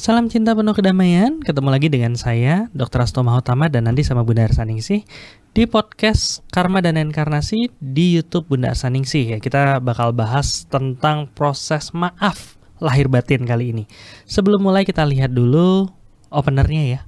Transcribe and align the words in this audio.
Salam 0.00 0.32
cinta 0.32 0.56
penuh 0.56 0.72
kedamaian. 0.72 1.44
Ketemu 1.44 1.68
lagi 1.68 1.92
dengan 1.92 2.16
saya, 2.16 2.72
Dr. 2.72 3.04
Asto 3.04 3.20
Mahotama 3.20 3.68
dan 3.68 3.84
nanti 3.84 4.00
sama 4.00 4.24
Bunda 4.24 4.48
Arsaningsih 4.48 5.04
di 5.52 5.68
podcast 5.68 6.40
Karma 6.48 6.80
dan 6.80 6.96
Enkarnasi 6.96 7.68
di 7.84 8.16
YouTube 8.16 8.48
Bunda 8.48 8.72
Arsaningsih. 8.72 9.36
Ya, 9.36 9.38
kita 9.44 9.76
bakal 9.84 10.16
bahas 10.16 10.64
tentang 10.72 11.28
proses 11.36 11.92
maaf 11.92 12.56
lahir 12.80 13.12
batin 13.12 13.44
kali 13.44 13.76
ini. 13.76 13.84
Sebelum 14.24 14.64
mulai 14.64 14.88
kita 14.88 15.04
lihat 15.04 15.36
dulu 15.36 15.92
openernya 16.32 16.96
ya. 16.96 17.00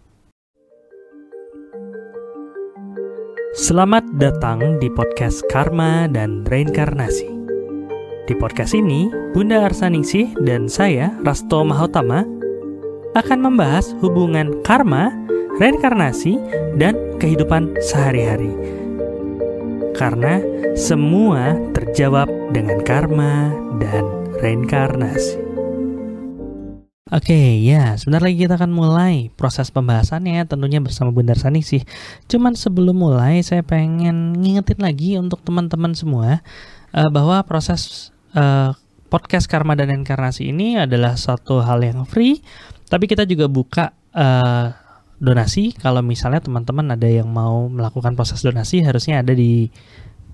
Selamat 3.56 4.04
datang 4.20 4.76
di 4.84 4.92
podcast 4.92 5.40
Karma 5.48 6.12
dan 6.12 6.44
Reinkarnasi. 6.44 7.40
Di 8.28 8.36
podcast 8.36 8.76
ini, 8.76 9.08
Bunda 9.32 9.64
Arsaningsih 9.64 10.36
dan 10.44 10.68
saya, 10.68 11.08
Rasto 11.24 11.64
Mahotama, 11.64 12.42
akan 13.12 13.38
membahas 13.44 13.92
hubungan 14.00 14.56
karma, 14.64 15.12
reinkarnasi, 15.60 16.40
dan 16.80 16.96
kehidupan 17.20 17.76
sehari-hari. 17.84 18.52
Karena 19.92 20.40
semua 20.72 21.60
terjawab 21.76 22.28
dengan 22.56 22.80
karma 22.80 23.52
dan 23.76 24.04
reinkarnasi. 24.40 25.36
Oke, 27.12 27.28
okay, 27.28 27.60
ya, 27.60 27.92
sebentar 28.00 28.24
lagi 28.24 28.40
kita 28.40 28.56
akan 28.56 28.72
mulai 28.72 29.28
proses 29.36 29.68
pembahasannya 29.68 30.48
tentunya 30.48 30.80
bersama 30.80 31.12
Bundar 31.12 31.36
Sani 31.36 31.60
sih. 31.60 31.84
Cuman 32.24 32.56
sebelum 32.56 32.96
mulai 32.96 33.44
saya 33.44 33.60
pengen 33.60 34.32
ngingetin 34.40 34.80
lagi 34.80 35.20
untuk 35.20 35.44
teman-teman 35.44 35.92
semua 35.92 36.40
uh, 36.96 37.10
bahwa 37.12 37.44
proses 37.44 38.08
uh, 38.32 38.72
podcast 39.12 39.44
Karma 39.44 39.76
dan 39.76 39.92
Inkarnasi 39.92 40.56
ini 40.56 40.80
adalah 40.80 41.20
satu 41.20 41.60
hal 41.60 41.84
yang 41.84 42.08
free 42.08 42.40
tapi 42.92 43.08
kita 43.08 43.24
juga 43.24 43.48
buka 43.48 43.96
uh, 44.12 44.68
donasi. 45.16 45.72
Kalau 45.72 46.04
misalnya 46.04 46.44
teman-teman 46.44 46.92
ada 46.92 47.08
yang 47.08 47.32
mau 47.32 47.72
melakukan 47.72 48.12
proses 48.12 48.44
donasi 48.44 48.84
harusnya 48.84 49.24
ada 49.24 49.32
di 49.32 49.72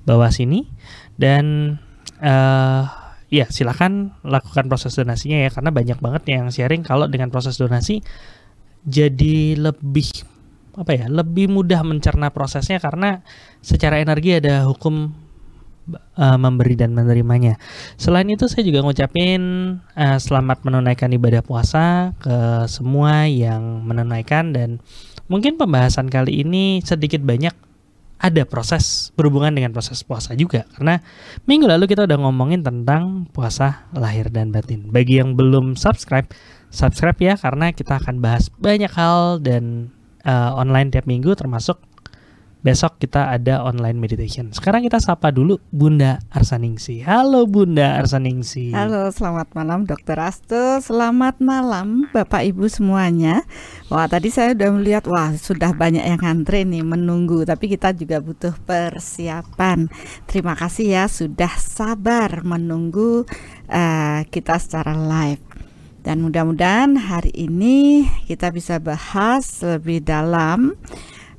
bawah 0.03 0.27
sini. 0.35 0.67
Dan 1.15 1.79
uh, 2.19 2.83
ya 3.31 3.47
silakan 3.47 4.19
lakukan 4.27 4.67
proses 4.67 4.99
donasinya 4.99 5.39
ya 5.39 5.55
karena 5.55 5.71
banyak 5.71 6.03
banget 6.03 6.23
yang 6.35 6.51
sharing. 6.51 6.83
Kalau 6.83 7.07
dengan 7.07 7.31
proses 7.31 7.55
donasi 7.63 8.03
jadi 8.83 9.55
lebih 9.55 10.27
apa 10.75 10.95
ya 10.99 11.07
lebih 11.07 11.51
mudah 11.51 11.83
mencerna 11.87 12.35
prosesnya 12.35 12.83
karena 12.83 13.23
secara 13.63 14.03
energi 14.03 14.39
ada 14.39 14.67
hukum 14.67 15.11
uh, 15.95 16.39
memberi 16.39 16.77
dan 16.77 16.93
menerimanya. 16.93 17.57
Selain 17.97 18.29
itu 18.29 18.47
saya 18.47 18.65
juga 18.65 18.85
ngucapin 18.85 19.41
uh, 19.97 20.19
selamat 20.21 20.65
menunaikan 20.65 21.11
ibadah 21.15 21.41
puasa 21.41 22.13
ke 22.21 22.69
semua 22.69 23.25
yang 23.27 23.85
menunaikan 23.85 24.53
dan 24.53 24.79
mungkin 25.27 25.57
pembahasan 25.57 26.09
kali 26.09 26.45
ini 26.45 26.81
sedikit 26.85 27.21
banyak 27.25 27.53
ada 28.19 28.43
proses 28.43 29.15
berhubungan 29.15 29.55
dengan 29.55 29.71
proses 29.71 30.03
puasa 30.03 30.35
juga 30.35 30.67
karena 30.75 30.99
minggu 31.47 31.71
lalu 31.71 31.87
kita 31.87 32.03
udah 32.03 32.19
ngomongin 32.19 32.67
tentang 32.67 33.31
puasa 33.31 33.87
lahir 33.95 34.27
dan 34.29 34.51
batin. 34.51 34.91
Bagi 34.91 35.23
yang 35.23 35.39
belum 35.39 35.79
subscribe, 35.79 36.27
subscribe 36.75 37.19
ya 37.23 37.35
karena 37.39 37.71
kita 37.71 38.03
akan 38.03 38.19
bahas 38.19 38.51
banyak 38.59 38.91
hal 38.91 39.39
dan 39.39 39.95
uh, 40.27 40.51
online 40.59 40.91
tiap 40.91 41.07
minggu 41.07 41.39
termasuk 41.39 41.79
Besok 42.59 42.99
kita 42.99 43.31
ada 43.31 43.63
online 43.63 44.03
meditation. 44.03 44.51
Sekarang 44.51 44.83
kita 44.83 44.99
sapa 44.99 45.31
dulu 45.31 45.63
Bunda 45.71 46.19
Arsaningsi. 46.35 47.07
Halo 47.07 47.47
Bunda 47.47 48.03
Arsaningsi. 48.03 48.75
Halo, 48.75 49.15
selamat 49.15 49.55
malam 49.55 49.87
Dokter 49.87 50.19
Astu. 50.19 50.83
Selamat 50.83 51.39
malam 51.39 52.11
Bapak 52.11 52.43
Ibu 52.43 52.67
semuanya. 52.67 53.47
Wah, 53.87 54.11
tadi 54.11 54.35
saya 54.35 54.59
udah 54.59 54.75
melihat 54.75 55.07
wah 55.07 55.31
sudah 55.39 55.71
banyak 55.71 56.03
yang 56.03 56.19
antri 56.27 56.67
nih 56.67 56.83
menunggu, 56.83 57.47
tapi 57.47 57.71
kita 57.71 57.95
juga 57.95 58.19
butuh 58.19 58.59
persiapan. 58.67 59.87
Terima 60.27 60.59
kasih 60.59 60.99
ya 60.99 61.05
sudah 61.07 61.55
sabar 61.63 62.43
menunggu 62.43 63.23
uh, 63.71 64.21
kita 64.35 64.59
secara 64.59 64.99
live. 64.99 65.47
Dan 66.03 66.27
mudah-mudahan 66.27 66.99
hari 66.99 67.31
ini 67.39 68.03
kita 68.27 68.51
bisa 68.51 68.83
bahas 68.83 69.63
lebih 69.63 70.03
dalam 70.03 70.75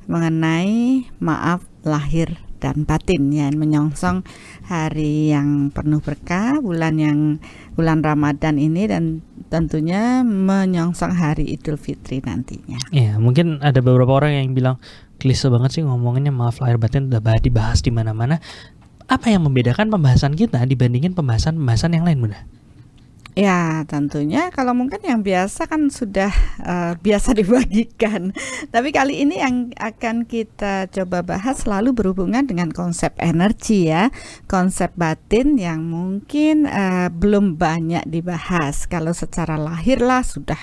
mengenai 0.06 1.08
maaf 1.18 1.64
lahir 1.84 2.40
dan 2.60 2.84
batin 2.84 3.32
ya 3.32 3.48
menyongsong 3.48 4.22
hari 4.68 5.32
yang 5.32 5.72
penuh 5.72 5.98
berkah 6.04 6.60
bulan 6.60 7.00
yang 7.00 7.18
bulan 7.72 8.04
Ramadan 8.04 8.60
ini 8.60 8.84
dan 8.84 9.24
tentunya 9.48 10.20
menyongsong 10.22 11.16
hari 11.16 11.56
Idul 11.56 11.80
Fitri 11.80 12.20
nantinya. 12.20 12.78
Ya, 12.92 13.16
mungkin 13.16 13.64
ada 13.64 13.80
beberapa 13.80 14.12
orang 14.12 14.36
yang 14.36 14.52
bilang 14.52 14.76
klise 15.16 15.48
banget 15.48 15.80
sih 15.80 15.82
ngomonginnya 15.82 16.30
maaf 16.30 16.60
lahir 16.60 16.76
batin 16.76 17.08
udah 17.08 17.24
dibahas 17.40 17.80
di 17.80 17.90
mana-mana. 17.90 18.38
Apa 19.10 19.32
yang 19.32 19.42
membedakan 19.42 19.90
pembahasan 19.90 20.38
kita 20.38 20.62
dibandingin 20.68 21.18
pembahasan-pembahasan 21.18 21.98
yang 21.98 22.06
lain, 22.06 22.22
Bunda? 22.22 22.46
Ya, 23.38 23.86
tentunya 23.86 24.50
kalau 24.50 24.74
mungkin 24.74 24.98
yang 25.06 25.22
biasa 25.22 25.70
kan 25.70 25.86
sudah 25.86 26.34
uh, 26.66 26.92
biasa 26.98 27.30
dibagikan. 27.38 28.34
Tapi 28.74 28.90
kali 28.90 29.22
ini 29.22 29.38
yang 29.38 29.70
akan 29.78 30.26
kita 30.26 30.90
coba 30.90 31.22
bahas 31.22 31.62
selalu 31.62 31.94
berhubungan 31.94 32.42
dengan 32.42 32.74
konsep 32.74 33.14
energi 33.22 33.86
ya, 33.86 34.10
konsep 34.50 34.90
batin 34.98 35.54
yang 35.54 35.86
mungkin 35.86 36.66
uh, 36.66 37.06
belum 37.06 37.54
banyak 37.54 38.02
dibahas. 38.10 38.90
Kalau 38.90 39.14
secara 39.14 39.54
lahir 39.54 40.02
lah 40.02 40.26
sudah 40.26 40.58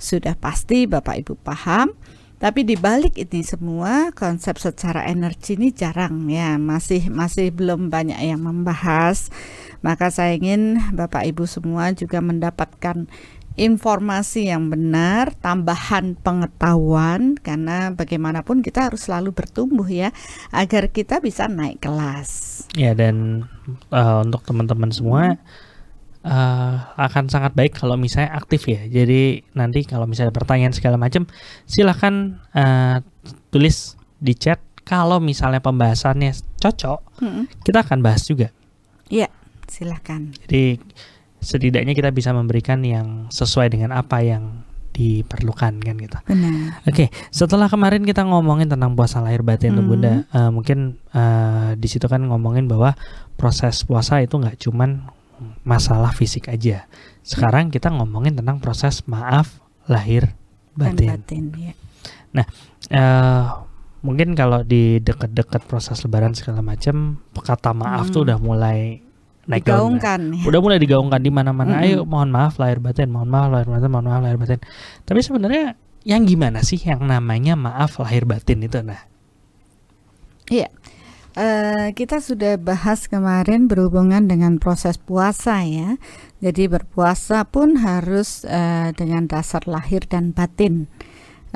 sudah 0.00 0.32
pasti 0.40 0.88
Bapak 0.88 1.20
Ibu 1.20 1.36
paham. 1.36 1.92
Tapi 2.36 2.68
di 2.68 2.76
balik 2.76 3.16
ini 3.16 3.40
semua 3.40 4.12
konsep 4.12 4.60
secara 4.60 5.08
energi 5.08 5.56
ini 5.56 5.72
jarang 5.72 6.28
ya, 6.28 6.60
masih 6.60 7.08
masih 7.08 7.48
belum 7.48 7.88
banyak 7.88 8.20
yang 8.20 8.44
membahas. 8.44 9.32
Maka 9.80 10.12
saya 10.12 10.36
ingin 10.36 10.76
Bapak 10.92 11.24
Ibu 11.24 11.48
semua 11.48 11.96
juga 11.96 12.20
mendapatkan 12.20 13.08
informasi 13.56 14.52
yang 14.52 14.68
benar, 14.68 15.32
tambahan 15.40 16.12
pengetahuan 16.20 17.40
karena 17.40 17.88
bagaimanapun 17.96 18.60
kita 18.60 18.92
harus 18.92 19.08
selalu 19.08 19.32
bertumbuh 19.32 19.88
ya 19.88 20.12
agar 20.52 20.92
kita 20.92 21.24
bisa 21.24 21.48
naik 21.48 21.80
kelas. 21.80 22.62
Ya 22.76 22.92
dan 22.92 23.48
uh, 23.88 24.20
untuk 24.20 24.44
teman-teman 24.44 24.92
semua 24.92 25.40
uh, 26.26 26.74
akan 26.98 27.30
sangat 27.30 27.54
baik 27.54 27.78
kalau 27.78 27.94
misalnya 27.94 28.34
aktif 28.34 28.66
ya. 28.66 28.82
Jadi 28.90 29.46
nanti 29.54 29.86
kalau 29.86 30.10
misalnya 30.10 30.34
pertanyaan 30.34 30.74
segala 30.74 30.98
macam, 30.98 31.24
silahkan 31.64 32.42
uh, 32.52 32.98
tulis 33.54 33.94
di 34.18 34.34
chat. 34.34 34.58
Kalau 34.86 35.18
misalnya 35.18 35.58
pembahasannya 35.58 36.30
cocok, 36.62 37.18
hmm. 37.18 37.66
kita 37.66 37.82
akan 37.82 38.06
bahas 38.06 38.22
juga. 38.22 38.54
Iya, 39.10 39.26
silahkan. 39.66 40.30
Jadi 40.46 40.78
setidaknya 41.42 41.90
kita 41.90 42.14
bisa 42.14 42.30
memberikan 42.30 42.86
yang 42.86 43.26
sesuai 43.34 43.74
dengan 43.74 43.90
apa 43.90 44.22
yang 44.22 44.62
diperlukan 44.94 45.82
kan 45.82 45.96
gitu. 45.98 46.18
Benar. 46.24 46.80
Oke, 46.88 47.12
setelah 47.28 47.68
kemarin 47.68 48.06
kita 48.06 48.24
ngomongin 48.24 48.70
tentang 48.70 48.96
puasa 48.96 49.20
lahir 49.20 49.42
batin 49.44 49.76
hmm. 49.76 49.84
Bunda, 49.84 50.24
uh, 50.30 50.48
mungkin 50.48 51.02
uh, 51.12 51.74
di 51.76 51.88
situ 51.90 52.08
kan 52.08 52.24
ngomongin 52.24 52.64
bahwa 52.64 52.96
proses 53.36 53.84
puasa 53.84 54.24
itu 54.24 54.40
nggak 54.40 54.56
cuman 54.56 55.04
masalah 55.66 56.14
fisik 56.14 56.46
aja. 56.46 56.86
Sekarang 57.26 57.74
kita 57.74 57.90
ngomongin 57.90 58.38
tentang 58.38 58.62
proses 58.62 59.02
maaf 59.10 59.58
lahir 59.90 60.30
batin. 60.78 61.18
batin 61.18 61.44
ya. 61.58 61.72
Nah, 62.30 62.46
uh, 62.94 63.44
mungkin 64.06 64.38
kalau 64.38 64.62
di 64.62 65.02
dekat-dekat 65.02 65.66
proses 65.66 65.98
lebaran 66.06 66.38
segala 66.38 66.62
macam 66.62 67.18
kata 67.34 67.74
maaf 67.74 68.08
hmm. 68.08 68.14
tuh 68.14 68.22
udah 68.22 68.38
mulai 68.38 69.02
naik 69.50 69.66
digaungkan. 69.66 70.20
Ya. 70.38 70.44
Udah 70.46 70.60
mulai 70.62 70.78
digaungkan 70.78 71.18
di 71.18 71.30
mana-mana. 71.34 71.82
Hmm. 71.82 71.84
Ayo 71.84 71.98
mohon 72.06 72.30
maaf 72.30 72.62
lahir 72.62 72.78
batin, 72.78 73.10
mohon 73.10 73.26
maaf 73.26 73.50
lahir 73.50 73.66
batin, 73.66 73.90
mohon 73.90 74.06
maaf 74.06 74.22
lahir 74.22 74.38
batin. 74.38 74.60
Tapi 75.02 75.18
sebenarnya 75.18 75.74
yang 76.06 76.22
gimana 76.22 76.62
sih 76.62 76.78
yang 76.78 77.02
namanya 77.02 77.58
maaf 77.58 77.98
lahir 77.98 78.22
batin 78.22 78.62
itu 78.62 78.78
nah? 78.86 79.02
Iya. 80.46 80.70
Uh, 81.36 81.92
kita 81.92 82.16
sudah 82.24 82.56
bahas 82.56 83.12
kemarin 83.12 83.68
berhubungan 83.68 84.24
dengan 84.24 84.56
proses 84.56 84.96
puasa 84.96 85.60
ya. 85.68 86.00
Jadi 86.40 86.64
berpuasa 86.64 87.44
pun 87.44 87.84
harus 87.84 88.48
uh, 88.48 88.88
dengan 88.96 89.28
dasar 89.28 89.68
lahir 89.68 90.08
dan 90.08 90.32
batin. 90.32 90.88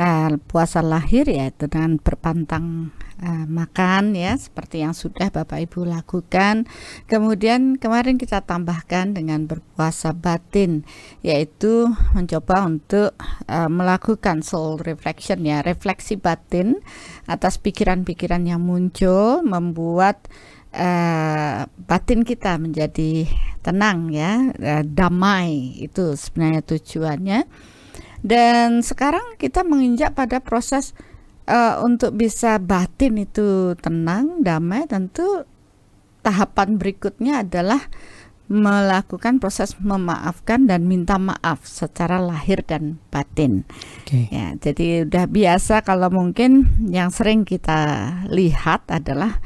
Uh, 0.00 0.40
puasa 0.48 0.80
lahir 0.80 1.28
yaitu 1.28 1.68
dengan 1.68 2.00
berpantang 2.00 2.88
uh, 3.20 3.44
makan 3.44 4.16
ya 4.16 4.32
seperti 4.32 4.80
yang 4.80 4.96
sudah 4.96 5.28
Bapak 5.28 5.60
Ibu 5.68 5.84
lakukan. 5.84 6.64
Kemudian 7.04 7.76
kemarin 7.76 8.16
kita 8.16 8.40
tambahkan 8.40 9.12
dengan 9.12 9.44
berpuasa 9.44 10.16
batin 10.16 10.88
yaitu 11.20 11.84
mencoba 12.16 12.64
untuk 12.64 13.12
uh, 13.44 13.68
melakukan 13.68 14.40
soul 14.40 14.80
reflection 14.80 15.44
ya, 15.44 15.60
refleksi 15.60 16.16
batin 16.16 16.80
atas 17.28 17.60
pikiran-pikiran 17.60 18.48
yang 18.48 18.64
muncul 18.64 19.44
membuat 19.44 20.32
uh, 20.72 21.68
batin 21.76 22.24
kita 22.24 22.56
menjadi 22.56 23.28
tenang 23.60 24.08
ya, 24.08 24.48
uh, 24.48 24.80
damai 24.80 25.76
itu 25.76 26.16
sebenarnya 26.16 26.64
tujuannya 26.64 27.44
Dan 28.20 28.84
sekarang 28.84 29.40
kita 29.40 29.64
menginjak 29.64 30.12
pada 30.12 30.40
proses 30.44 30.92
uh, 31.48 31.80
untuk 31.84 32.16
bisa 32.16 32.60
batin 32.60 33.16
itu 33.16 33.74
tenang, 33.80 34.44
damai, 34.44 34.84
tentu 34.84 35.44
tahapan 36.20 36.76
berikutnya 36.76 37.42
adalah 37.42 37.80
melakukan 38.50 39.38
proses 39.38 39.78
memaafkan 39.78 40.66
dan 40.66 40.90
minta 40.90 41.22
maaf 41.22 41.62
secara 41.62 42.18
lahir 42.18 42.66
dan 42.66 42.98
batin. 43.14 43.62
Okay. 44.02 44.26
Ya, 44.26 44.58
jadi 44.58 45.06
udah 45.06 45.30
biasa 45.30 45.86
kalau 45.86 46.10
mungkin 46.10 46.66
yang 46.90 47.14
sering 47.14 47.46
kita 47.46 48.10
lihat 48.26 48.90
adalah 48.90 49.38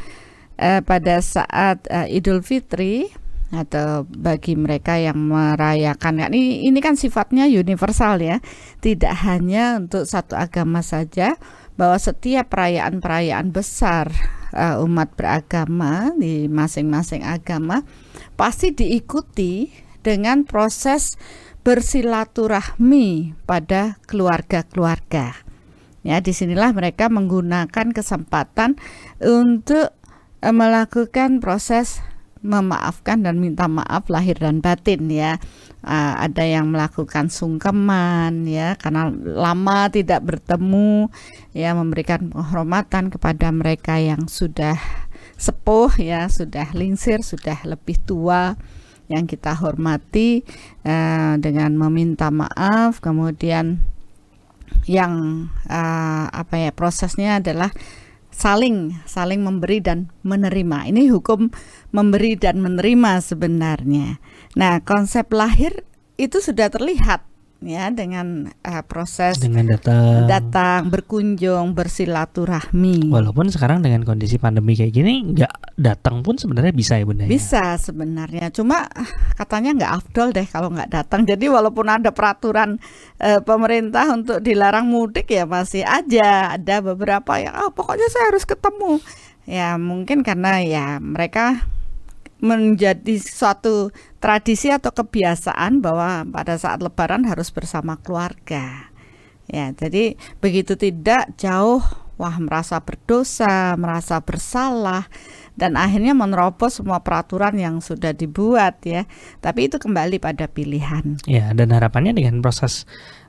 uh, 0.56 0.81
pada 0.81 1.20
saat 1.20 1.85
uh, 1.93 2.09
Idul 2.09 2.41
Fitri 2.41 3.12
atau 3.52 4.08
bagi 4.08 4.56
mereka 4.56 4.96
yang 4.96 5.19
merayakan 5.29 6.32
ini 6.32 6.64
ini 6.64 6.79
kan 6.81 6.96
sifatnya 6.96 7.44
universal 7.44 8.23
ya, 8.23 8.41
tidak 8.81 9.14
hanya 9.26 9.82
untuk 9.82 10.08
satu 10.08 10.38
agama 10.38 10.81
saja 10.81 11.37
bahwa 11.75 11.99
setiap 11.99 12.55
perayaan-perayaan 12.55 13.50
besar 13.50 14.11
uh, 14.55 14.82
umat 14.87 15.12
beragama 15.19 16.14
di 16.14 16.46
masing-masing 16.46 17.26
agama 17.26 17.82
pasti 18.38 18.70
diikuti 18.70 19.70
dengan 20.05 20.46
proses 20.46 21.19
bersilaturahmi 21.64 23.32
pada 23.49 23.96
keluarga-keluarga. 24.05 25.32
Ya, 26.05 26.20
di 26.20 26.37
sinilah 26.37 26.76
mereka 26.76 27.08
menggunakan 27.08 27.96
kesempatan 27.96 28.76
untuk 29.25 29.96
eh, 30.44 30.52
melakukan 30.52 31.41
proses 31.41 32.05
memaafkan 32.44 33.25
dan 33.25 33.41
minta 33.41 33.64
maaf 33.64 34.12
lahir 34.12 34.37
dan 34.37 34.61
batin 34.61 35.08
ya. 35.08 35.41
Uh, 35.85 36.17
ada 36.17 36.44
yang 36.44 36.73
melakukan 36.73 37.29
sungkeman 37.29 38.49
ya 38.49 38.73
karena 38.81 39.12
lama 39.12 39.93
tidak 39.93 40.25
bertemu 40.25 41.12
ya 41.52 41.76
memberikan 41.76 42.32
penghormatan 42.32 43.12
kepada 43.12 43.52
mereka 43.52 44.00
yang 44.00 44.25
sudah 44.25 44.81
sepuh 45.37 45.93
ya 46.00 46.32
sudah 46.32 46.73
lingsir 46.73 47.20
sudah 47.20 47.61
lebih 47.69 48.00
tua 48.00 48.56
yang 49.12 49.29
kita 49.29 49.52
hormati 49.52 50.41
uh, 50.88 51.37
dengan 51.37 51.76
meminta 51.76 52.32
maaf 52.32 53.05
kemudian 53.05 53.85
yang 54.88 55.46
uh, 55.69 56.26
apa 56.32 56.69
ya 56.69 56.70
prosesnya 56.73 57.41
adalah 57.41 57.73
saling 58.34 58.98
saling 59.06 59.46
memberi 59.46 59.78
dan 59.78 60.10
menerima. 60.26 60.90
Ini 60.90 61.08
hukum 61.14 61.54
memberi 61.94 62.34
dan 62.34 62.58
menerima 62.58 63.22
sebenarnya. 63.22 64.19
Nah 64.58 64.82
konsep 64.82 65.31
lahir 65.31 65.86
itu 66.19 66.42
sudah 66.42 66.69
terlihat 66.70 67.22
ya 67.64 67.88
dengan 67.88 68.52
uh, 68.62 68.82
proses 68.84 69.40
dengan 69.40 69.72
datang 69.72 70.28
datang 70.28 70.93
berkunjung 70.93 71.72
bersilaturahmi. 71.72 73.08
Walaupun 73.08 73.49
sekarang 73.49 73.81
dengan 73.81 74.05
kondisi 74.05 74.37
pandemi 74.37 74.76
kayak 74.76 74.93
gini 74.93 75.34
nggak 75.34 75.75
datang 75.81 76.20
pun 76.20 76.37
sebenarnya 76.37 76.70
bisa 76.76 77.00
ya 77.00 77.05
bunda 77.08 77.25
ya? 77.25 77.31
bisa 77.32 77.75
sebenarnya. 77.81 78.52
Cuma 78.52 78.87
katanya 79.34 79.70
nggak 79.75 79.93
afdol 80.05 80.28
deh 80.31 80.46
kalau 80.46 80.69
nggak 80.70 80.93
datang. 80.93 81.26
Jadi 81.31 81.49
walaupun 81.50 81.88
ada 81.88 82.12
peraturan 82.12 82.76
uh, 83.19 83.40
pemerintah 83.40 84.12
untuk 84.12 84.38
dilarang 84.44 84.87
mudik 84.87 85.26
ya 85.32 85.49
masih 85.49 85.82
aja 85.82 86.55
ada 86.55 86.84
beberapa 86.84 87.40
yang 87.40 87.56
oh, 87.64 87.72
pokoknya 87.72 88.06
saya 88.12 88.31
harus 88.31 88.44
ketemu. 88.44 89.00
Ya 89.44 89.76
mungkin 89.76 90.25
karena 90.25 90.60
ya 90.64 90.87
mereka 91.02 91.69
menjadi 92.44 93.17
suatu 93.17 93.88
tradisi 94.20 94.69
atau 94.69 94.93
kebiasaan 94.93 95.81
bahwa 95.81 96.29
pada 96.29 96.61
saat 96.61 96.85
lebaran 96.85 97.25
harus 97.25 97.49
bersama 97.49 97.96
keluarga. 97.96 98.93
Ya, 99.49 99.73
jadi 99.73 100.17
begitu 100.44 100.76
tidak 100.76 101.32
jauh 101.41 101.81
wah 102.14 102.37
merasa 102.38 102.79
berdosa, 102.79 103.75
merasa 103.81 104.20
bersalah 104.23 105.08
dan 105.58 105.75
akhirnya 105.75 106.14
menerobos 106.14 106.79
semua 106.79 107.02
peraturan 107.02 107.56
yang 107.58 107.81
sudah 107.81 108.14
dibuat 108.14 108.81
ya. 108.87 109.08
Tapi 109.41 109.73
itu 109.73 109.81
kembali 109.81 110.20
pada 110.23 110.46
pilihan. 110.46 111.19
Ya, 111.26 111.50
dan 111.56 111.73
harapannya 111.73 112.14
dengan 112.14 112.41
proses 112.44 112.87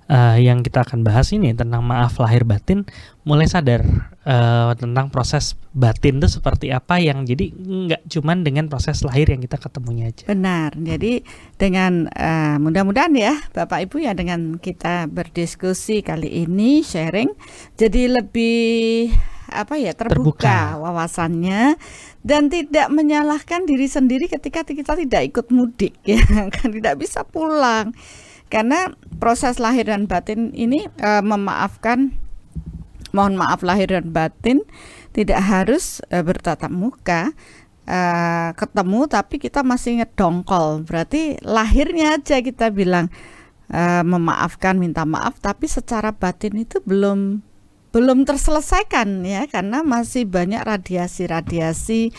uh, 0.09 0.37
yang 0.37 0.61
kita 0.61 0.85
akan 0.85 1.01
bahas 1.05 1.33
ini 1.33 1.53
tentang 1.53 1.81
maaf 1.85 2.17
lahir 2.21 2.45
batin 2.45 2.85
mulai 3.25 3.49
sadar 3.49 4.13
uh, 4.25 4.73
tentang 4.75 5.07
proses 5.13 5.55
batin 5.71 6.17
itu 6.19 6.27
seperti 6.27 6.73
apa 6.73 6.97
yang 6.99 7.23
jadi 7.23 7.53
nggak 7.55 8.09
cuman 8.09 8.41
dengan 8.41 8.65
proses 8.67 9.05
lahir 9.05 9.29
yang 9.29 9.39
kita 9.39 9.61
ketemunya 9.61 10.09
aja. 10.11 10.25
Benar. 10.27 10.73
Jadi 10.75 11.21
dengan 11.55 12.09
uh, 12.11 12.57
mudah-mudahan 12.59 13.13
ya 13.15 13.33
Bapak 13.53 13.87
Ibu 13.87 14.03
ya 14.03 14.11
dengan 14.17 14.57
kita 14.57 15.07
berdiskusi 15.07 16.01
kali 16.01 16.43
ini 16.43 16.81
sharing 16.81 17.31
jadi 17.77 18.19
lebih 18.19 19.13
apa 19.45 19.77
ya 19.77 19.93
terbuka, 19.93 20.41
terbuka 20.41 20.59
wawasannya 20.81 21.77
dan 22.25 22.49
tidak 22.49 22.89
menyalahkan 22.89 23.69
diri 23.69 23.85
sendiri 23.85 24.25
ketika 24.25 24.65
kita 24.65 24.97
tidak 24.97 25.21
ikut 25.29 25.53
mudik 25.53 25.93
ya 26.09 26.19
kan 26.49 26.73
tidak 26.73 26.97
bisa 26.97 27.21
pulang 27.23 27.93
karena 28.49 28.93
proses 29.17 29.57
lahir 29.57 29.89
dan 29.89 30.09
batin 30.09 30.53
ini 30.53 30.89
uh, 31.01 31.21
memaafkan 31.21 32.13
mohon 33.15 33.39
maaf 33.39 33.63
lahir 33.63 33.87
dan 33.95 34.11
batin. 34.11 34.59
Tidak 35.15 35.39
harus 35.39 36.03
uh, 36.11 36.19
bertatap 36.19 36.67
muka 36.67 37.31
uh, 37.87 38.51
ketemu 38.51 39.07
tapi 39.07 39.39
kita 39.39 39.63
masih 39.63 40.03
ngedongkol. 40.03 40.83
Berarti 40.83 41.39
lahirnya 41.39 42.19
aja 42.19 42.43
kita 42.43 42.67
bilang 42.75 43.07
uh, 43.71 44.03
memaafkan 44.03 44.75
minta 44.75 45.07
maaf 45.07 45.39
tapi 45.39 45.71
secara 45.71 46.11
batin 46.11 46.59
itu 46.59 46.83
belum 46.83 47.39
belum 47.95 48.27
terselesaikan 48.27 49.23
ya. 49.23 49.47
Karena 49.47 49.87
masih 49.87 50.27
banyak 50.27 50.59
radiasi-radiasi 50.59 52.11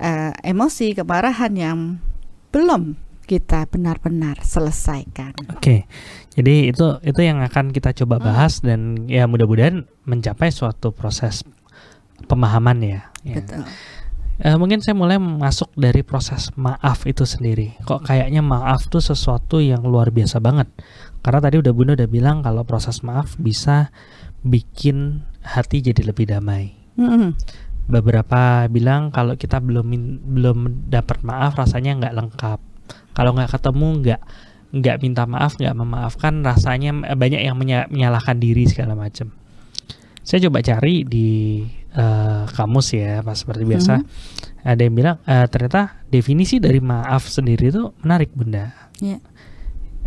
uh, 0.00 0.32
emosi 0.40 0.96
kemarahan 0.96 1.52
yang 1.52 1.78
belum 2.50 3.09
kita 3.30 3.70
benar-benar 3.70 4.42
selesaikan. 4.42 5.38
Oke. 5.54 5.62
Okay. 5.62 5.80
Jadi 6.34 6.74
itu 6.74 6.98
itu 7.06 7.20
yang 7.22 7.38
akan 7.46 7.70
kita 7.70 7.94
coba 8.02 8.18
hmm. 8.18 8.26
bahas 8.26 8.58
hmm. 8.58 8.66
dan 8.66 8.80
ya 9.06 9.30
mudah-mudahan 9.30 9.86
mencapai 10.02 10.50
suatu 10.50 10.90
proses 10.90 11.46
pemahaman 12.26 12.82
ya. 12.82 13.00
ya. 13.22 13.38
Betul. 13.38 13.62
Uh, 14.40 14.56
mungkin 14.56 14.80
saya 14.80 14.96
mulai 14.96 15.20
masuk 15.20 15.70
dari 15.78 16.02
proses 16.02 16.50
maaf 16.58 17.06
itu 17.06 17.22
sendiri. 17.22 17.78
Kok 17.86 18.08
kayaknya 18.08 18.42
maaf 18.42 18.90
tuh 18.90 19.04
sesuatu 19.04 19.62
yang 19.62 19.86
luar 19.86 20.10
biasa 20.10 20.42
banget. 20.42 20.66
Karena 21.22 21.38
tadi 21.44 21.60
udah 21.60 21.72
Bunda 21.76 21.92
udah 21.94 22.10
bilang 22.10 22.42
kalau 22.42 22.64
proses 22.64 23.04
maaf 23.04 23.36
bisa 23.36 23.92
bikin 24.42 25.22
hati 25.44 25.84
jadi 25.84 26.02
lebih 26.08 26.32
damai. 26.32 26.72
-hmm. 26.96 27.36
Beberapa 27.86 28.64
bilang 28.72 29.12
kalau 29.12 29.36
kita 29.36 29.60
belum 29.60 29.92
belum 30.24 30.88
dapat 30.88 31.20
maaf 31.20 31.60
rasanya 31.60 32.00
nggak 32.00 32.16
lengkap 32.16 32.69
kalau 33.12 33.34
nggak 33.36 33.50
ketemu 33.52 33.88
nggak 34.04 34.20
nggak 34.70 34.96
minta 35.02 35.26
maaf 35.26 35.58
nggak 35.58 35.74
memaafkan 35.74 36.46
rasanya 36.46 36.94
banyak 37.18 37.42
yang 37.42 37.58
menyalahkan 37.58 38.38
diri 38.38 38.70
segala 38.70 38.94
macam 38.94 39.34
saya 40.22 40.46
coba 40.46 40.62
cari 40.62 41.02
di 41.02 41.66
uh, 41.98 42.46
kamus 42.46 42.94
ya 42.94 43.18
pas 43.26 43.34
seperti 43.34 43.66
biasa 43.66 43.98
hmm. 43.98 44.06
ada 44.62 44.80
yang 44.80 44.94
bilang 44.94 45.16
uh, 45.26 45.46
ternyata 45.50 46.06
definisi 46.06 46.62
dari 46.62 46.78
maaf 46.78 47.26
sendiri 47.26 47.74
itu 47.74 47.90
menarik 48.06 48.30
bunda 48.30 48.70
yeah. 49.02 49.18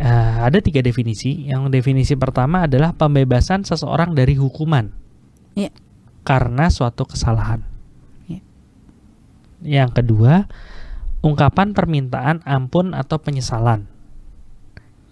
uh, 0.00 0.36
ada 0.48 0.64
tiga 0.64 0.80
definisi 0.80 1.44
yang 1.44 1.68
definisi 1.68 2.16
pertama 2.16 2.64
adalah 2.64 2.96
pembebasan 2.96 3.68
seseorang 3.68 4.16
dari 4.16 4.32
hukuman 4.38 4.88
yeah. 5.52 5.72
karena 6.24 6.72
suatu 6.72 7.04
kesalahan 7.04 7.60
yeah. 8.30 8.42
yang 9.60 9.92
kedua 9.92 10.48
ungkapan 11.24 11.72
permintaan 11.72 12.44
ampun 12.44 12.92
atau 12.92 13.16
penyesalan. 13.16 13.88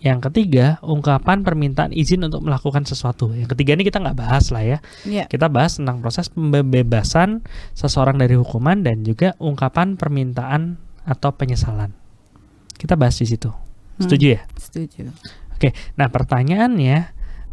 Yang 0.02 0.28
ketiga, 0.28 0.82
ungkapan 0.82 1.46
permintaan 1.46 1.94
izin 1.94 2.26
untuk 2.26 2.42
melakukan 2.42 2.82
sesuatu. 2.84 3.32
Yang 3.32 3.54
ketiga 3.54 3.78
ini 3.78 3.86
kita 3.86 4.02
nggak 4.02 4.18
bahas 4.18 4.50
lah 4.50 4.66
ya. 4.66 4.78
Yeah. 5.06 5.30
Kita 5.30 5.46
bahas 5.46 5.78
tentang 5.78 6.02
proses 6.02 6.26
pembebasan 6.28 7.46
seseorang 7.72 8.18
dari 8.18 8.34
hukuman 8.34 8.82
dan 8.82 9.06
juga 9.06 9.38
ungkapan 9.38 9.94
permintaan 9.94 10.76
atau 11.06 11.30
penyesalan. 11.32 11.94
Kita 12.74 12.98
bahas 12.98 13.14
di 13.22 13.30
situ. 13.30 13.48
Hmm. 13.48 14.02
Setuju 14.02 14.26
ya? 14.36 14.40
Setuju. 14.58 15.06
Oke, 15.54 15.70
nah 15.94 16.10
pertanyaannya, 16.10 16.98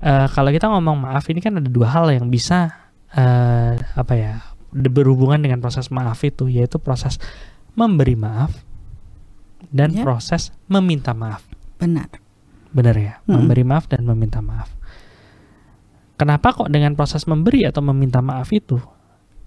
uh, 0.02 0.28
kalau 0.34 0.50
kita 0.50 0.74
ngomong 0.74 1.06
maaf 1.06 1.30
ini 1.30 1.46
kan 1.46 1.62
ada 1.62 1.70
dua 1.70 1.94
hal 1.94 2.10
yang 2.10 2.34
bisa 2.34 2.90
uh, 3.14 3.78
apa 3.94 4.14
ya 4.18 4.34
berhubungan 4.74 5.38
dengan 5.38 5.62
proses 5.62 5.94
maaf 5.94 6.18
itu, 6.26 6.50
yaitu 6.50 6.82
proses 6.82 7.22
memberi 7.80 8.20
maaf 8.20 8.52
dan 9.72 9.96
ya. 9.96 10.04
proses 10.04 10.52
meminta 10.68 11.16
maaf. 11.16 11.48
Benar. 11.80 12.12
Benar 12.76 12.96
ya, 13.00 13.14
hmm. 13.24 13.32
memberi 13.32 13.64
maaf 13.64 13.88
dan 13.88 14.04
meminta 14.04 14.44
maaf. 14.44 14.68
Kenapa 16.20 16.52
kok 16.52 16.68
dengan 16.68 17.00
proses 17.00 17.24
memberi 17.24 17.64
atau 17.64 17.80
meminta 17.80 18.20
maaf 18.20 18.52
itu 18.52 18.76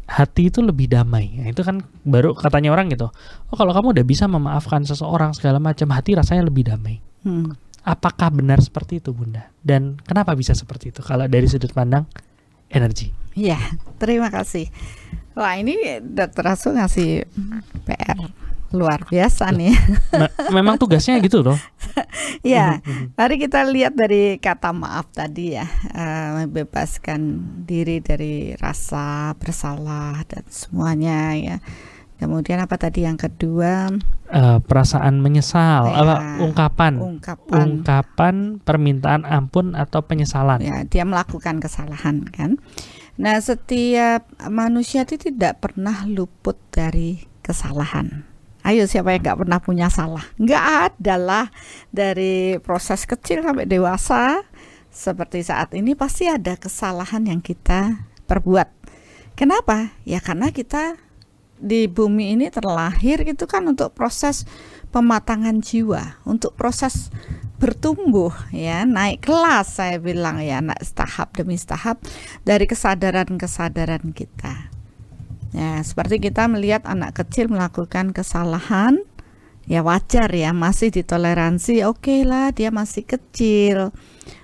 hati 0.08 0.48
itu 0.48 0.64
lebih 0.64 0.88
damai? 0.88 1.44
Nah, 1.44 1.52
itu 1.52 1.60
kan 1.60 1.84
baru 2.08 2.32
katanya 2.32 2.72
orang 2.72 2.88
gitu. 2.88 3.12
Oh, 3.52 3.56
kalau 3.60 3.76
kamu 3.76 4.00
udah 4.00 4.06
bisa 4.08 4.24
memaafkan 4.24 4.80
seseorang 4.88 5.36
segala 5.36 5.60
macam, 5.60 5.92
hati 5.92 6.16
rasanya 6.16 6.48
lebih 6.48 6.64
damai. 6.72 7.04
Hmm. 7.22 7.54
apakah 7.86 8.34
benar 8.34 8.58
seperti 8.58 8.98
itu 8.98 9.14
Bunda? 9.14 9.50
Dan 9.62 9.94
kenapa 10.02 10.34
bisa 10.34 10.54
seperti 10.58 10.90
itu 10.90 11.06
kalau 11.06 11.26
dari 11.30 11.46
sudut 11.46 11.70
pandang 11.70 12.06
energi? 12.66 13.14
Iya, 13.38 13.58
terima 14.02 14.30
kasih. 14.30 14.70
Wah 15.32 15.54
ini 15.56 16.00
dokter 16.04 16.44
Asu 16.44 16.76
ngasih 16.76 17.24
PR 17.88 18.18
luar 18.72 19.04
biasa 19.06 19.52
nih. 19.52 19.76
memang 20.56 20.80
tugasnya 20.80 21.20
gitu 21.20 21.44
loh. 21.44 21.56
ya, 22.44 22.80
mari 23.14 23.36
kita 23.36 23.62
lihat 23.68 23.92
dari 23.92 24.40
kata 24.40 24.72
maaf 24.72 25.12
tadi 25.12 25.54
ya, 25.60 25.68
uh, 25.92 26.42
membebaskan 26.42 27.20
diri 27.68 28.00
dari 28.00 28.56
rasa 28.56 29.36
bersalah 29.36 30.24
dan 30.26 30.44
semuanya 30.48 31.36
ya. 31.36 31.56
Kemudian 32.16 32.62
apa 32.62 32.78
tadi 32.78 33.02
yang 33.02 33.18
kedua? 33.18 33.90
Uh, 34.30 34.62
perasaan 34.62 35.18
menyesal, 35.18 35.90
ya, 35.90 36.06
apa 36.06 36.14
ungkapan, 36.38 36.94
ungkapan, 37.02 37.58
ungkapan 37.58 38.34
permintaan 38.62 39.26
ampun 39.26 39.74
atau 39.74 40.06
penyesalan. 40.06 40.62
Ya, 40.62 40.86
dia 40.86 41.02
melakukan 41.02 41.58
kesalahan 41.58 42.22
kan. 42.30 42.62
Nah, 43.22 43.38
setiap 43.38 44.26
manusia 44.50 45.06
itu 45.06 45.14
tidak 45.14 45.62
pernah 45.62 46.02
luput 46.10 46.58
dari 46.74 47.22
kesalahan. 47.38 48.26
Ayo 48.66 48.90
siapa 48.90 49.14
yang 49.14 49.22
nggak 49.22 49.38
pernah 49.46 49.58
punya 49.62 49.86
salah? 49.90 50.26
Nggak 50.42 50.64
ada 50.90 51.14
lah 51.18 51.46
dari 51.94 52.58
proses 52.58 53.06
kecil 53.06 53.46
sampai 53.46 53.66
dewasa 53.66 54.42
seperti 54.90 55.46
saat 55.46 55.70
ini 55.74 55.94
pasti 55.94 56.26
ada 56.26 56.58
kesalahan 56.58 57.26
yang 57.26 57.38
kita 57.38 58.10
perbuat. 58.26 58.70
Kenapa? 59.38 59.94
Ya 60.02 60.18
karena 60.18 60.50
kita 60.50 60.98
di 61.62 61.86
bumi 61.86 62.34
ini 62.34 62.50
terlahir 62.50 63.22
itu 63.22 63.46
kan 63.46 63.66
untuk 63.70 63.94
proses 63.94 64.46
pematangan 64.92 65.64
jiwa, 65.64 66.20
untuk 66.28 66.52
proses 66.54 67.08
bertumbuh 67.56 68.34
ya, 68.52 68.84
naik 68.84 69.24
kelas 69.24 69.80
saya 69.80 69.96
bilang 69.96 70.42
ya, 70.44 70.60
naik 70.60 70.82
tahap 70.92 71.32
demi 71.32 71.56
tahap 71.56 72.02
dari 72.44 72.68
kesadaran-kesadaran 72.68 74.12
kita. 74.12 74.68
Ya, 75.56 75.80
seperti 75.80 76.20
kita 76.20 76.48
melihat 76.48 76.84
anak 76.84 77.24
kecil 77.24 77.48
melakukan 77.48 78.12
kesalahan, 78.12 79.00
ya 79.64 79.80
wajar 79.80 80.28
ya, 80.28 80.52
masih 80.52 80.92
ditoleransi, 80.92 81.88
oke 81.88 82.02
okay 82.02 82.20
lah 82.28 82.52
dia 82.52 82.68
masih 82.68 83.08
kecil. 83.08 83.96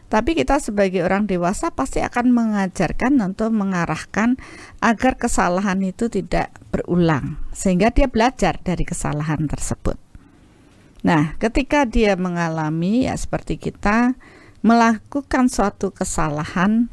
Tapi 0.08 0.32
kita 0.32 0.56
sebagai 0.56 1.04
orang 1.04 1.28
dewasa 1.28 1.68
pasti 1.68 2.00
akan 2.00 2.32
mengajarkan 2.32 3.12
untuk 3.20 3.52
mengarahkan 3.52 4.40
agar 4.80 5.20
kesalahan 5.20 5.84
itu 5.84 6.08
tidak 6.08 6.48
berulang, 6.72 7.36
sehingga 7.52 7.92
dia 7.92 8.08
belajar 8.08 8.56
dari 8.64 8.88
kesalahan 8.88 9.44
tersebut. 9.44 10.07
Nah, 11.06 11.38
ketika 11.38 11.86
dia 11.86 12.18
mengalami 12.18 13.06
ya 13.06 13.14
seperti 13.14 13.58
kita 13.58 14.18
melakukan 14.66 15.46
suatu 15.46 15.94
kesalahan, 15.94 16.90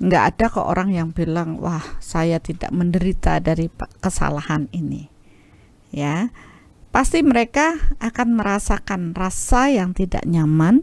nggak 0.00 0.24
ada 0.34 0.44
kok 0.48 0.64
orang 0.64 0.90
yang 0.92 1.12
bilang, 1.12 1.60
wah 1.60 1.84
saya 2.00 2.40
tidak 2.40 2.72
menderita 2.72 3.38
dari 3.44 3.68
kesalahan 4.00 4.72
ini. 4.72 5.12
Ya, 5.94 6.32
pasti 6.90 7.20
mereka 7.20 7.76
akan 8.00 8.40
merasakan 8.40 9.12
rasa 9.12 9.70
yang 9.70 9.92
tidak 9.92 10.24
nyaman 10.24 10.82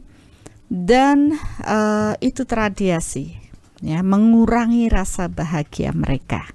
dan 0.72 1.36
uh, 1.68 2.16
itu 2.24 2.48
teradiasi 2.48 3.36
ya 3.84 4.00
mengurangi 4.06 4.88
rasa 4.88 5.28
bahagia 5.28 5.92
mereka 5.92 6.48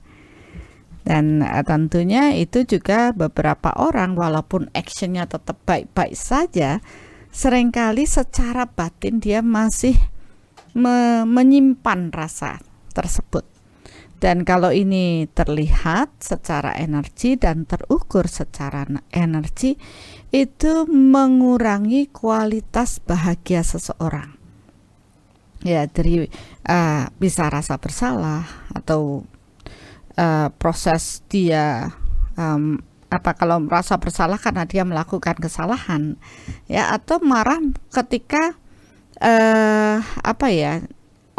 dan 1.06 1.40
uh, 1.40 1.62
tentunya 1.62 2.34
itu 2.34 2.66
juga 2.66 3.14
beberapa 3.14 3.70
orang 3.78 4.18
walaupun 4.18 4.66
actionnya 4.74 5.30
tetap 5.30 5.56
baik-baik 5.62 6.18
saja 6.18 6.82
sering 7.30 7.70
kali 7.70 8.04
secara 8.04 8.66
batin 8.66 9.22
dia 9.22 9.38
masih 9.40 9.94
me 10.74 11.22
menyimpan 11.24 12.10
rasa 12.10 12.58
tersebut 12.92 13.46
dan 14.16 14.48
kalau 14.48 14.72
ini 14.72 15.28
terlihat 15.28 16.08
secara 16.24 16.72
energi 16.72 17.36
dan 17.36 17.68
terukur 17.68 18.24
secara 18.24 18.88
energi, 19.12 19.76
itu 20.32 20.88
mengurangi 20.88 22.08
kualitas 22.08 22.96
bahagia 23.04 23.60
seseorang. 23.60 24.32
Ya, 25.60 25.84
dari 25.84 26.32
uh, 26.64 27.04
bisa 27.20 27.52
rasa 27.52 27.76
bersalah 27.76 28.48
atau 28.72 29.28
uh, 30.18 30.48
proses 30.56 31.22
dia 31.30 31.94
um, 32.34 32.80
apa 33.06 33.38
kalau 33.38 33.62
merasa 33.62 33.94
bersalah 33.96 34.36
karena 34.36 34.66
dia 34.66 34.82
melakukan 34.82 35.38
kesalahan, 35.38 36.18
ya 36.66 36.90
atau 36.90 37.22
marah 37.22 37.62
ketika 37.94 38.58
uh, 39.22 40.02
apa 40.02 40.46
ya 40.50 40.82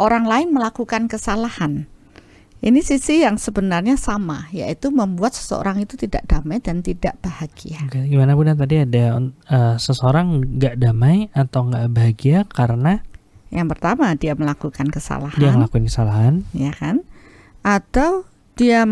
orang 0.00 0.24
lain 0.24 0.48
melakukan 0.56 1.06
kesalahan 1.06 1.84
ini 2.58 2.82
sisi 2.82 3.22
yang 3.22 3.38
sebenarnya 3.38 3.94
sama, 3.94 4.50
yaitu 4.50 4.90
membuat 4.90 5.30
seseorang 5.30 5.78
itu 5.78 5.94
tidak 5.94 6.26
damai 6.26 6.58
dan 6.58 6.82
tidak 6.82 7.14
bahagia. 7.22 7.78
Oke, 7.86 8.02
gimana 8.10 8.34
Bunda 8.34 8.58
tadi 8.58 8.82
ada 8.82 9.22
uh, 9.22 9.76
seseorang 9.78 10.58
nggak 10.58 10.74
damai 10.82 11.30
atau 11.30 11.70
nggak 11.70 11.86
bahagia 11.94 12.38
karena 12.50 12.98
yang 13.54 13.70
pertama 13.70 14.10
dia 14.18 14.34
melakukan 14.34 14.90
kesalahan. 14.90 15.38
Dia 15.38 15.54
melakukan 15.54 15.86
kesalahan, 15.86 16.34
ya 16.50 16.74
kan? 16.74 17.06
Atau 17.62 18.26
dia 18.58 18.82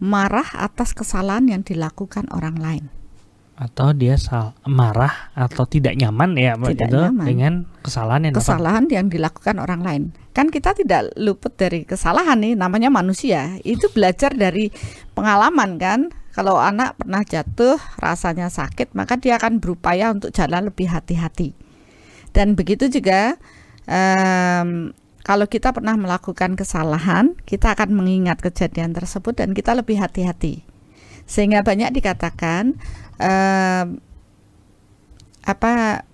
marah 0.00 0.48
atas 0.56 0.96
kesalahan 0.96 1.44
yang 1.44 1.62
dilakukan 1.62 2.24
orang 2.32 2.56
lain. 2.56 2.84
Atau 3.60 3.92
dia 3.92 4.16
sal 4.16 4.56
marah 4.64 5.28
atau 5.36 5.68
tidak 5.68 5.92
nyaman 5.92 6.32
ya 6.40 6.56
tidak 6.56 6.88
itu 6.88 6.96
nyaman. 6.96 7.26
dengan 7.28 7.52
kesalahan 7.84 8.22
yang 8.24 8.34
kesalahan 8.40 8.84
apa? 8.88 8.94
yang 8.96 9.06
dilakukan 9.12 9.56
orang 9.60 9.80
lain. 9.84 10.02
Kan 10.32 10.48
kita 10.48 10.72
tidak 10.72 11.12
luput 11.20 11.52
dari 11.60 11.84
kesalahan 11.84 12.40
nih 12.40 12.56
namanya 12.56 12.88
manusia. 12.88 13.60
Itu 13.60 13.92
belajar 13.92 14.32
dari 14.32 14.72
pengalaman 15.12 15.76
kan? 15.76 16.08
Kalau 16.32 16.56
anak 16.56 16.96
pernah 16.96 17.20
jatuh 17.20 17.76
rasanya 18.00 18.48
sakit 18.48 18.96
maka 18.96 19.20
dia 19.20 19.36
akan 19.36 19.60
berupaya 19.60 20.08
untuk 20.08 20.32
jalan 20.32 20.72
lebih 20.72 20.88
hati-hati. 20.88 21.52
Dan 22.32 22.56
begitu 22.56 22.88
juga 22.88 23.36
um, 23.84 24.96
kalau 25.22 25.46
kita 25.46 25.70
pernah 25.74 25.94
melakukan 25.96 26.56
kesalahan 26.56 27.36
kita 27.44 27.76
akan 27.76 27.92
mengingat 27.96 28.40
kejadian 28.40 28.96
tersebut 28.96 29.36
dan 29.36 29.52
kita 29.52 29.76
lebih 29.76 30.00
hati-hati 30.00 30.64
sehingga 31.30 31.62
banyak 31.62 31.94
dikatakan 31.94 32.74
uh, 33.22 33.86
apa 35.46 36.04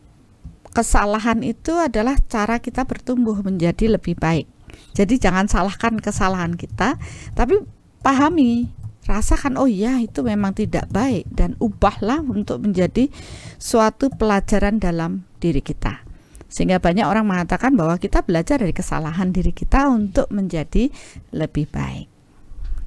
kesalahan 0.76 1.40
itu 1.40 1.72
adalah 1.72 2.20
cara 2.28 2.60
kita 2.60 2.84
bertumbuh 2.84 3.40
menjadi 3.40 3.96
lebih 3.96 4.20
baik. 4.20 4.44
Jadi 4.92 5.16
jangan 5.16 5.48
salahkan 5.48 5.96
kesalahan 5.96 6.52
kita, 6.52 7.00
tapi 7.32 7.64
pahami, 8.04 8.68
rasakan 9.08 9.56
oh 9.56 9.64
iya 9.64 9.96
itu 10.04 10.20
memang 10.20 10.52
tidak 10.52 10.84
baik 10.92 11.25
dan 11.32 11.56
ubahlah 11.64 12.20
untuk 12.20 12.60
menjadi 12.60 13.08
suatu 13.56 14.12
pelajaran 14.12 14.76
dalam 14.76 15.25
diri 15.40 15.64
kita. 15.64 16.05
Sehingga 16.46 16.78
banyak 16.78 17.06
orang 17.06 17.26
mengatakan 17.26 17.74
bahwa 17.74 17.98
kita 17.98 18.22
belajar 18.22 18.62
dari 18.62 18.70
kesalahan 18.70 19.34
diri 19.34 19.50
kita 19.50 19.90
untuk 19.90 20.30
menjadi 20.30 20.90
lebih 21.34 21.66
baik. 21.70 22.08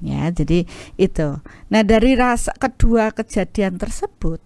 Ya 0.00 0.32
jadi 0.32 0.64
itu. 0.96 1.28
Nah 1.68 1.82
dari 1.84 2.16
rasa 2.16 2.56
kedua 2.56 3.12
kejadian 3.12 3.76
tersebut 3.76 4.40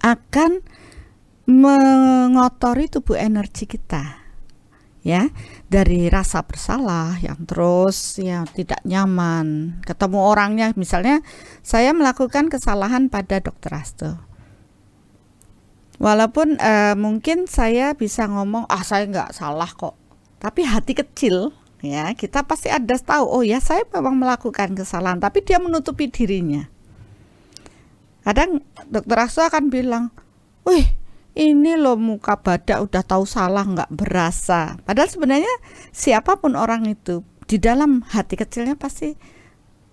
akan 0.00 0.64
mengotori 1.44 2.88
tubuh 2.88 3.20
energi 3.20 3.68
kita. 3.68 4.24
Ya 5.04 5.28
dari 5.68 6.08
rasa 6.08 6.40
bersalah 6.44 7.20
yang 7.20 7.44
terus 7.44 8.16
yang 8.16 8.48
tidak 8.48 8.80
nyaman 8.88 9.76
ketemu 9.84 10.18
orangnya. 10.24 10.68
Misalnya 10.72 11.20
saya 11.60 11.92
melakukan 11.92 12.48
kesalahan 12.48 13.12
pada 13.12 13.44
dokter 13.44 13.76
Asto 13.76 14.27
walaupun 15.98 16.56
uh, 16.58 16.94
mungkin 16.94 17.46
saya 17.50 17.94
bisa 17.94 18.26
ngomong 18.26 18.66
ah 18.70 18.82
saya 18.82 19.06
nggak 19.06 19.34
salah 19.34 19.68
kok. 19.70 19.94
Tapi 20.38 20.62
hati 20.62 20.94
kecil 20.94 21.50
ya 21.78 22.10
kita 22.14 22.42
pasti 22.42 22.66
ada 22.66 22.98
tahu 22.98 23.22
oh 23.22 23.42
ya 23.46 23.62
saya 23.62 23.86
memang 23.94 24.18
melakukan 24.18 24.74
kesalahan 24.74 25.22
tapi 25.22 25.42
dia 25.42 25.58
menutupi 25.62 26.10
dirinya. 26.10 26.66
Kadang 28.22 28.62
dokter 28.90 29.18
Asu 29.18 29.40
akan 29.42 29.70
bilang 29.70 30.10
wih 30.66 30.86
ini 31.38 31.78
loh 31.78 31.94
muka 31.94 32.34
badak 32.34 32.82
udah 32.82 33.02
tahu 33.06 33.22
salah 33.22 33.62
nggak 33.62 33.94
berasa. 33.94 34.74
Padahal 34.82 35.06
sebenarnya 35.06 35.54
siapa 35.94 36.38
pun 36.42 36.58
orang 36.58 36.86
itu 36.90 37.22
di 37.46 37.62
dalam 37.62 38.02
hati 38.10 38.34
kecilnya 38.34 38.74
pasti 38.74 39.14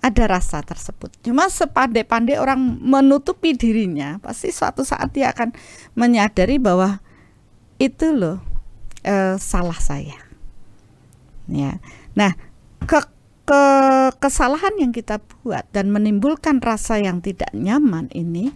ada 0.06 0.24
rasa 0.30 0.62
tersebut. 0.62 1.10
Cuma 1.26 1.50
sepandai-pandai 1.50 2.38
orang 2.38 2.62
menutupi 2.62 3.58
dirinya, 3.58 4.22
pasti 4.22 4.54
suatu 4.54 4.86
saat 4.86 5.10
dia 5.18 5.34
akan 5.34 5.50
menyadari 5.98 6.62
bahwa 6.62 7.02
itu 7.82 8.14
loh 8.14 8.38
eh, 9.02 9.36
salah 9.42 9.82
saya 9.82 10.26
ya. 11.50 11.78
Nah, 12.18 12.34
ke, 12.86 13.00
ke 13.46 13.64
kesalahan 14.18 14.74
yang 14.82 14.92
kita 14.94 15.22
buat 15.44 15.66
dan 15.70 15.94
menimbulkan 15.94 16.62
rasa 16.62 16.98
yang 17.02 17.22
tidak 17.22 17.50
nyaman 17.54 18.10
ini 18.14 18.54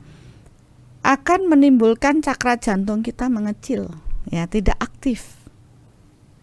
akan 1.05 1.47
menimbulkan 1.47 2.19
cakra 2.19 2.59
jantung 2.59 2.99
kita 2.99 3.31
mengecil, 3.31 3.87
ya, 4.27 4.45
tidak 4.51 4.75
aktif. 4.83 5.39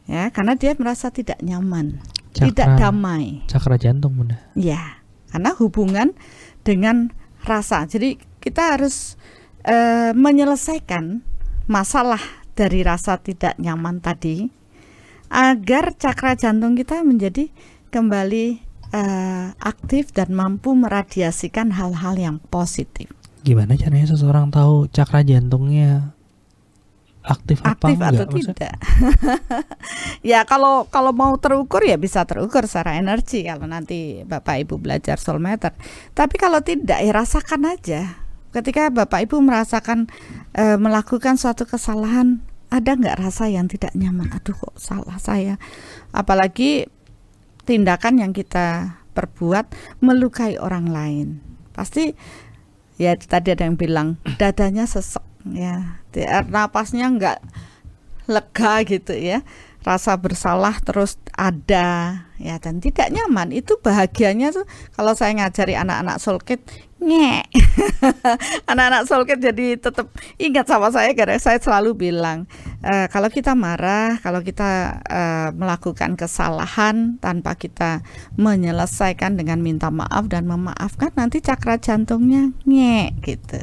Ya, 0.07 0.31
karena 0.31 0.55
dia 0.55 0.73
merasa 0.79 1.11
tidak 1.11 1.43
nyaman, 1.43 1.99
Cakra- 2.31 2.47
tidak 2.47 2.69
damai. 2.79 3.43
Cakra 3.51 3.75
jantung 3.75 4.15
bunda. 4.15 4.39
Ya, 4.55 4.96
karena 5.37 5.53
hubungan 5.61 6.17
dengan 6.65 7.13
rasa. 7.45 7.85
Jadi 7.85 8.17
kita 8.41 8.73
harus 8.73 9.21
eh, 9.69 10.17
menyelesaikan 10.17 11.21
masalah 11.69 12.25
dari 12.57 12.81
rasa 12.81 13.21
tidak 13.21 13.53
nyaman 13.61 14.01
tadi 14.01 14.49
agar 15.29 15.93
cakra 15.93 16.41
jantung 16.41 16.73
kita 16.73 17.05
menjadi 17.05 17.53
kembali 17.93 18.65
eh, 18.97 19.49
aktif 19.61 20.17
dan 20.17 20.33
mampu 20.33 20.73
meradiasikan 20.73 21.77
hal-hal 21.77 22.17
yang 22.17 22.41
positif. 22.49 23.13
Gimana 23.45 23.77
caranya 23.77 24.09
seseorang 24.09 24.49
tahu 24.49 24.89
cakra 24.89 25.21
jantungnya 25.21 26.16
aktif, 27.27 27.59
Aktif 27.67 27.99
enggak? 27.99 28.11
atau 28.15 28.25
Maksudnya, 28.31 28.55
tidak? 28.55 28.75
ya 30.31 30.41
kalau 30.47 30.87
kalau 30.89 31.11
mau 31.11 31.35
terukur 31.37 31.83
ya 31.83 31.99
bisa 31.99 32.23
terukur 32.23 32.65
secara 32.71 32.97
energi 32.97 33.45
kalau 33.45 33.67
nanti 33.67 34.23
Bapak 34.23 34.63
Ibu 34.63 34.79
belajar 34.79 35.19
soul 35.19 35.43
meter. 35.43 35.75
Tapi 36.15 36.35
kalau 36.39 36.63
tidak 36.63 37.03
ya 37.03 37.13
rasakan 37.13 37.67
aja. 37.67 38.23
Ketika 38.55 38.89
Bapak 38.89 39.27
Ibu 39.29 39.43
merasakan 39.43 40.09
eh, 40.57 40.79
melakukan 40.81 41.37
suatu 41.37 41.69
kesalahan, 41.69 42.41
ada 42.71 42.97
nggak 42.97 43.21
rasa 43.21 43.51
yang 43.51 43.69
tidak 43.69 43.93
nyaman? 43.93 44.31
Aduh 44.33 44.55
kok 44.57 44.79
salah 44.79 45.19
saya. 45.21 45.61
Apalagi 46.15 46.89
tindakan 47.67 48.23
yang 48.23 48.33
kita 48.33 49.03
perbuat 49.13 49.99
melukai 50.01 50.57
orang 50.57 50.89
lain. 50.89 51.29
Pasti 51.75 52.15
ya 52.97 53.13
tadi 53.19 53.53
ada 53.53 53.69
yang 53.69 53.77
bilang 53.77 54.17
dadanya 54.41 54.89
sesek 54.89 55.21
ya, 55.55 56.01
Dia- 56.11 56.47
napasnya 56.49 57.07
nggak 57.13 57.39
lega 58.27 58.75
gitu 58.83 59.15
ya 59.15 59.43
rasa 59.87 60.19
bersalah 60.19 60.83
terus 60.83 61.15
ada 61.39 62.27
ya 62.43 62.59
dan 62.59 62.83
tidak 62.83 63.15
nyaman. 63.15 63.55
Itu 63.55 63.79
bahagianya 63.79 64.51
tuh 64.51 64.67
kalau 64.99 65.15
saya 65.15 65.39
ngajari 65.39 65.79
anak-anak 65.79 66.19
soulkit 66.19 66.67
ngek 66.97 67.45
anak-anak 68.73 69.05
soulkit 69.05 69.37
jadi 69.37 69.77
tetap 69.77 70.09
ingat 70.41 70.65
sama 70.65 70.89
saya 70.89 71.13
karena 71.13 71.37
saya 71.37 71.61
selalu 71.61 71.93
bilang 71.93 72.49
eh, 72.81 73.05
kalau 73.13 73.29
kita 73.29 73.53
marah 73.53 74.17
kalau 74.25 74.41
kita 74.41 75.05
eh, 75.05 75.49
melakukan 75.53 76.17
kesalahan 76.17 77.21
tanpa 77.21 77.53
kita 77.53 78.01
menyelesaikan 78.41 79.37
dengan 79.37 79.61
minta 79.61 79.93
maaf 79.93 80.25
dan 80.33 80.49
memaafkan 80.49 81.13
nanti 81.21 81.45
cakra 81.45 81.77
jantungnya 81.77 82.57
ngek 82.65 83.11
gitu. 83.23 83.61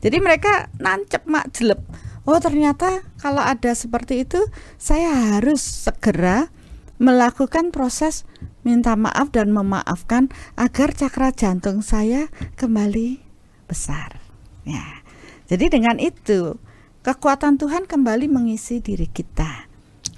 Jadi 0.00 0.16
mereka 0.18 0.72
nancep 0.80 1.28
mak 1.28 1.52
jelek 1.52 1.84
Oh 2.22 2.36
ternyata 2.36 3.00
kalau 3.16 3.40
ada 3.40 3.72
seperti 3.72 4.22
itu 4.22 4.38
saya 4.76 5.08
harus 5.34 5.60
segera 5.60 6.52
melakukan 6.96 7.72
proses 7.72 8.28
minta 8.60 8.92
maaf 8.92 9.32
dan 9.32 9.50
memaafkan 9.50 10.28
agar 10.54 10.92
cakra 10.92 11.32
jantung 11.32 11.80
saya 11.80 12.28
kembali 12.54 13.24
besar. 13.64 14.20
Ya. 14.62 15.00
Jadi 15.48 15.72
dengan 15.72 15.96
itu 15.96 16.60
kekuatan 17.00 17.56
Tuhan 17.56 17.88
kembali 17.88 18.28
mengisi 18.28 18.78
diri 18.78 19.08
kita. 19.08 19.66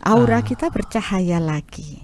Aura 0.02 0.42
Ah. 0.42 0.44
kita 0.44 0.66
bercahaya 0.68 1.38
lagi. 1.38 2.02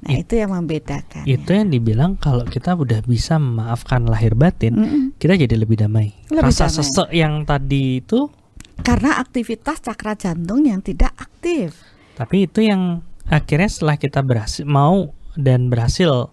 Nah, 0.00 0.16
It- 0.16 0.24
itu 0.24 0.40
yang 0.40 0.56
membedakan. 0.56 1.28
itu 1.28 1.50
yang 1.52 1.68
dibilang 1.68 2.16
kalau 2.16 2.42
kita 2.42 2.72
udah 2.72 3.04
bisa 3.04 3.36
memaafkan 3.36 4.08
lahir 4.08 4.32
batin, 4.32 4.72
Mm-mm. 4.72 5.02
kita 5.14 5.36
jadi 5.36 5.52
lebih 5.54 5.76
damai. 5.76 6.16
Lebih 6.26 6.40
Rasa 6.48 6.66
damai. 6.66 6.76
sesek 6.80 7.08
yang 7.12 7.44
tadi 7.44 8.00
itu, 8.00 8.32
Karena 8.80 9.16
aktivitas 9.16 9.80
cakra 9.80 10.14
jantung 10.14 10.64
yang 10.64 10.80
tidak 10.80 11.12
aktif. 11.16 11.76
tapi 12.14 12.48
itu 12.48 12.64
yang 12.64 13.04
akhirnya 13.26 13.68
setelah 13.68 13.96
kita 13.96 14.20
berhasil 14.20 14.64
mau 14.64 15.12
dan 15.36 15.68
berhasil 15.68 16.32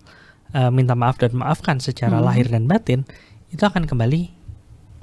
uh, 0.51 0.71
minta 0.71 0.95
maaf 0.95 1.19
dan 1.19 1.35
maafkan 1.35 1.77
secara 1.77 2.19
Hmm. 2.19 2.25
lahir 2.25 2.47
dan 2.47 2.63
batin, 2.65 3.03
itu 3.49 3.59
akan 3.59 3.83
kembali 3.83 4.31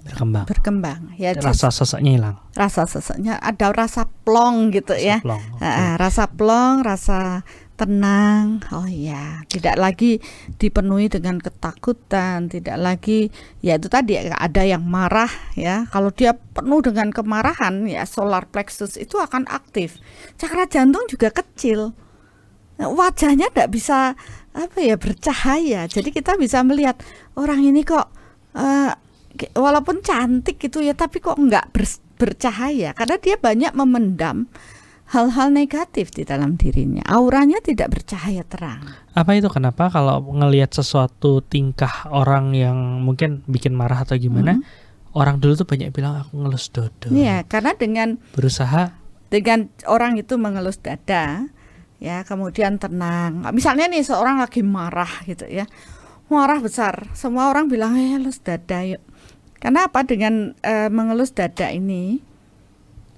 berkembang. 0.00 0.48
Berkembang 0.48 1.12
ya. 1.14 1.36
Rasa 1.36 1.68
seseknya 1.68 2.12
hilang. 2.16 2.36
rasa 2.56 2.88
seseknya 2.88 3.36
ada 3.36 3.68
rasa 3.70 4.08
plong 4.24 4.72
gitu 4.72 4.96
ya. 4.96 5.20
Seplong. 5.20 5.42
Oke. 5.52 5.64
Ah, 5.64 6.00
rasa 6.00 6.24
plong, 6.26 6.80
rasa 6.80 7.44
tenang. 7.80 8.60
Oh 8.76 8.84
iya, 8.84 9.40
tidak 9.48 9.80
lagi 9.80 10.20
dipenuhi 10.60 11.08
dengan 11.08 11.40
ketakutan, 11.40 12.52
tidak 12.52 12.76
lagi 12.76 13.32
ya 13.64 13.80
itu 13.80 13.88
tadi 13.88 14.20
ada 14.20 14.62
yang 14.68 14.84
marah 14.84 15.32
ya. 15.56 15.88
Kalau 15.88 16.12
dia 16.12 16.36
penuh 16.36 16.84
dengan 16.84 17.08
kemarahan 17.08 17.88
ya 17.88 18.04
solar 18.04 18.44
plexus 18.52 19.00
itu 19.00 19.16
akan 19.16 19.48
aktif. 19.48 19.96
Cakra 20.36 20.68
jantung 20.68 21.08
juga 21.08 21.32
kecil. 21.32 21.96
Nah, 22.76 22.92
Wajahnya 22.92 23.48
tidak 23.48 23.72
bisa 23.72 24.12
apa 24.52 24.78
ya 24.78 25.00
bercahaya. 25.00 25.88
Jadi 25.88 26.12
kita 26.12 26.36
bisa 26.36 26.60
melihat 26.60 27.00
orang 27.40 27.64
ini 27.64 27.80
kok 27.80 28.12
ki- 29.40 29.56
walaupun 29.56 30.04
cantik 30.04 30.60
gitu 30.60 30.84
ya, 30.84 30.92
tapi 30.92 31.24
kok 31.24 31.40
nggak 31.40 31.72
ber- 31.72 32.04
bercahaya 32.20 32.92
karena 32.92 33.16
dia 33.16 33.40
banyak 33.40 33.72
memendam 33.72 34.44
hal-hal 35.10 35.50
negatif 35.50 36.14
di 36.14 36.22
dalam 36.22 36.54
dirinya. 36.54 37.02
Auranya 37.10 37.58
tidak 37.58 37.98
bercahaya 37.98 38.46
terang. 38.46 38.86
Apa 39.12 39.34
itu 39.34 39.50
kenapa 39.50 39.90
kalau 39.90 40.22
ngelihat 40.22 40.70
sesuatu 40.70 41.42
tingkah 41.42 42.06
orang 42.10 42.54
yang 42.54 43.02
mungkin 43.02 43.42
bikin 43.50 43.74
marah 43.74 44.06
atau 44.06 44.14
gimana, 44.14 44.62
orang 45.12 45.42
dulu 45.42 45.58
tuh 45.58 45.68
banyak 45.68 45.90
bilang 45.90 46.22
aku 46.22 46.38
ngelus 46.38 46.70
dodo. 46.70 47.10
Iya, 47.10 47.42
karena 47.50 47.74
dengan 47.74 48.22
Berusaha 48.38 49.00
dengan 49.30 49.70
orang 49.86 50.18
itu 50.18 50.34
mengelus 50.34 50.82
dada, 50.82 51.46
ya 52.02 52.26
kemudian 52.26 52.82
tenang. 52.82 53.46
Misalnya 53.54 53.86
nih 53.86 54.02
seorang 54.02 54.42
lagi 54.42 54.66
marah 54.66 55.22
gitu 55.24 55.46
ya, 55.46 55.70
marah 56.26 56.58
besar, 56.58 57.14
semua 57.14 57.48
orang 57.48 57.70
bilang 57.70 57.94
eh 57.94 58.18
elus 58.18 58.42
dada 58.42 58.82
yuk. 58.82 59.00
Karena 59.62 59.86
apa? 59.86 60.02
Dengan 60.02 60.58
eh, 60.66 60.90
mengelus 60.90 61.30
dada 61.30 61.70
ini, 61.70 62.18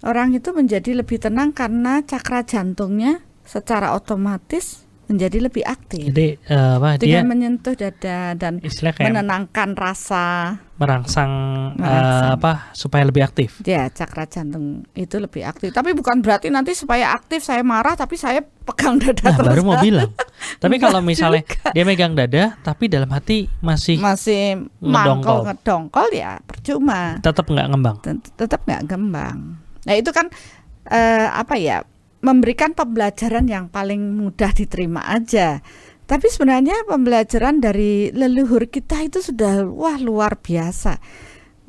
orang 0.02 0.32
itu 0.32 0.50
menjadi 0.50 0.90
lebih 0.94 1.18
tenang 1.18 1.50
karena 1.50 2.00
cakra 2.00 2.42
jantungnya 2.42 3.18
secara 3.42 3.92
otomatis 3.92 4.82
menjadi 5.02 5.44
lebih 5.44 5.60
aktif. 5.62 6.08
jadi 6.08 6.40
eh, 6.40 6.72
apa 6.78 6.96
dia 6.96 7.20
Dengan 7.20 7.26
menyentuh 7.28 7.74
dada 7.74 8.32
dan 8.32 8.62
menenangkan 8.96 9.74
rasa 9.74 10.56
merangsang, 10.74 11.32
eh, 11.74 11.84
Merangsang. 11.84 12.30
apa 12.32 12.52
supaya 12.72 13.04
lebih 13.04 13.20
aktif. 13.22 13.60
ya 13.60 13.86
cakra 13.86 14.24
jantung 14.24 14.88
itu 14.92 15.14
lebih 15.14 15.44
aktif. 15.44 15.68
Tapi 15.68 15.92
bukan 15.92 16.18
berarti 16.18 16.48
nanti 16.48 16.72
supaya 16.72 17.12
aktif 17.12 17.38
saya 17.40 17.60
marah 17.60 17.92
tapi 17.92 18.16
saya 18.16 18.40
pegang 18.40 18.96
dada 18.96 19.20
Nah, 19.22 19.36
terus. 19.36 19.48
baru 19.48 19.62
mau 19.62 19.76
bilang. 19.78 20.10
Tapi 20.62 20.74
kalau 20.76 20.98
misalnya 20.98 21.42
dia 21.68 21.84
megang 21.84 22.14
dada 22.14 22.56
tapi 22.58 22.86
dalam 22.86 23.06
hati 23.08 23.46
masih 23.60 23.98
masih 23.98 24.64
mangkol 24.80 25.44
ngedongkol 25.44 26.08
ya 26.10 26.40
percuma. 26.40 27.18
tetap 27.18 27.44
nggak 27.44 27.66
ngembang. 27.68 27.96
Tet- 28.00 28.32
Tetap 28.34 28.64
nggak 28.64 28.82
gembang. 28.86 29.61
Nah 29.86 29.94
itu 29.98 30.10
kan 30.14 30.30
eh, 30.88 31.28
apa 31.28 31.58
ya 31.58 31.82
memberikan 32.22 32.72
pembelajaran 32.72 33.50
yang 33.50 33.66
paling 33.66 34.14
mudah 34.14 34.54
diterima 34.54 35.02
aja. 35.02 35.60
Tapi 36.06 36.26
sebenarnya 36.30 36.86
pembelajaran 36.86 37.62
dari 37.62 38.10
leluhur 38.14 38.70
kita 38.70 39.02
itu 39.06 39.22
sudah 39.22 39.66
wah 39.66 39.98
luar 39.98 40.38
biasa. 40.38 40.98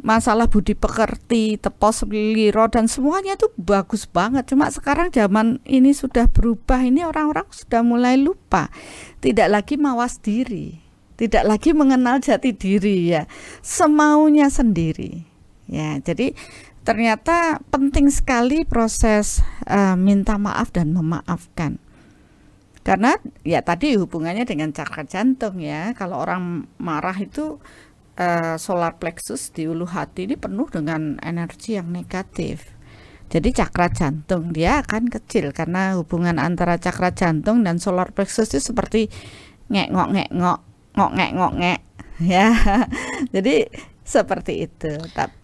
Masalah 0.04 0.52
budi 0.52 0.76
pekerti, 0.76 1.56
tepos 1.56 2.04
liro 2.12 2.67
dan 2.67 2.91
semuanya 2.91 3.39
itu 3.39 3.47
bagus 3.56 4.04
banget. 4.04 4.52
Cuma 4.52 4.67
sekarang 4.67 5.13
zaman 5.15 5.63
ini 5.63 5.95
sudah 5.95 6.28
berubah. 6.28 6.84
Ini 6.84 7.08
orang-orang 7.08 7.47
sudah 7.56 7.88
mulai 7.88 8.19
lupa. 8.19 8.67
Tidak 9.23 9.47
lagi 9.47 9.80
mawas 9.80 10.19
diri. 10.19 10.76
Tidak 11.15 11.47
lagi 11.47 11.71
mengenal 11.71 12.19
jati 12.19 12.52
diri 12.52 13.15
ya. 13.15 13.23
Semaunya 13.63 14.52
sendiri. 14.52 15.23
Ya, 15.71 15.95
jadi 16.04 16.36
ternyata 16.84 17.63
penting 17.72 18.12
sekali 18.12 18.67
proses 18.67 19.39
eh, 19.67 19.96
minta 19.96 20.36
maaf 20.36 20.69
dan 20.76 20.91
memaafkan. 20.91 21.80
Karena 22.84 23.15
ya 23.48 23.63
tadi 23.63 23.96
hubungannya 23.96 24.43
dengan 24.43 24.76
cakra 24.76 25.08
jantung 25.08 25.63
ya. 25.63 25.96
Kalau 25.96 26.19
orang 26.19 26.67
marah 26.78 27.15
itu 27.15 27.58
eh, 28.19 28.60
solar 28.60 29.00
plexus 29.00 29.56
di 29.56 29.65
ulu 29.65 29.88
hati 29.88 30.28
ini 30.28 30.36
penuh 30.36 30.67
dengan 30.67 31.17
energi 31.24 31.80
yang 31.80 31.89
negatif. 31.89 32.76
Jadi 33.32 33.50
cakra 33.56 33.89
jantung 33.89 34.54
dia 34.54 34.84
akan 34.84 35.10
kecil 35.10 35.56
karena 35.56 35.98
hubungan 35.98 36.38
antara 36.38 36.78
cakra 36.78 37.10
jantung 37.15 37.65
dan 37.65 37.82
solar 37.82 38.13
plexus 38.13 38.54
itu 38.54 38.62
seperti 38.62 39.10
ngek 39.74 39.89
ngok 39.89 40.10
ngek 40.13 40.30
ngok 40.38 40.60
ngok 40.93 41.12
ngek 41.17 41.32
ngok 41.39 41.54
ngek 41.58 41.80
ya. 42.22 42.48
Jadi 43.34 43.56
seperti 44.04 44.67
itu. 44.67 44.93
Tapi 45.15 45.42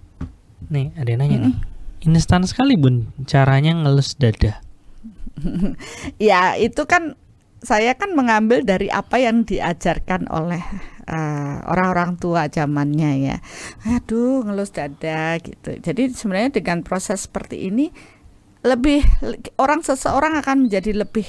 Nih, 0.67 0.91
ada 0.99 1.07
yang 1.07 1.19
nanya 1.23 1.37
nih. 1.47 1.55
Instan 2.03 2.43
sekali, 2.43 2.75
Bun, 2.75 3.11
caranya 3.23 3.71
ngelus 3.71 4.19
dada. 4.19 4.59
ya 6.19 6.59
itu 6.59 6.83
kan 6.83 7.15
saya 7.59 7.95
kan 7.95 8.15
mengambil 8.15 8.63
dari 8.63 8.87
apa 8.87 9.19
yang 9.19 9.43
diajarkan 9.43 10.31
oleh 10.31 10.63
uh, 11.07 11.63
orang-orang 11.67 12.15
tua 12.15 12.47
zamannya 12.47 13.11
ya. 13.31 13.37
Aduh, 13.87 14.47
ngelus 14.47 14.71
dada 14.71 15.35
gitu. 15.39 15.75
Jadi 15.79 16.11
sebenarnya 16.15 16.59
dengan 16.59 16.83
proses 16.83 17.27
seperti 17.27 17.67
ini 17.67 17.91
lebih 18.59 19.03
orang 19.55 19.83
seseorang 19.83 20.35
akan 20.39 20.67
menjadi 20.67 20.91
lebih 21.03 21.27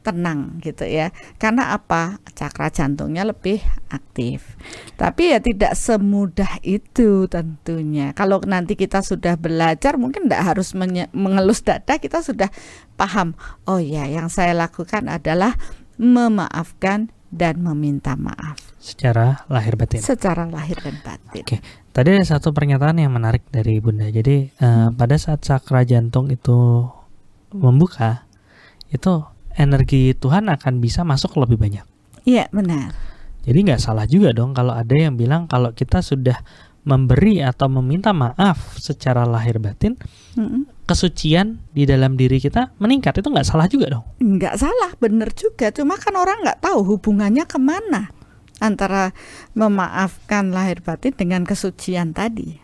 tenang 0.00 0.58
gitu 0.64 0.88
ya. 0.88 1.12
Karena 1.36 1.76
apa? 1.76 2.18
Cakra 2.32 2.72
jantungnya 2.72 3.24
lebih 3.28 3.60
aktif. 3.92 4.56
Tapi 4.96 5.36
ya 5.36 5.38
tidak 5.40 5.76
semudah 5.76 6.60
itu 6.64 7.28
tentunya. 7.28 8.16
Kalau 8.16 8.40
nanti 8.44 8.76
kita 8.76 9.04
sudah 9.04 9.36
belajar 9.36 10.00
mungkin 10.00 10.26
tidak 10.28 10.56
harus 10.56 10.72
mengelus 11.12 11.60
dada, 11.60 12.00
kita 12.00 12.24
sudah 12.24 12.48
paham. 12.96 13.36
Oh 13.68 13.78
ya, 13.80 14.08
yang 14.08 14.32
saya 14.32 14.56
lakukan 14.56 15.08
adalah 15.08 15.56
memaafkan 16.00 17.12
dan 17.30 17.62
meminta 17.62 18.18
maaf. 18.18 18.58
Secara 18.82 19.46
lahir 19.46 19.78
batin. 19.78 20.02
Secara 20.02 20.50
lahir 20.50 20.74
dan 20.82 20.98
batin. 21.04 21.44
Oke. 21.46 21.62
Tadi 21.90 22.08
ada 22.10 22.26
satu 22.26 22.50
pernyataan 22.50 22.98
yang 22.98 23.14
menarik 23.14 23.46
dari 23.50 23.78
Bunda. 23.78 24.10
Jadi 24.10 24.50
uh, 24.62 24.90
pada 24.94 25.14
saat 25.18 25.42
cakra 25.42 25.86
jantung 25.86 26.30
itu 26.30 26.86
membuka, 27.54 28.26
itu 28.90 29.22
energi 29.60 30.16
Tuhan 30.16 30.48
akan 30.48 30.80
bisa 30.80 31.04
masuk 31.04 31.36
lebih 31.36 31.60
banyak. 31.60 31.84
Iya 32.24 32.48
benar. 32.48 32.96
Jadi 33.44 33.58
nggak 33.68 33.80
salah 33.80 34.08
juga 34.08 34.32
dong 34.32 34.56
kalau 34.56 34.72
ada 34.72 34.92
yang 34.92 35.16
bilang 35.16 35.44
kalau 35.48 35.72
kita 35.72 36.00
sudah 36.00 36.40
memberi 36.80 37.44
atau 37.44 37.68
meminta 37.68 38.16
maaf 38.16 38.80
secara 38.80 39.28
lahir 39.28 39.60
batin, 39.60 40.00
mm-hmm. 40.36 40.88
kesucian 40.88 41.60
di 41.76 41.84
dalam 41.84 42.16
diri 42.16 42.40
kita 42.40 42.72
meningkat 42.80 43.20
itu 43.20 43.28
nggak 43.28 43.44
salah 43.44 43.68
juga 43.68 44.00
dong? 44.00 44.04
Nggak 44.20 44.56
salah, 44.56 44.90
benar 44.96 45.28
juga. 45.36 45.68
Cuma 45.76 46.00
kan 46.00 46.16
orang 46.16 46.40
nggak 46.40 46.64
tahu 46.64 46.96
hubungannya 46.96 47.44
ke 47.44 47.60
mana 47.60 48.08
antara 48.60 49.12
memaafkan 49.56 50.52
lahir 50.52 50.84
batin 50.84 51.16
dengan 51.16 51.44
kesucian 51.44 52.12
tadi. 52.16 52.60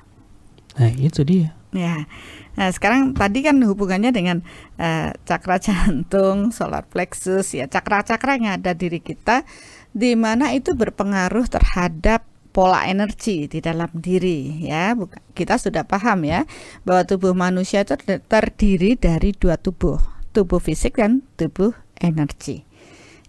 Nah 0.77 0.93
itu 0.93 1.25
dia. 1.25 1.57
Ya, 1.77 2.09
Nah, 2.57 2.73
sekarang 2.73 3.12
tadi 3.12 3.45
kan 3.45 3.61
hubungannya 3.61 4.11
dengan 4.11 4.40
uh, 4.81 5.12
cakra 5.29 5.61
jantung, 5.64 6.51
solar 6.51 6.88
plexus 6.88 7.53
ya, 7.53 7.69
cakra-cakra 7.69 8.40
yang 8.40 8.57
ada 8.57 8.73
diri 8.73 8.99
kita 9.05 9.45
di 9.92 10.16
mana 10.16 10.53
itu 10.53 10.73
berpengaruh 10.77 11.49
terhadap 11.49 12.25
pola 12.57 12.88
energi 12.88 13.45
di 13.53 13.61
dalam 13.61 13.92
diri 13.92 14.64
ya. 14.64 14.97
Kita 15.37 15.61
sudah 15.61 15.85
paham 15.85 16.25
ya 16.25 16.49
bahwa 16.88 17.05
tubuh 17.05 17.37
manusia 17.37 17.85
itu 17.85 17.97
terdiri 18.25 18.97
dari 18.97 19.37
dua 19.37 19.61
tubuh, 19.61 20.01
tubuh 20.33 20.57
fisik 20.57 20.97
dan 20.97 21.21
tubuh 21.37 21.77
energi. 22.01 22.64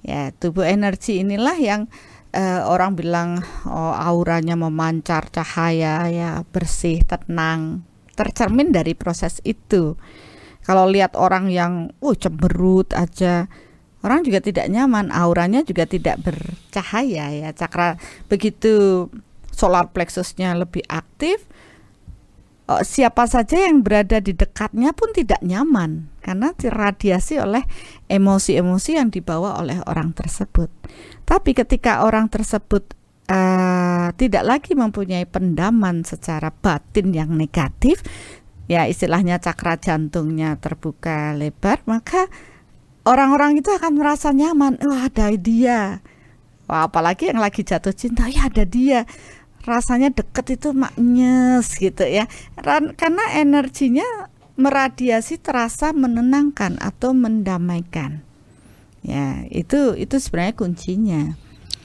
Ya, 0.08 0.32
tubuh 0.32 0.64
energi 0.64 1.20
inilah 1.20 1.60
yang 1.60 1.92
uh, 2.32 2.64
orang 2.68 2.96
bilang 2.96 3.44
oh 3.68 3.92
auranya 3.92 4.56
memancar 4.56 5.28
cahaya 5.28 6.08
ya, 6.08 6.48
bersih, 6.48 7.04
tenang, 7.04 7.84
tercermin 8.18 8.74
dari 8.74 8.98
proses 8.98 9.38
itu. 9.46 9.94
Kalau 10.66 10.90
lihat 10.90 11.16
orang 11.16 11.48
yang 11.48 11.94
uh 12.02 12.16
cemberut 12.18 12.92
aja, 12.98 13.48
orang 14.04 14.26
juga 14.26 14.44
tidak 14.44 14.68
nyaman, 14.68 15.14
auranya 15.14 15.64
juga 15.64 15.88
tidak 15.88 16.20
bercahaya 16.26 17.32
ya. 17.32 17.50
Cakra 17.56 17.96
begitu 18.28 19.08
solar 19.54 19.88
plexusnya 19.94 20.58
lebih 20.60 20.84
aktif, 20.92 21.48
uh, 22.68 22.84
siapa 22.84 23.26
saja 23.26 23.58
yang 23.66 23.82
berada 23.82 24.20
di 24.20 24.36
dekatnya 24.36 24.92
pun 24.92 25.16
tidak 25.16 25.40
nyaman 25.42 26.12
karena 26.22 26.52
diradiasi 26.54 27.40
oleh 27.40 27.64
emosi-emosi 28.12 29.00
yang 29.00 29.10
dibawa 29.10 29.58
oleh 29.64 29.80
orang 29.88 30.12
tersebut. 30.12 30.68
Tapi 31.24 31.56
ketika 31.56 32.04
orang 32.04 32.28
tersebut 32.28 32.92
uh, 33.28 34.08
tidak 34.16 34.44
lagi 34.44 34.74
mempunyai 34.74 35.28
pendaman 35.28 36.04
secara 36.08 36.50
batin 36.50 37.12
yang 37.12 37.36
negatif, 37.36 38.02
ya 38.72 38.88
istilahnya 38.88 39.40
cakra 39.40 39.80
jantungnya 39.80 40.60
terbuka 40.60 41.36
lebar, 41.36 41.84
maka 41.88 42.28
orang-orang 43.08 43.60
itu 43.60 43.72
akan 43.72 44.00
merasa 44.00 44.32
nyaman. 44.32 44.80
Wah, 44.84 44.92
oh, 44.92 45.00
ada 45.08 45.32
dia. 45.36 46.04
Wah, 46.68 46.92
apalagi 46.92 47.32
yang 47.32 47.40
lagi 47.40 47.64
jatuh 47.64 47.96
cinta, 47.96 48.28
ya 48.28 48.52
ada 48.52 48.68
dia. 48.68 49.08
Rasanya 49.68 50.12
deket 50.16 50.60
itu 50.60 50.72
maknyes 50.72 51.76
gitu 51.76 52.08
ya. 52.08 52.28
Karena 52.96 53.24
energinya 53.36 54.32
meradiasi 54.58 55.40
terasa 55.40 55.92
menenangkan 55.92 56.80
atau 56.80 57.12
mendamaikan. 57.12 58.24
Ya, 59.04 59.48
itu 59.48 59.96
itu 59.96 60.20
sebenarnya 60.20 60.56
kuncinya. 60.56 61.22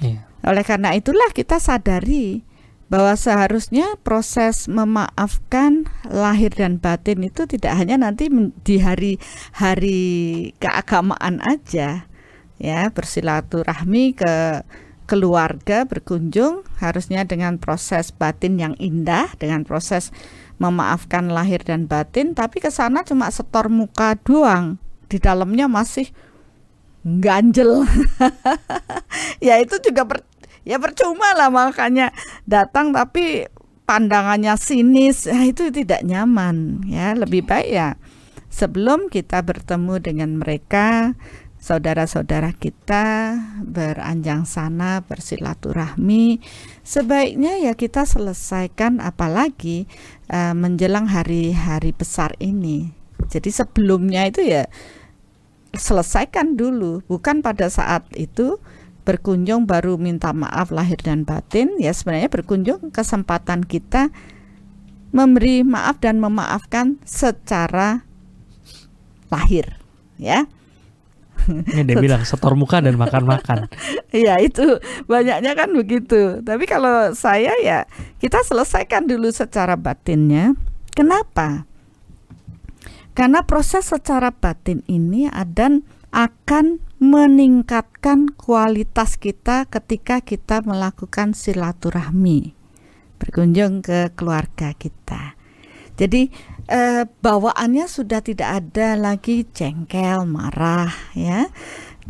Yeah. 0.02 0.31
Oleh 0.42 0.66
karena 0.66 0.94
itulah 0.94 1.30
kita 1.30 1.62
sadari 1.62 2.42
bahwa 2.92 3.16
seharusnya 3.16 3.96
proses 4.04 4.68
memaafkan 4.68 5.88
lahir 6.04 6.52
dan 6.52 6.76
batin 6.76 7.24
itu 7.24 7.48
tidak 7.48 7.72
hanya 7.80 7.96
nanti 7.96 8.28
di 8.68 8.76
hari-hari 8.82 10.02
keagamaan 10.60 11.40
aja 11.40 12.04
ya. 12.60 12.92
Bersilaturahmi 12.92 14.12
ke 14.12 14.60
keluarga 15.08 15.88
berkunjung 15.88 16.68
harusnya 16.84 17.24
dengan 17.24 17.56
proses 17.56 18.12
batin 18.12 18.60
yang 18.60 18.74
indah 18.76 19.32
dengan 19.40 19.64
proses 19.64 20.12
memaafkan 20.60 21.32
lahir 21.32 21.64
dan 21.64 21.90
batin 21.90 22.36
tapi 22.36 22.60
ke 22.60 22.68
sana 22.68 23.08
cuma 23.08 23.32
setor 23.32 23.72
muka 23.72 24.20
doang. 24.20 24.76
Di 25.08 25.16
dalamnya 25.16 25.64
masih 25.64 26.12
ganjel. 27.04 27.82
Ya 29.42 29.58
itu 29.58 29.74
juga 29.82 30.06
ber, 30.06 30.22
ya 30.62 30.78
percuma 30.78 31.34
lah 31.34 31.50
makanya 31.50 32.14
datang 32.46 32.94
tapi 32.94 33.50
pandangannya 33.82 34.54
sinis. 34.54 35.26
Nah, 35.26 35.50
itu 35.50 35.74
tidak 35.74 36.06
nyaman 36.06 36.86
ya. 36.86 37.18
Lebih 37.18 37.42
baik 37.42 37.68
ya 37.68 37.98
sebelum 38.52 39.08
kita 39.08 39.40
bertemu 39.40 39.94
dengan 39.98 40.30
mereka 40.36 41.16
saudara-saudara 41.56 42.52
kita 42.52 43.38
beranjang 43.64 44.44
sana 44.44 45.00
bersilaturahmi 45.06 46.42
sebaiknya 46.84 47.56
ya 47.64 47.72
kita 47.72 48.04
selesaikan 48.04 49.00
apalagi 49.00 49.88
uh, 50.28 50.52
menjelang 50.52 51.08
hari-hari 51.08 51.96
besar 51.96 52.36
ini. 52.38 52.92
Jadi 53.32 53.48
sebelumnya 53.48 54.28
itu 54.28 54.44
ya 54.44 54.68
selesaikan 55.72 56.54
dulu 56.54 57.00
bukan 57.08 57.40
pada 57.40 57.68
saat 57.72 58.04
itu 58.16 58.60
berkunjung 59.02 59.66
baru 59.66 59.98
minta 59.98 60.30
maaf 60.30 60.70
lahir 60.70 61.00
dan 61.00 61.26
batin 61.26 61.74
ya 61.82 61.90
sebenarnya 61.90 62.30
berkunjung 62.30 62.94
kesempatan 62.94 63.66
kita 63.66 64.14
memberi 65.10 65.66
maaf 65.66 65.98
dan 65.98 66.22
memaafkan 66.22 67.02
secara 67.02 68.06
lahir 69.32 69.80
ya 70.20 70.46
ini 71.48 71.82
dia 71.82 71.96
bilang 72.04 72.22
setor 72.22 72.54
muka 72.54 72.78
dan 72.78 72.94
makan-makan. 72.94 73.66
Iya 74.14 74.38
itu 74.46 74.78
banyaknya 75.10 75.52
kan 75.58 75.74
begitu. 75.74 76.38
Tapi 76.42 76.64
kalau 76.70 77.10
saya 77.18 77.54
ya 77.58 77.88
kita 78.22 78.42
selesaikan 78.46 79.10
dulu 79.10 79.30
secara 79.34 79.74
batinnya. 79.74 80.54
Kenapa? 80.92 81.66
Karena 83.12 83.44
proses 83.44 83.92
secara 83.92 84.32
batin 84.32 84.80
ini 84.88 85.28
ada 85.28 85.84
akan 86.12 86.80
meningkatkan 87.00 88.32
kualitas 88.36 89.16
kita 89.16 89.68
ketika 89.68 90.20
kita 90.20 90.60
melakukan 90.64 91.32
silaturahmi 91.32 92.52
berkunjung 93.22 93.86
ke 93.86 94.10
keluarga 94.18 94.74
kita. 94.74 95.38
Jadi 95.94 96.26
eh, 96.66 97.04
bawaannya 97.06 97.86
sudah 97.86 98.18
tidak 98.24 98.64
ada 98.64 98.98
lagi 98.98 99.46
jengkel, 99.54 100.26
marah 100.26 100.90
ya 101.14 101.46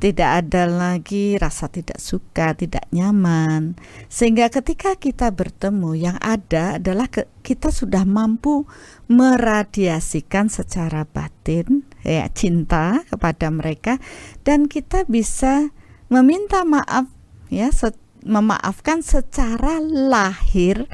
tidak 0.01 0.47
ada 0.47 0.65
lagi 0.65 1.37
rasa 1.37 1.69
tidak 1.69 2.01
suka, 2.01 2.57
tidak 2.57 2.89
nyaman. 2.95 3.77
Sehingga 4.09 4.49
ketika 4.49 4.97
kita 4.97 5.29
bertemu 5.33 5.93
yang 5.93 6.17
ada 6.19 6.81
adalah 6.81 7.09
ke, 7.13 7.29
kita 7.45 7.69
sudah 7.69 8.09
mampu 8.09 8.65
meradiasikan 9.13 10.49
secara 10.49 11.05
batin 11.05 11.85
ya 12.01 12.27
cinta 12.33 13.05
kepada 13.13 13.53
mereka 13.53 14.01
dan 14.43 14.67
kita 14.67 15.05
bisa 15.05 15.71
meminta 16.09 16.65
maaf 16.65 17.07
ya 17.53 17.69
se, 17.69 17.93
memaafkan 18.25 19.05
secara 19.05 19.83
lahir 19.83 20.89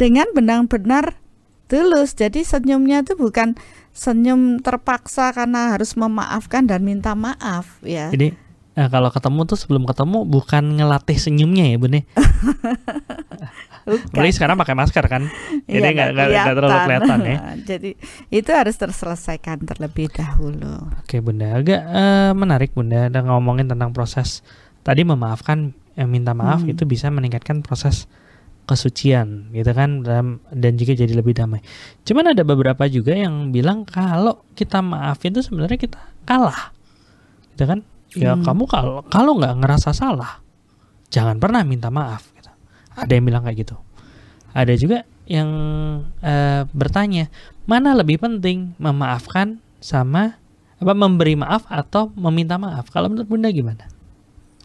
dengan 0.00 0.30
benar-benar 0.32 1.20
tulus. 1.68 2.16
Jadi 2.16 2.42
senyumnya 2.42 3.04
itu 3.04 3.14
bukan 3.14 3.60
senyum 3.98 4.62
terpaksa 4.62 5.34
karena 5.34 5.74
harus 5.74 5.98
memaafkan 5.98 6.70
dan 6.70 6.86
minta 6.86 7.18
maaf 7.18 7.82
ya. 7.82 8.14
Jadi 8.14 8.30
nah, 8.78 8.86
kalau 8.86 9.10
ketemu 9.10 9.42
tuh 9.42 9.58
sebelum 9.58 9.82
ketemu 9.90 10.22
bukan 10.22 10.78
ngelatih 10.78 11.18
senyumnya 11.18 11.66
ya 11.66 11.76
bun 11.82 11.98
ya. 11.98 12.02
Beli 14.14 14.30
sekarang 14.36 14.60
pakai 14.60 14.76
masker 14.76 15.00
kan, 15.08 15.32
jadi 15.64 15.96
iya, 15.96 16.12
nggak 16.12 16.28
ya, 16.28 16.44
terlalu 16.52 16.76
kelihatan 16.84 17.18
ya. 17.24 17.38
jadi 17.64 17.90
itu 18.28 18.50
harus 18.52 18.76
terselesaikan 18.76 19.64
terlebih 19.64 20.12
dahulu. 20.12 20.92
Oke 21.00 21.24
bunda, 21.24 21.56
agak 21.56 21.88
uh, 21.88 22.36
menarik 22.36 22.76
bunda, 22.76 23.08
ada 23.08 23.24
ngomongin 23.24 23.64
tentang 23.64 23.96
proses 23.96 24.44
tadi 24.84 25.08
memaafkan 25.08 25.72
eh, 25.96 26.04
minta 26.04 26.36
maaf 26.36 26.68
Hmm. 26.68 26.72
itu 26.76 26.84
bisa 26.84 27.08
meningkatkan 27.08 27.64
proses 27.64 28.12
kesucian 28.68 29.48
gitu 29.56 29.72
kan 29.72 30.04
dalam 30.04 30.44
dan 30.52 30.76
juga 30.76 30.92
jadi 30.92 31.16
lebih 31.16 31.32
damai. 31.32 31.64
Cuman 32.04 32.36
ada 32.36 32.44
beberapa 32.44 32.84
juga 32.84 33.16
yang 33.16 33.48
bilang 33.48 33.88
kalau 33.88 34.44
kita 34.52 34.84
maafin 34.84 35.32
itu 35.32 35.40
sebenarnya 35.40 35.80
kita 35.80 36.00
kalah. 36.28 36.76
Gitu 37.56 37.64
kan? 37.64 37.80
Ya 38.12 38.36
Hmm. 38.36 38.44
kamu 38.44 38.64
kalau 38.68 39.00
kalau 39.08 39.36
nggak 39.40 39.64
ngerasa 39.64 39.96
salah 39.96 40.44
jangan 41.08 41.40
pernah 41.40 41.64
minta 41.64 41.88
maaf 41.88 42.28
gitu. 42.36 42.52
Ada 42.92 43.12
yang 43.16 43.24
bilang 43.24 43.42
kayak 43.48 43.64
gitu. 43.64 43.76
Ada 44.52 44.76
juga 44.76 45.08
yang 45.28 45.50
eh, 46.24 46.64
bertanya, 46.72 47.28
mana 47.68 47.92
lebih 47.96 48.20
penting 48.20 48.76
memaafkan 48.80 49.60
sama 49.80 50.40
apa 50.78 50.92
memberi 50.94 51.34
maaf 51.36 51.66
atau 51.68 52.08
meminta 52.16 52.56
maaf? 52.56 52.88
Kalau 52.88 53.10
menurut 53.12 53.28
Bunda 53.28 53.50
gimana? 53.52 53.90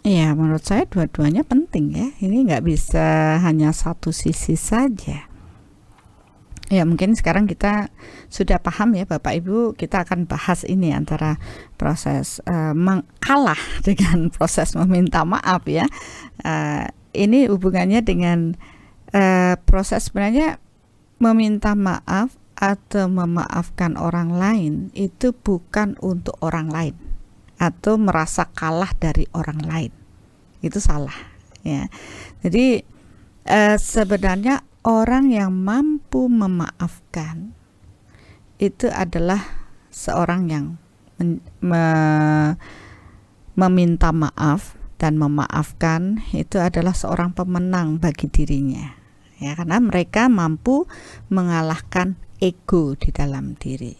Iya, 0.04 0.36
menurut 0.36 0.68
saya 0.68 0.84
dua-duanya 0.84 1.48
penting 1.48 1.96
ya. 1.96 2.12
Ini 2.20 2.44
nggak 2.44 2.68
bisa 2.68 3.40
hanya 3.40 3.72
satu 3.72 4.12
sisi 4.12 4.60
saja. 4.60 5.32
Ya 6.68 6.84
mungkin 6.84 7.16
sekarang 7.16 7.48
kita 7.48 7.88
sudah 8.28 8.60
paham 8.60 9.00
ya 9.00 9.08
Bapak 9.08 9.36
Ibu 9.40 9.78
kita 9.80 10.04
akan 10.04 10.28
bahas 10.28 10.68
ini 10.68 10.92
antara 10.92 11.40
proses 11.80 12.44
eh, 12.44 12.76
mengkalah 12.76 13.60
dengan 13.88 14.28
proses 14.28 14.76
meminta 14.76 15.24
maaf 15.24 15.64
ya. 15.72 15.88
Eh, 16.44 16.86
ini 17.16 17.48
hubungannya 17.48 18.04
dengan 18.04 18.60
eh, 19.16 19.56
proses 19.64 20.12
sebenarnya 20.12 20.60
meminta 21.24 21.80
maaf 21.80 22.36
atau 22.60 23.08
memaafkan 23.08 23.96
orang 23.96 24.36
lain 24.36 24.74
itu 25.00 25.32
bukan 25.32 25.96
untuk 26.04 26.36
orang 26.44 26.68
lain 26.68 27.03
atau 27.64 27.96
merasa 27.96 28.52
kalah 28.52 28.92
dari 29.00 29.24
orang 29.32 29.64
lain. 29.64 29.94
Itu 30.60 30.84
salah 30.84 31.16
ya. 31.64 31.88
Jadi 32.44 32.84
eh, 33.48 33.78
sebenarnya 33.80 34.68
orang 34.84 35.32
yang 35.32 35.56
mampu 35.56 36.28
memaafkan 36.28 37.56
itu 38.60 38.92
adalah 38.92 39.40
seorang 39.88 40.52
yang 40.52 40.66
men- 41.20 41.44
me- 41.64 42.56
meminta 43.56 44.12
maaf 44.12 44.76
dan 45.00 45.20
memaafkan 45.20 46.24
itu 46.36 46.60
adalah 46.60 46.96
seorang 46.96 47.32
pemenang 47.32 48.00
bagi 48.00 48.28
dirinya 48.28 48.92
ya. 49.40 49.56
Karena 49.56 49.80
mereka 49.80 50.28
mampu 50.28 50.84
mengalahkan 51.32 52.20
ego 52.44 53.00
di 53.00 53.16
dalam 53.16 53.56
diri 53.56 53.96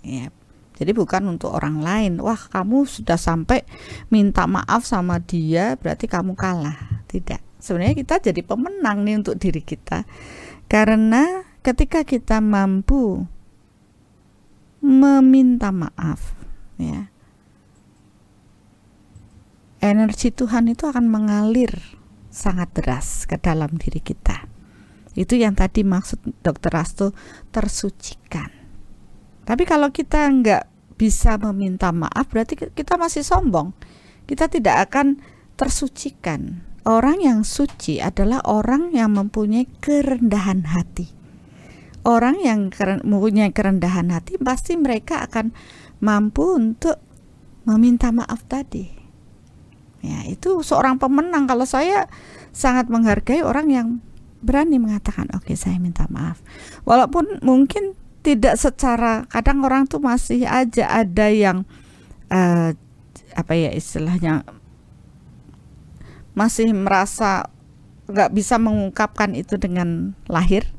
ya 0.00 0.32
jadi 0.74 0.90
bukan 0.90 1.38
untuk 1.38 1.54
orang 1.54 1.78
lain. 1.78 2.18
Wah, 2.18 2.50
kamu 2.50 2.82
sudah 2.82 3.14
sampai 3.14 3.62
minta 4.10 4.50
maaf 4.50 4.82
sama 4.82 5.22
dia, 5.22 5.78
berarti 5.78 6.10
kamu 6.10 6.34
kalah. 6.34 7.06
Tidak. 7.06 7.62
Sebenarnya 7.62 7.94
kita 7.94 8.14
jadi 8.18 8.42
pemenang 8.42 9.06
nih 9.06 9.22
untuk 9.22 9.38
diri 9.38 9.62
kita. 9.62 10.02
Karena 10.66 11.46
ketika 11.62 12.02
kita 12.02 12.42
mampu 12.42 13.22
meminta 14.82 15.70
maaf, 15.70 16.34
ya. 16.76 17.06
Energi 19.78 20.32
Tuhan 20.34 20.72
itu 20.72 20.88
akan 20.90 21.06
mengalir 21.06 21.76
sangat 22.34 22.72
deras 22.74 23.30
ke 23.30 23.38
dalam 23.38 23.78
diri 23.78 24.02
kita. 24.02 24.48
Itu 25.14 25.38
yang 25.38 25.54
tadi 25.54 25.86
maksud 25.86 26.42
Dr. 26.42 26.72
Rasto 26.74 27.06
tersucikan. 27.54 28.63
Tapi 29.44 29.62
kalau 29.68 29.92
kita 29.92 30.24
nggak 30.28 30.64
bisa 30.96 31.36
meminta 31.36 31.92
maaf, 31.92 32.28
berarti 32.32 32.56
kita 32.56 32.96
masih 32.96 33.20
sombong. 33.20 33.76
Kita 34.24 34.48
tidak 34.48 34.88
akan 34.90 35.20
tersucikan. 35.54 36.64
Orang 36.84 37.24
yang 37.24 37.48
suci 37.48 38.00
adalah 38.00 38.44
orang 38.44 38.92
yang 38.92 39.16
mempunyai 39.16 39.64
kerendahan 39.80 40.68
hati. 40.68 41.08
Orang 42.04 42.36
yang 42.44 42.68
mempunyai 43.00 43.48
kerendahan 43.56 44.12
hati 44.12 44.36
pasti 44.36 44.76
mereka 44.76 45.24
akan 45.24 45.56
mampu 46.04 46.52
untuk 46.52 47.00
meminta 47.64 48.12
maaf 48.12 48.44
tadi. 48.44 48.84
Ya, 50.04 50.28
itu 50.28 50.60
seorang 50.60 51.00
pemenang. 51.00 51.48
Kalau 51.48 51.64
saya 51.64 52.12
sangat 52.52 52.92
menghargai 52.92 53.40
orang 53.40 53.72
yang 53.72 53.88
berani 54.44 54.76
mengatakan, 54.76 55.32
"Oke, 55.32 55.56
saya 55.56 55.80
minta 55.80 56.04
maaf." 56.12 56.44
Walaupun 56.84 57.40
mungkin 57.40 57.96
tidak 58.24 58.56
secara 58.56 59.28
kadang 59.28 59.60
orang 59.60 59.84
tuh 59.84 60.00
masih 60.00 60.48
aja 60.48 60.88
ada 60.88 61.28
yang 61.28 61.68
eh, 62.32 62.72
apa 63.36 63.52
ya 63.52 63.70
istilahnya 63.76 64.48
masih 66.32 66.72
merasa 66.72 67.52
nggak 68.08 68.32
bisa 68.32 68.56
mengungkapkan 68.56 69.36
itu 69.36 69.60
dengan 69.60 70.16
lahir. 70.26 70.72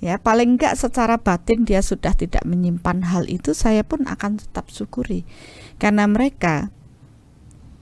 Ya 0.00 0.16
paling 0.16 0.56
nggak 0.56 0.80
secara 0.80 1.20
batin 1.20 1.68
dia 1.68 1.84
sudah 1.84 2.16
tidak 2.16 2.40
menyimpan 2.48 3.04
hal 3.04 3.28
itu 3.28 3.52
saya 3.52 3.84
pun 3.84 4.08
akan 4.08 4.40
tetap 4.40 4.72
syukuri. 4.72 5.28
Karena 5.76 6.08
mereka 6.08 6.72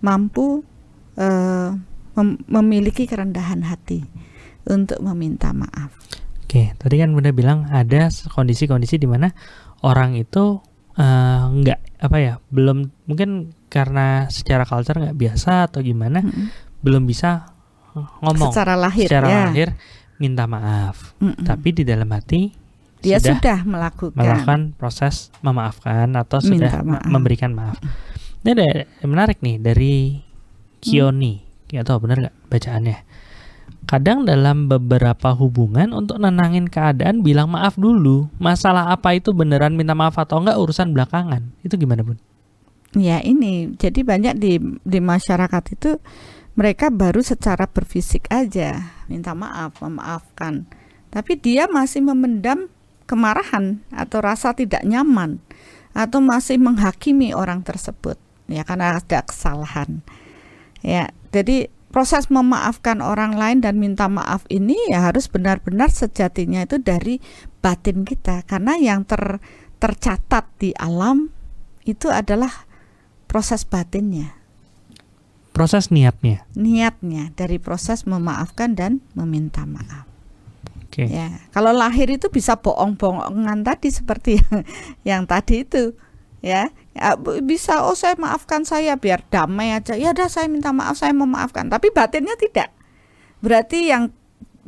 mampu 0.03 0.67
eh, 1.15 1.71
mem- 2.19 2.43
memiliki 2.51 3.07
kerendahan 3.07 3.63
hati 3.63 4.03
untuk 4.67 4.99
meminta 5.01 5.55
maaf 5.55 5.95
Oke, 6.49 6.73
tadi 6.81 6.97
kan 6.97 7.13
Bunda 7.13 7.29
bilang 7.29 7.69
ada 7.69 8.09
kondisi-kondisi 8.09 8.97
di 8.97 9.05
mana 9.05 9.29
orang 9.85 10.17
itu 10.17 10.65
eh, 10.97 11.45
nggak 11.45 12.01
apa 12.01 12.17
ya, 12.17 12.35
belum 12.49 13.05
mungkin 13.05 13.53
karena 13.69 14.33
secara 14.33 14.65
culture 14.65 14.97
nggak 14.97 15.13
biasa 15.13 15.69
atau 15.69 15.85
gimana, 15.85 16.25
Mm-mm. 16.25 16.49
belum 16.81 17.05
bisa 17.05 17.53
ngomong 18.25 18.49
secara 18.49 18.81
lahir 18.81 19.13
secara 19.13 19.29
ya 19.29 19.43
lahir 19.53 19.77
minta 20.17 20.49
maaf. 20.49 21.13
Mm-mm. 21.21 21.45
Tapi 21.45 21.69
di 21.77 21.85
dalam 21.85 22.09
hati 22.17 22.49
dia 23.05 23.21
sudah, 23.21 23.37
sudah, 23.39 23.59
melakukan, 23.69 24.17
melakukan 24.17 24.61
proses 24.73 25.29
memaafkan 25.45 26.09
atau 26.17 26.41
Minta 26.49 26.49
sudah 26.49 26.73
maaf. 26.81 27.05
memberikan 27.07 27.53
maaf. 27.53 27.77
Ini 28.41 28.57
ada 28.57 28.67
menarik 29.05 29.45
nih 29.45 29.61
dari 29.61 30.17
Kioni, 30.81 31.45
nggak 31.69 31.85
tahu 31.85 32.09
benar 32.09 32.25
nggak 32.25 32.37
bacaannya. 32.49 32.97
Kadang 33.89 34.29
dalam 34.29 34.69
beberapa 34.69 35.33
hubungan 35.33 35.97
untuk 35.97 36.21
nenangin 36.21 36.69
keadaan 36.69 37.25
bilang 37.25 37.49
maaf 37.49 37.81
dulu. 37.81 38.29
Masalah 38.37 38.93
apa 38.93 39.17
itu 39.17 39.33
beneran 39.33 39.81
minta 39.81 39.97
maaf 39.97 40.21
atau 40.21 40.45
enggak 40.45 40.61
urusan 40.61 40.93
belakangan. 40.93 41.57
Itu 41.65 41.81
gimana, 41.81 42.05
Bun? 42.05 42.21
Ya 42.93 43.21
ini, 43.25 43.73
jadi 43.81 44.01
banyak 44.05 44.35
di 44.41 44.61
di 44.85 44.99
masyarakat 45.01 45.65
itu 45.73 45.97
mereka 46.57 46.89
baru 46.89 47.21
secara 47.21 47.69
berfisik 47.69 48.29
aja 48.33 48.97
minta 49.13 49.37
maaf, 49.37 49.77
memaafkan, 49.85 50.65
tapi 51.13 51.37
dia 51.37 51.69
masih 51.69 52.01
memendam 52.01 52.73
kemarahan 53.05 53.85
atau 53.93 54.19
rasa 54.25 54.57
tidak 54.57 54.83
nyaman 54.89 55.39
atau 55.93 56.19
masih 56.25 56.57
menghakimi 56.57 57.37
orang 57.37 57.61
tersebut, 57.61 58.17
ya 58.49 58.65
karena 58.65 58.97
ada 58.97 59.21
kesalahan. 59.21 60.01
Ya, 60.81 61.13
jadi 61.31 61.69
proses 61.89 62.29
memaafkan 62.29 63.01
orang 63.01 63.37
lain 63.37 63.65
dan 63.65 63.81
minta 63.81 64.07
maaf 64.07 64.45
ini 64.53 64.77
ya 64.93 65.09
harus 65.09 65.27
benar-benar 65.27 65.89
sejatinya 65.89 66.65
itu 66.69 66.77
dari 66.81 67.19
batin 67.65 68.05
kita 68.05 68.45
karena 68.45 68.77
yang 68.77 69.09
ter 69.09 69.41
tercatat 69.79 70.45
di 70.59 70.75
alam 70.75 71.31
itu 71.87 72.11
adalah 72.13 72.69
proses 73.31 73.65
batinnya, 73.65 74.35
Proses 75.55 75.91
niatnya. 75.91 76.45
niatnya 76.55 77.31
dari 77.35 77.59
proses 77.63 78.05
memaafkan 78.05 78.75
dan 78.75 79.01
meminta 79.15 79.65
maaf. 79.65 80.07
Oke. 80.85 81.09
Ya, 81.09 81.43
kalau 81.55 81.71
lahir 81.71 82.11
itu 82.11 82.27
bisa 82.31 82.59
bohong-bohongan 82.59 83.63
tadi 83.63 83.89
seperti 83.91 84.43
yang, 84.43 84.59
yang 85.15 85.23
tadi 85.31 85.63
itu, 85.63 85.95
ya. 86.43 86.71
Ya, 86.99 87.15
bisa 87.41 87.87
oh 87.87 87.95
saya 87.95 88.19
maafkan 88.19 88.67
saya 88.67 88.99
biar 88.99 89.23
damai 89.31 89.71
aja. 89.71 89.95
Ya 89.95 90.11
udah 90.11 90.27
saya 90.27 90.51
minta 90.51 90.75
maaf, 90.75 90.99
saya 90.99 91.15
memaafkan. 91.15 91.71
Tapi 91.71 91.95
batinnya 91.95 92.35
tidak. 92.35 92.75
Berarti 93.39 93.87
yang 93.87 94.11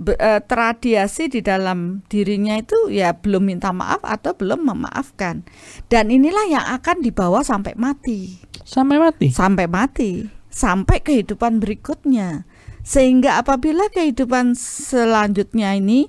eh, 0.07 0.38
teradiasi 0.38 1.27
di 1.27 1.43
dalam 1.43 2.07
dirinya 2.07 2.55
itu 2.55 2.87
ya 2.88 3.19
belum 3.19 3.51
minta 3.51 3.75
maaf 3.75 4.07
atau 4.07 4.38
belum 4.38 4.62
memaafkan. 4.62 5.43
Dan 5.90 6.14
inilah 6.14 6.47
yang 6.47 6.66
akan 6.79 7.03
dibawa 7.03 7.43
sampai 7.43 7.75
mati 7.75 8.38
Sampai 8.62 9.03
mati. 9.03 9.27
sampai 9.35 9.66
mati, 9.66 10.11
sampai 10.47 11.03
kehidupan 11.03 11.59
berikutnya. 11.59 12.47
Sehingga 12.87 13.43
apabila 13.43 13.90
kehidupan 13.90 14.55
selanjutnya 14.55 15.75
ini 15.75 16.07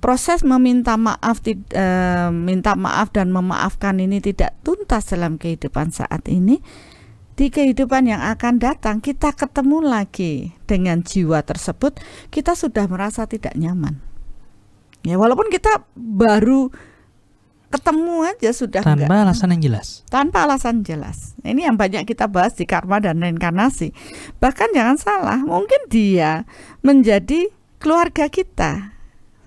proses 0.00 0.42
meminta 0.42 0.96
maaf 0.96 1.44
eh, 1.44 2.28
minta 2.32 2.72
maaf 2.74 3.12
dan 3.12 3.30
memaafkan 3.30 4.00
ini 4.00 4.18
tidak 4.24 4.56
tuntas 4.64 5.12
dalam 5.12 5.36
kehidupan 5.36 5.92
saat 5.92 6.24
ini, 6.26 6.58
di 7.36 7.52
kehidupan 7.52 8.08
yang 8.08 8.20
akan 8.20 8.60
datang 8.60 8.98
kita 9.04 9.32
ketemu 9.36 9.84
lagi 9.84 10.56
dengan 10.64 11.04
jiwa 11.04 11.44
tersebut, 11.44 12.00
kita 12.32 12.56
sudah 12.56 12.88
merasa 12.88 13.28
tidak 13.28 13.56
nyaman. 13.56 14.00
Ya, 15.00 15.16
walaupun 15.16 15.48
kita 15.48 15.88
baru 15.96 16.68
ketemu 17.70 18.26
aja 18.26 18.50
sudah 18.50 18.82
tanpa 18.82 19.06
enggak. 19.06 19.24
alasan 19.30 19.48
yang 19.54 19.62
jelas. 19.62 20.02
tanpa 20.10 20.42
alasan 20.42 20.82
jelas. 20.82 21.38
Ini 21.46 21.70
yang 21.70 21.78
banyak 21.78 22.02
kita 22.02 22.26
bahas 22.26 22.58
di 22.58 22.66
karma 22.66 22.98
dan 22.98 23.22
reinkarnasi. 23.22 23.94
Bahkan 24.42 24.74
jangan 24.74 24.98
salah, 24.98 25.38
mungkin 25.40 25.86
dia 25.86 26.44
menjadi 26.82 27.48
keluarga 27.78 28.26
kita. 28.26 28.99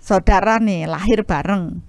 Saudara 0.03 0.59
nih 0.59 0.83
lahir 0.83 1.23
bareng. 1.23 1.79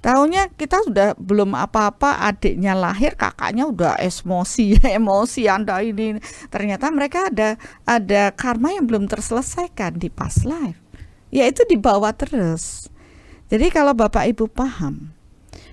Tahunya 0.00 0.52
kita 0.56 0.80
sudah 0.84 1.12
belum 1.16 1.52
apa-apa, 1.52 2.24
adiknya 2.24 2.72
lahir, 2.72 3.16
kakaknya 3.20 3.68
udah 3.68 3.92
emosi, 4.00 4.80
emosi 5.00 5.48
Anda 5.52 5.84
ini. 5.84 6.16
Ternyata 6.48 6.88
mereka 6.88 7.28
ada 7.28 7.60
ada 7.84 8.32
karma 8.32 8.72
yang 8.72 8.88
belum 8.88 9.12
terselesaikan 9.12 10.00
di 10.00 10.08
past 10.08 10.48
life. 10.48 10.80
Yaitu 11.28 11.68
dibawa 11.68 12.16
terus. 12.16 12.88
Jadi 13.52 13.68
kalau 13.68 13.92
Bapak 13.92 14.24
Ibu 14.24 14.48
paham, 14.48 15.12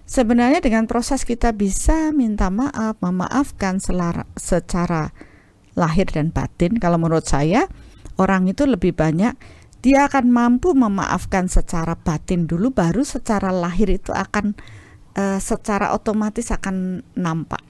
sebenarnya 0.04 0.60
dengan 0.60 0.92
proses 0.92 1.24
kita 1.24 1.56
bisa 1.56 2.12
minta 2.12 2.52
maaf, 2.52 3.00
memaafkan 3.00 3.80
selara, 3.80 4.28
secara 4.36 5.16
lahir 5.76 6.08
dan 6.12 6.36
batin. 6.36 6.76
Kalau 6.84 7.00
menurut 7.00 7.24
saya, 7.28 7.72
orang 8.20 8.52
itu 8.52 8.68
lebih 8.68 8.92
banyak 8.92 9.40
dia 9.82 10.06
akan 10.06 10.30
mampu 10.30 10.78
memaafkan 10.78 11.50
secara 11.50 11.98
batin 11.98 12.46
dulu, 12.46 12.70
baru 12.70 13.02
secara 13.02 13.50
lahir 13.50 13.90
itu 13.90 14.14
akan 14.14 14.54
uh, 15.18 15.42
secara 15.42 15.92
otomatis 15.98 16.54
akan 16.54 17.02
nampak. 17.18 17.62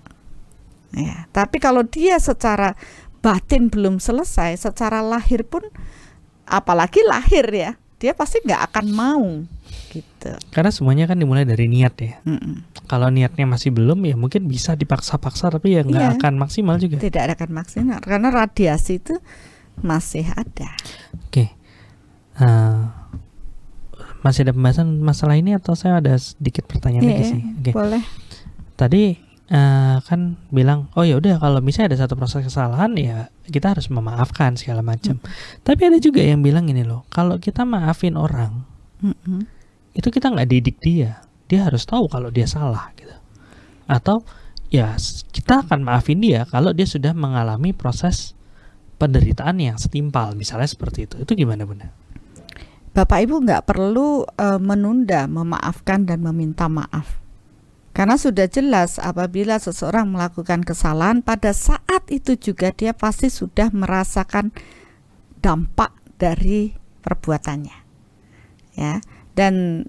Ya, 0.91 1.32
tapi 1.32 1.63
kalau 1.63 1.88
dia 1.88 2.19
secara 2.19 2.76
batin 3.24 3.71
belum 3.71 4.04
selesai, 4.04 4.60
secara 4.60 5.00
lahir 5.00 5.47
pun, 5.47 5.63
apalagi 6.43 7.00
lahir 7.08 7.47
ya, 7.47 7.71
dia 7.95 8.12
pasti 8.12 8.43
nggak 8.43 8.62
akan 8.76 8.86
mau 8.91 9.26
gitu. 9.91 10.32
Karena 10.52 10.71
semuanya 10.71 11.08
kan 11.08 11.15
dimulai 11.15 11.47
dari 11.47 11.71
niat 11.71 11.95
ya. 11.95 12.19
Mm-mm. 12.28 12.67
Kalau 12.91 13.08
niatnya 13.08 13.47
masih 13.47 13.71
belum 13.71 14.04
ya 14.04 14.19
mungkin 14.19 14.52
bisa 14.52 14.76
dipaksa-paksa 14.76 15.47
tapi 15.47 15.80
ya 15.80 15.88
nggak 15.88 16.04
Iya. 16.04 16.15
akan 16.19 16.34
maksimal 16.36 16.76
juga. 16.76 17.00
Tidak 17.00 17.24
akan 17.39 17.50
maksimal 17.56 18.00
karena 18.04 18.28
radiasi 18.32 19.00
itu 19.00 19.15
masih 19.80 20.28
ada. 20.36 20.76
Oke. 21.28 21.56
Eh, 22.39 22.80
masih 24.22 24.46
ada 24.46 24.54
pembahasan 24.54 25.02
masalah 25.02 25.36
ini 25.36 25.58
atau 25.58 25.74
saya 25.74 25.98
ada 25.98 26.13
sedikit 26.15 26.70
pertanyaan 26.70 27.04
lagi 27.04 27.24
Iya, 27.26 27.32
sih? 27.34 27.41
Oke. 27.60 27.72
boleh. 27.74 28.02
Tadi 28.78 29.04
eh, 29.52 29.98
kan 30.06 30.39
bilang, 30.48 30.88
oh 30.96 31.04
ya 31.04 31.17
udah 31.20 31.41
kalau 31.41 31.60
misalnya 31.60 31.94
ada 31.98 32.08
satu 32.08 32.15
proses 32.15 32.46
kesalahan 32.46 32.94
ya 32.96 33.28
kita 33.50 33.76
harus 33.76 33.89
memaafkan 33.91 34.56
segala 34.56 34.80
macam. 34.86 35.20
Tapi 35.65 35.82
ada 35.91 35.98
juga 36.00 36.22
yang 36.24 36.39
bilang 36.39 36.70
ini 36.72 36.86
loh, 36.88 37.04
kalau 37.12 37.36
kita 37.41 37.67
maafin 37.67 38.15
orang 38.15 38.63
Mm-mm. 39.04 39.44
itu 39.91 40.08
kita 40.08 40.32
nggak 40.32 40.48
didik 40.48 40.78
dia, 40.80 41.20
dia 41.52 41.67
harus 41.67 41.84
tahu 41.84 42.08
kalau 42.08 42.32
dia 42.32 42.48
salah 42.48 42.94
gitu. 42.96 43.12
Atau 43.91 44.24
ya 44.72 44.96
kita 45.36 45.67
akan 45.67 45.84
maafin 45.84 46.24
dia 46.24 46.48
kalau 46.48 46.72
dia 46.72 46.88
sudah 46.88 47.12
mengalami 47.12 47.76
proses 47.76 48.38
penderitaan 48.96 49.58
yang 49.60 49.76
setimpal, 49.76 50.32
misalnya 50.38 50.70
seperti 50.70 51.10
itu. 51.10 51.17
Itu 51.26 51.34
gimana 51.36 51.65
bunda? 51.67 51.91
Bapak 52.91 53.23
Ibu 53.23 53.47
nggak 53.47 53.71
perlu 53.71 54.27
eh, 54.36 54.60
menunda 54.60 55.23
memaafkan 55.32 56.04
dan 56.04 56.19
meminta 56.19 56.67
maaf. 56.67 57.23
Karena 57.91 58.15
sudah 58.15 58.47
jelas 58.47 58.99
apabila 59.04 59.60
seseorang 59.60 60.08
melakukan 60.08 60.63
kesalahan 60.63 61.19
pada 61.19 61.51
saat 61.51 62.08
itu 62.08 62.39
juga 62.39 62.71
dia 62.71 62.95
pasti 62.95 63.27
sudah 63.27 63.67
merasakan 63.71 64.56
dampak 65.43 65.91
dari 66.15 66.71
perbuatannya. 67.04 67.77
Ya, 68.80 69.04
dan 69.36 69.86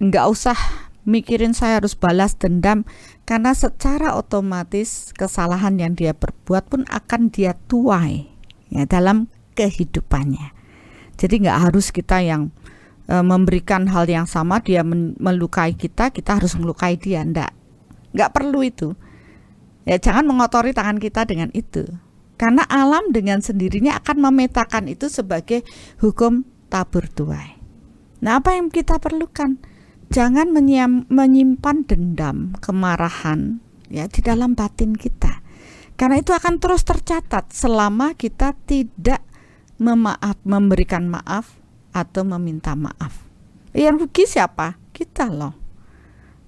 nggak 0.00 0.24
usah 0.24 0.56
mikirin 1.04 1.52
saya 1.52 1.84
harus 1.84 1.92
balas 1.92 2.40
dendam 2.40 2.88
karena 3.28 3.52
secara 3.52 4.16
otomatis 4.16 5.12
kesalahan 5.12 5.76
yang 5.76 5.92
dia 5.92 6.16
perbuat 6.16 6.72
pun 6.72 6.88
akan 6.88 7.28
dia 7.28 7.52
tuai 7.68 8.24
ya 8.72 8.88
dalam 8.88 9.28
kehidupannya. 9.52 10.53
Jadi 11.14 11.46
nggak 11.46 11.70
harus 11.70 11.94
kita 11.94 12.20
yang 12.20 12.50
e, 13.06 13.14
memberikan 13.20 13.86
hal 13.90 14.06
yang 14.10 14.26
sama 14.26 14.60
dia 14.60 14.82
men- 14.82 15.14
melukai 15.18 15.74
kita, 15.74 16.10
kita 16.10 16.38
harus 16.38 16.54
melukai 16.58 16.98
dia, 16.98 17.22
ndak. 17.22 17.54
Nggak 18.14 18.30
perlu 18.34 18.60
itu. 18.62 18.94
Ya 19.84 20.00
jangan 20.00 20.24
mengotori 20.24 20.72
tangan 20.72 20.96
kita 20.96 21.28
dengan 21.28 21.52
itu. 21.52 21.84
Karena 22.34 22.66
alam 22.66 23.14
dengan 23.14 23.38
sendirinya 23.38 24.00
akan 24.02 24.18
memetakan 24.18 24.90
itu 24.90 25.06
sebagai 25.06 25.62
hukum 26.02 26.42
tabur 26.66 27.06
tuai. 27.06 27.54
Nah, 28.24 28.42
apa 28.42 28.58
yang 28.58 28.72
kita 28.72 28.98
perlukan? 28.98 29.60
Jangan 30.10 30.50
menyimpan 31.10 31.76
dendam, 31.86 32.56
kemarahan 32.58 33.62
ya 33.92 34.10
di 34.10 34.20
dalam 34.24 34.58
batin 34.58 34.96
kita. 34.96 35.44
Karena 35.94 36.18
itu 36.18 36.34
akan 36.34 36.58
terus 36.58 36.82
tercatat 36.82 37.54
selama 37.54 38.18
kita 38.18 38.58
tidak 38.66 39.22
memaaf, 39.84 40.40
memberikan 40.48 41.12
maaf 41.12 41.60
atau 41.92 42.24
meminta 42.24 42.72
maaf. 42.72 43.20
Yang 43.76 44.08
rugi 44.08 44.24
siapa? 44.24 44.80
Kita 44.96 45.28
loh. 45.28 45.52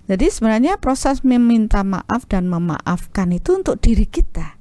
Jadi 0.07 0.31
sebenarnya 0.31 0.79
proses 0.79 1.27
meminta 1.27 1.83
maaf 1.83 2.31
dan 2.31 2.47
memaafkan 2.47 3.35
itu 3.35 3.59
untuk 3.59 3.83
diri 3.83 4.07
kita, 4.07 4.55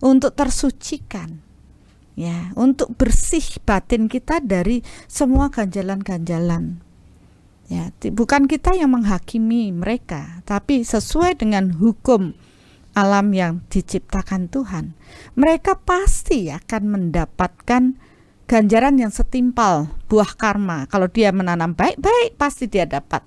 untuk 0.00 0.32
tersucikan. 0.38 1.42
Ya, 2.12 2.52
untuk 2.60 2.92
bersih 3.00 3.42
batin 3.64 4.04
kita 4.06 4.44
dari 4.44 4.84
semua 5.08 5.48
ganjalan-ganjalan. 5.48 6.84
Ya, 7.72 7.88
bukan 8.12 8.44
kita 8.46 8.76
yang 8.76 8.92
menghakimi 8.92 9.72
mereka, 9.72 10.44
tapi 10.44 10.84
sesuai 10.84 11.40
dengan 11.40 11.72
hukum 11.72 12.36
alam 12.92 13.32
yang 13.32 13.64
diciptakan 13.72 14.52
Tuhan. 14.52 14.92
Mereka 15.40 15.80
pasti 15.88 16.52
akan 16.52 16.82
mendapatkan 16.84 17.96
ganjaran 18.52 19.00
yang 19.00 19.08
setimpal 19.08 19.88
buah 20.12 20.36
karma. 20.36 20.84
Kalau 20.92 21.08
dia 21.08 21.32
menanam 21.32 21.72
baik, 21.72 21.96
baik 21.96 22.36
pasti 22.36 22.68
dia 22.68 22.84
dapat. 22.84 23.24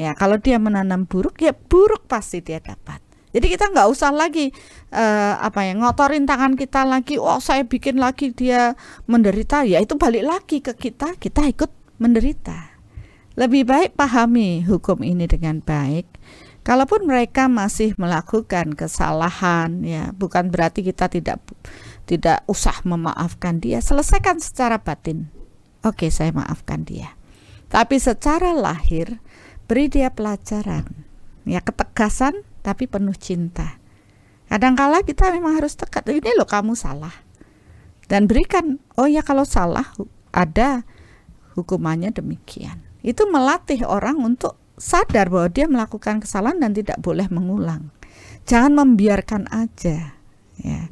Ya, 0.00 0.16
kalau 0.16 0.40
dia 0.40 0.56
menanam 0.56 1.04
buruk, 1.04 1.36
ya 1.44 1.52
buruk 1.52 2.08
pasti 2.08 2.40
dia 2.40 2.56
dapat. 2.56 3.04
Jadi 3.28 3.44
kita 3.44 3.68
nggak 3.68 3.92
usah 3.92 4.08
lagi 4.08 4.48
eh, 4.88 5.34
apa 5.36 5.68
ya 5.68 5.76
ngotorin 5.76 6.24
tangan 6.24 6.56
kita 6.56 6.88
lagi. 6.88 7.20
Oh 7.20 7.36
saya 7.44 7.60
bikin 7.68 8.00
lagi 8.00 8.32
dia 8.32 8.72
menderita. 9.04 9.68
Ya 9.68 9.84
itu 9.84 10.00
balik 10.00 10.24
lagi 10.24 10.64
ke 10.64 10.72
kita. 10.72 11.12
Kita 11.20 11.44
ikut 11.44 11.68
menderita. 12.00 12.72
Lebih 13.36 13.68
baik 13.68 13.90
pahami 14.00 14.64
hukum 14.64 15.04
ini 15.04 15.28
dengan 15.28 15.60
baik. 15.60 16.08
Kalaupun 16.64 17.04
mereka 17.04 17.52
masih 17.52 17.92
melakukan 18.00 18.72
kesalahan, 18.72 19.84
ya 19.84 20.12
bukan 20.16 20.48
berarti 20.48 20.84
kita 20.84 21.08
tidak 21.08 21.40
tidak 22.08 22.40
usah 22.48 22.80
memaafkan 22.88 23.60
dia. 23.60 23.84
Selesaikan 23.84 24.40
secara 24.40 24.80
batin. 24.80 25.28
Oke, 25.84 26.08
saya 26.08 26.32
maafkan 26.32 26.88
dia. 26.88 27.12
Tapi 27.68 28.00
secara 28.00 28.56
lahir 28.56 29.20
beri 29.68 29.92
dia 29.92 30.08
pelajaran. 30.08 30.88
Ya 31.44 31.60
ketegasan 31.60 32.48
tapi 32.64 32.88
penuh 32.88 33.12
cinta. 33.12 33.76
Kadangkala 34.48 35.04
kita 35.04 35.28
memang 35.28 35.60
harus 35.60 35.76
tekat. 35.76 36.08
Ini 36.08 36.32
loh 36.40 36.48
kamu 36.48 36.72
salah. 36.72 37.12
Dan 38.08 38.24
berikan, 38.24 38.80
oh 38.96 39.04
ya 39.04 39.20
kalau 39.20 39.44
salah 39.44 39.92
ada 40.32 40.88
hukumannya 41.52 42.16
demikian. 42.16 42.80
Itu 43.04 43.28
melatih 43.28 43.84
orang 43.84 44.16
untuk 44.24 44.56
sadar 44.80 45.28
bahwa 45.28 45.52
dia 45.52 45.68
melakukan 45.68 46.24
kesalahan 46.24 46.56
dan 46.64 46.72
tidak 46.72 46.96
boleh 47.04 47.28
mengulang. 47.28 47.92
Jangan 48.48 48.72
membiarkan 48.72 49.52
aja. 49.52 50.16
Ya. 50.56 50.88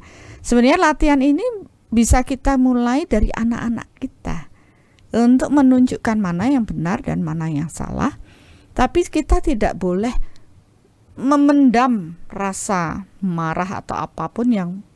Sebenarnya 0.47 0.79
latihan 0.79 1.19
ini 1.19 1.43
bisa 1.91 2.23
kita 2.23 2.55
mulai 2.55 3.03
dari 3.03 3.27
anak-anak 3.35 3.91
kita 3.99 4.47
untuk 5.11 5.51
menunjukkan 5.51 6.15
mana 6.23 6.47
yang 6.47 6.63
benar 6.63 7.03
dan 7.03 7.19
mana 7.19 7.51
yang 7.51 7.67
salah. 7.67 8.15
Tapi 8.71 9.03
kita 9.11 9.43
tidak 9.43 9.75
boleh 9.75 10.15
memendam 11.19 12.15
rasa 12.31 13.11
marah 13.19 13.83
atau 13.83 13.99
apa 13.99 14.31
pun 14.31 14.47
yang 14.47 14.87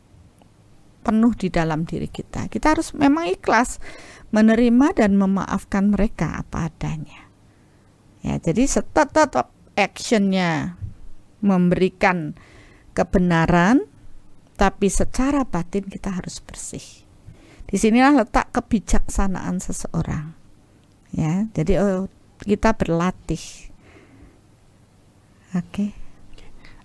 penuh 1.03 1.35
di 1.35 1.51
dalam 1.51 1.83
diri 1.83 2.07
kita. 2.07 2.47
Kita 2.47 2.71
harus 2.71 2.95
memang 2.95 3.27
ikhlas 3.27 3.83
menerima 4.31 5.03
dan 5.03 5.19
memaafkan 5.19 5.91
mereka 5.91 6.47
apa 6.47 6.71
adanya. 6.71 7.27
Ya, 8.23 8.39
jadi 8.39 8.71
tetap 8.71 9.51
actionnya 9.75 10.79
memberikan 11.43 12.39
kebenaran, 12.95 13.90
tapi 14.61 14.93
secara 14.93 15.41
batin 15.41 15.89
kita 15.89 16.13
harus 16.13 16.37
bersih. 16.37 17.01
Di 17.65 17.81
sinilah 17.81 18.21
letak 18.21 18.53
kebijaksanaan 18.53 19.57
seseorang. 19.57 20.37
Ya, 21.09 21.49
jadi 21.57 21.81
oh, 21.81 22.05
kita 22.45 22.77
berlatih. 22.77 23.41
Oke. 25.57 25.97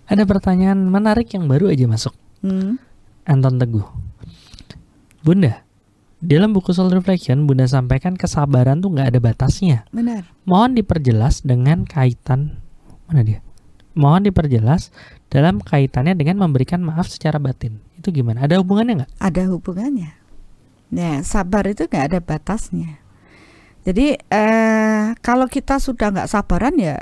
Ada 0.08 0.24
pertanyaan 0.24 0.88
menarik 0.88 1.28
yang 1.36 1.44
baru 1.44 1.68
aja 1.68 1.84
masuk. 1.84 2.16
Hmm. 2.40 2.80
Anton 3.28 3.60
Teguh. 3.60 3.84
Bunda, 5.20 5.66
dalam 6.24 6.56
buku 6.56 6.72
Soul 6.72 6.96
Reflection, 6.96 7.44
Bunda 7.44 7.68
sampaikan 7.68 8.16
kesabaran 8.16 8.80
tuh 8.80 8.96
nggak 8.96 9.12
ada 9.12 9.20
batasnya. 9.20 9.84
Benar. 9.92 10.24
Mohon 10.48 10.80
diperjelas 10.80 11.44
dengan 11.44 11.84
kaitan 11.84 12.64
mana 13.10 13.20
dia? 13.20 13.44
Mohon 13.92 14.32
diperjelas 14.32 14.94
dalam 15.36 15.60
kaitannya 15.60 16.16
dengan 16.16 16.40
memberikan 16.40 16.80
maaf 16.80 17.12
secara 17.12 17.36
batin. 17.36 17.76
Itu 18.00 18.08
gimana? 18.08 18.48
Ada 18.48 18.56
hubungannya 18.64 19.04
nggak? 19.04 19.12
Ada 19.20 19.42
hubungannya. 19.52 20.16
Ya, 20.88 21.20
sabar 21.20 21.68
itu 21.68 21.84
nggak 21.84 22.04
ada 22.08 22.18
batasnya. 22.24 23.04
Jadi 23.84 24.16
eh, 24.16 25.04
kalau 25.20 25.44
kita 25.44 25.76
sudah 25.76 26.08
nggak 26.08 26.32
sabaran 26.32 26.74
ya 26.80 26.96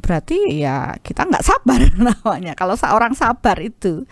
berarti 0.00 0.56
ya 0.56 0.96
kita 1.02 1.26
nggak 1.26 1.42
sabar 1.42 1.82
namanya. 2.14 2.54
Kalau 2.54 2.78
seorang 2.78 3.18
sabar 3.18 3.58
itu 3.58 4.06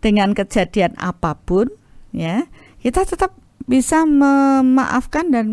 dengan 0.00 0.32
kejadian 0.32 0.96
apa 0.96 1.36
pun 1.36 1.68
ya 2.16 2.48
kita 2.80 3.04
tetap 3.04 3.36
bisa 3.68 4.08
memaafkan 4.08 5.28
dan 5.28 5.46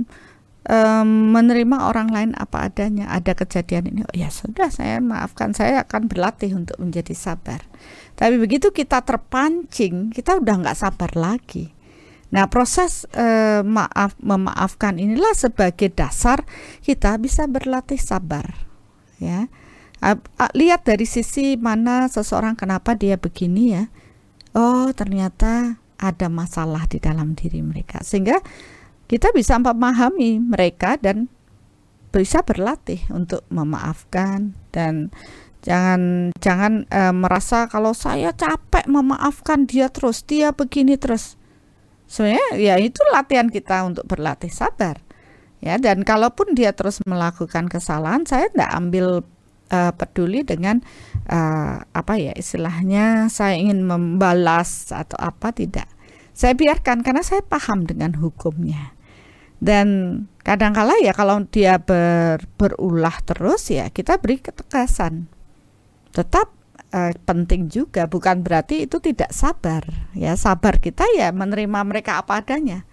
um, 0.70 1.34
menerima 1.34 1.90
orang 1.90 2.10
lain 2.10 2.32
apa 2.38 2.70
adanya. 2.70 3.10
Ada 3.10 3.38
kejadian 3.38 3.90
ini, 3.90 4.02
oh 4.06 4.16
ya 4.16 4.30
sudah 4.30 4.70
saya 4.70 5.02
maafkan, 5.02 5.54
saya 5.54 5.86
akan 5.86 6.10
berlatih 6.10 6.54
untuk 6.58 6.78
menjadi 6.82 7.14
sabar. 7.14 7.64
Tapi 8.16 8.40
begitu 8.40 8.72
kita 8.72 9.04
terpancing, 9.04 10.14
kita 10.14 10.40
udah 10.40 10.56
nggak 10.66 10.78
sabar 10.78 11.12
lagi. 11.14 11.76
Nah, 12.34 12.52
proses 12.52 13.08
uh, 13.16 13.64
maaf 13.64 14.18
memaafkan 14.20 15.00
inilah 15.00 15.32
sebagai 15.38 15.88
dasar 15.94 16.44
kita 16.84 17.16
bisa 17.22 17.48
berlatih 17.48 18.02
sabar. 18.02 18.68
Ya, 19.16 19.48
lihat 20.52 20.84
dari 20.84 21.08
sisi 21.08 21.56
mana 21.56 22.12
seseorang 22.12 22.60
kenapa 22.60 22.92
dia 23.00 23.16
begini 23.16 23.72
ya. 23.72 23.88
Oh, 24.52 24.92
ternyata 24.92 25.80
ada 25.96 26.28
masalah 26.28 26.84
di 26.92 27.00
dalam 27.00 27.36
diri 27.40 27.64
mereka, 27.64 28.04
sehingga 28.04 28.44
kita 29.06 29.30
bisa 29.34 29.62
memahami 29.62 30.42
mereka 30.42 30.98
dan 30.98 31.30
bisa 32.16 32.42
berlatih 32.42 33.04
untuk 33.12 33.44
memaafkan 33.52 34.56
dan 34.72 35.12
jangan 35.60 36.32
jangan 36.40 36.88
e, 36.88 37.02
merasa 37.12 37.68
kalau 37.68 37.92
saya 37.92 38.32
capek 38.32 38.88
memaafkan 38.88 39.68
dia 39.68 39.92
terus 39.92 40.24
dia 40.24 40.56
begini 40.56 40.96
terus. 40.96 41.36
Sebenarnya 42.08 42.48
ya 42.56 42.76
itu 42.80 43.02
latihan 43.12 43.52
kita 43.52 43.84
untuk 43.84 44.08
berlatih 44.08 44.48
sabar 44.48 45.04
ya. 45.60 45.76
Dan 45.76 46.08
kalaupun 46.08 46.56
dia 46.56 46.72
terus 46.72 47.04
melakukan 47.04 47.68
kesalahan 47.68 48.24
saya 48.24 48.48
tidak 48.48 48.72
ambil 48.72 49.08
e, 49.68 49.80
peduli 50.00 50.48
dengan 50.48 50.80
e, 51.28 51.40
apa 51.84 52.16
ya 52.16 52.32
istilahnya 52.32 53.28
saya 53.28 53.60
ingin 53.60 53.84
membalas 53.84 54.88
atau 54.96 55.20
apa 55.20 55.52
tidak. 55.52 55.92
Saya 56.32 56.56
biarkan 56.56 57.04
karena 57.04 57.24
saya 57.28 57.44
paham 57.44 57.84
dengan 57.84 58.16
hukumnya. 58.16 58.95
Dan 59.66 59.88
kadangkala 60.46 60.94
ya 61.02 61.10
kalau 61.18 61.42
dia 61.50 61.82
ber, 61.82 62.38
berulah 62.62 63.18
terus 63.26 63.74
ya 63.74 63.90
kita 63.90 64.22
beri 64.22 64.38
ketekasan. 64.38 65.26
Tetap 66.14 66.54
eh, 66.94 67.18
penting 67.26 67.74
juga 67.74 68.06
bukan 68.06 68.46
berarti 68.46 68.86
itu 68.86 69.02
tidak 69.02 69.34
sabar. 69.34 69.82
Ya 70.14 70.38
sabar 70.38 70.78
kita 70.78 71.10
ya 71.18 71.34
menerima 71.34 71.82
mereka 71.82 72.22
apa 72.22 72.46
adanya. 72.46 72.86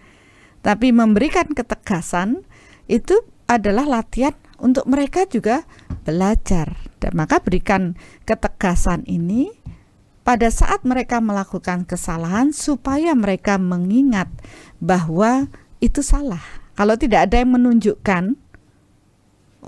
Tapi 0.64 0.96
memberikan 0.96 1.52
ketegasan 1.52 2.48
itu 2.88 3.20
adalah 3.44 3.84
latihan 3.84 4.32
untuk 4.56 4.88
mereka 4.88 5.28
juga 5.28 5.68
belajar. 6.08 6.72
Dan 6.96 7.20
maka 7.20 7.44
berikan 7.44 8.00
ketegasan 8.24 9.04
ini 9.04 9.52
pada 10.24 10.48
saat 10.48 10.88
mereka 10.88 11.20
melakukan 11.20 11.84
kesalahan 11.84 12.54
supaya 12.56 13.12
mereka 13.12 13.60
mengingat 13.60 14.32
bahwa 14.80 15.52
itu 15.82 16.00
salah. 16.00 16.61
Kalau 16.72 16.96
tidak 16.96 17.28
ada 17.28 17.44
yang 17.44 17.52
menunjukkan 17.52 18.36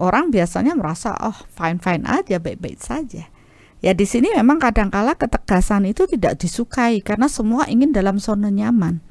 orang 0.01 0.25
biasanya 0.33 0.75
merasa 0.75 1.15
oh 1.21 1.37
fine-fine 1.55 2.05
aja, 2.09 2.41
baik-baik 2.41 2.81
saja. 2.81 3.29
Ya 3.85 3.93
di 3.93 4.09
sini 4.09 4.33
memang 4.33 4.57
kadangkala 4.57 5.13
ketegasan 5.13 5.85
itu 5.85 6.09
tidak 6.09 6.41
disukai 6.41 7.05
karena 7.05 7.29
semua 7.29 7.69
ingin 7.69 7.93
dalam 7.93 8.17
zona 8.17 8.49
nyaman. 8.49 9.05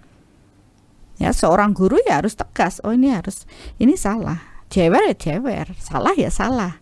Ya 1.21 1.29
seorang 1.29 1.77
guru 1.77 2.01
ya 2.09 2.17
harus 2.17 2.33
tegas. 2.33 2.81
Oh 2.81 2.89
ini 2.89 3.13
harus 3.13 3.45
ini 3.77 3.93
salah. 3.93 4.41
Jewer 4.73 5.05
ya 5.05 5.13
jewer, 5.13 5.69
salah 5.77 6.17
ya 6.17 6.33
salah. 6.33 6.81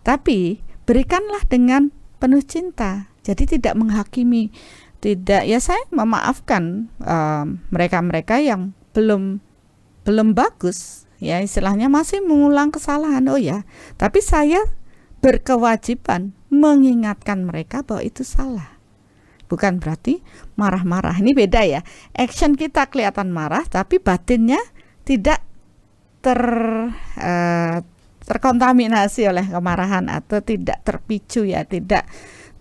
Tapi 0.00 0.64
berikanlah 0.88 1.44
dengan 1.44 1.92
penuh 2.16 2.40
cinta 2.40 3.12
jadi 3.26 3.58
tidak 3.58 3.74
menghakimi, 3.74 4.54
tidak 5.02 5.42
ya 5.50 5.58
saya 5.58 5.82
memaafkan 5.90 6.86
mereka-mereka 7.74 8.38
uh, 8.38 8.44
yang 8.54 8.62
belum 8.94 9.42
belum 10.06 10.38
bagus 10.38 11.10
ya 11.18 11.42
istilahnya 11.42 11.90
masih 11.90 12.22
mengulang 12.22 12.70
kesalahan. 12.70 13.26
Oh 13.26 13.40
ya, 13.40 13.66
tapi 13.98 14.22
saya 14.22 14.62
berkewajiban 15.18 16.36
mengingatkan 16.52 17.42
mereka 17.42 17.82
bahwa 17.82 18.06
itu 18.06 18.22
salah. 18.22 18.78
Bukan 19.50 19.82
berarti 19.82 20.22
marah-marah. 20.54 21.18
Ini 21.18 21.34
beda 21.34 21.62
ya. 21.66 21.80
Action 22.14 22.54
kita 22.54 22.86
kelihatan 22.90 23.34
marah 23.34 23.66
tapi 23.66 23.98
batinnya 23.98 24.58
tidak 25.06 25.42
ter 26.22 26.40
uh, 27.18 27.78
terkontaminasi 28.26 29.30
oleh 29.30 29.46
kemarahan 29.46 30.10
atau 30.10 30.42
tidak 30.42 30.82
terpicu 30.82 31.46
ya, 31.46 31.62
tidak 31.62 32.06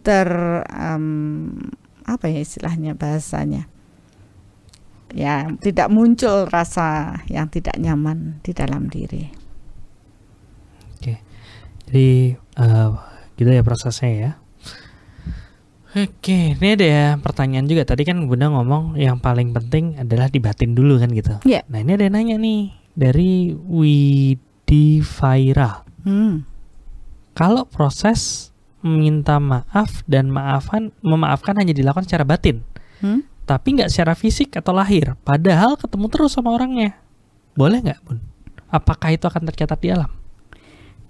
ter 0.06 0.30
um, 0.70 1.58
apa 2.06 2.30
ya 2.30 2.38
istilahnya 2.38 2.94
bahasanya 2.94 3.66
ya 5.14 5.50
tidak 5.62 5.92
muncul 5.94 6.50
rasa 6.50 7.20
yang 7.30 7.52
tidak 7.52 7.78
nyaman 7.78 8.42
di 8.42 8.52
dalam 8.56 8.90
diri. 8.90 9.30
Oke, 10.98 11.22
jadi 11.86 12.40
uh, 12.58 12.98
gitu 13.38 13.50
ya 13.52 13.62
prosesnya 13.62 14.12
ya. 14.12 14.32
Oke, 15.96 16.60
ini 16.60 16.76
ada 16.76 16.84
ya 16.84 17.06
pertanyaan 17.16 17.72
juga. 17.72 17.88
Tadi 17.88 18.04
kan 18.04 18.20
Bunda 18.28 18.52
ngomong 18.52 19.00
yang 19.00 19.16
paling 19.24 19.56
penting 19.56 19.96
adalah 19.96 20.28
dibatin 20.28 20.76
dulu 20.76 21.00
kan 21.00 21.08
gitu. 21.16 21.40
Yeah. 21.48 21.64
Nah 21.72 21.88
ini 21.88 21.96
ada 21.96 22.04
yang 22.04 22.16
nanya 22.20 22.36
nih 22.36 22.76
dari 22.92 23.56
Widi 23.56 25.00
Faira. 25.00 25.88
Hmm. 26.04 26.44
Kalau 27.32 27.64
proses 27.64 28.52
meminta 28.84 29.40
maaf 29.40 30.04
dan 30.04 30.28
maafan 30.28 30.92
memaafkan 31.00 31.56
hanya 31.58 31.72
dilakukan 31.72 32.04
secara 32.06 32.28
batin, 32.28 32.60
hmm? 33.00 33.24
Tapi 33.46 33.78
nggak 33.78 33.94
secara 33.94 34.18
fisik 34.18 34.58
atau 34.58 34.74
lahir. 34.74 35.14
Padahal 35.22 35.78
ketemu 35.78 36.06
terus 36.10 36.34
sama 36.34 36.54
orangnya, 36.54 36.98
boleh 37.54 37.80
nggak, 37.82 38.02
bun? 38.04 38.20
Apakah 38.74 39.14
itu 39.16 39.30
akan 39.30 39.48
tercatat 39.48 39.80
di 39.80 39.90
alam? 39.94 40.12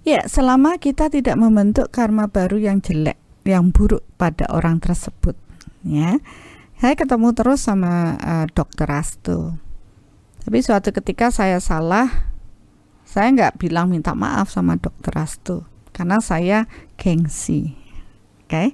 Ya, 0.06 0.22
selama 0.30 0.78
kita 0.78 1.10
tidak 1.10 1.34
membentuk 1.34 1.90
karma 1.90 2.30
baru 2.30 2.62
yang 2.62 2.78
jelek, 2.78 3.18
yang 3.42 3.74
buruk 3.74 4.06
pada 4.14 4.46
orang 4.54 4.78
tersebut, 4.78 5.34
ya. 5.82 6.22
Saya 6.76 6.92
ketemu 6.92 7.32
terus 7.32 7.64
sama 7.64 8.20
uh, 8.20 8.46
Dokter 8.52 8.86
Astu. 8.92 9.56
Tapi 10.44 10.58
suatu 10.62 10.92
ketika 10.92 11.32
saya 11.32 11.58
salah, 11.58 12.06
saya 13.02 13.32
nggak 13.32 13.58
bilang 13.58 13.88
minta 13.88 14.12
maaf 14.12 14.52
sama 14.52 14.76
Dokter 14.76 15.16
Astu 15.16 15.64
karena 15.96 16.20
saya 16.20 16.68
gengsi. 17.00 17.72
Oke. 18.44 18.52
Okay? 18.52 18.68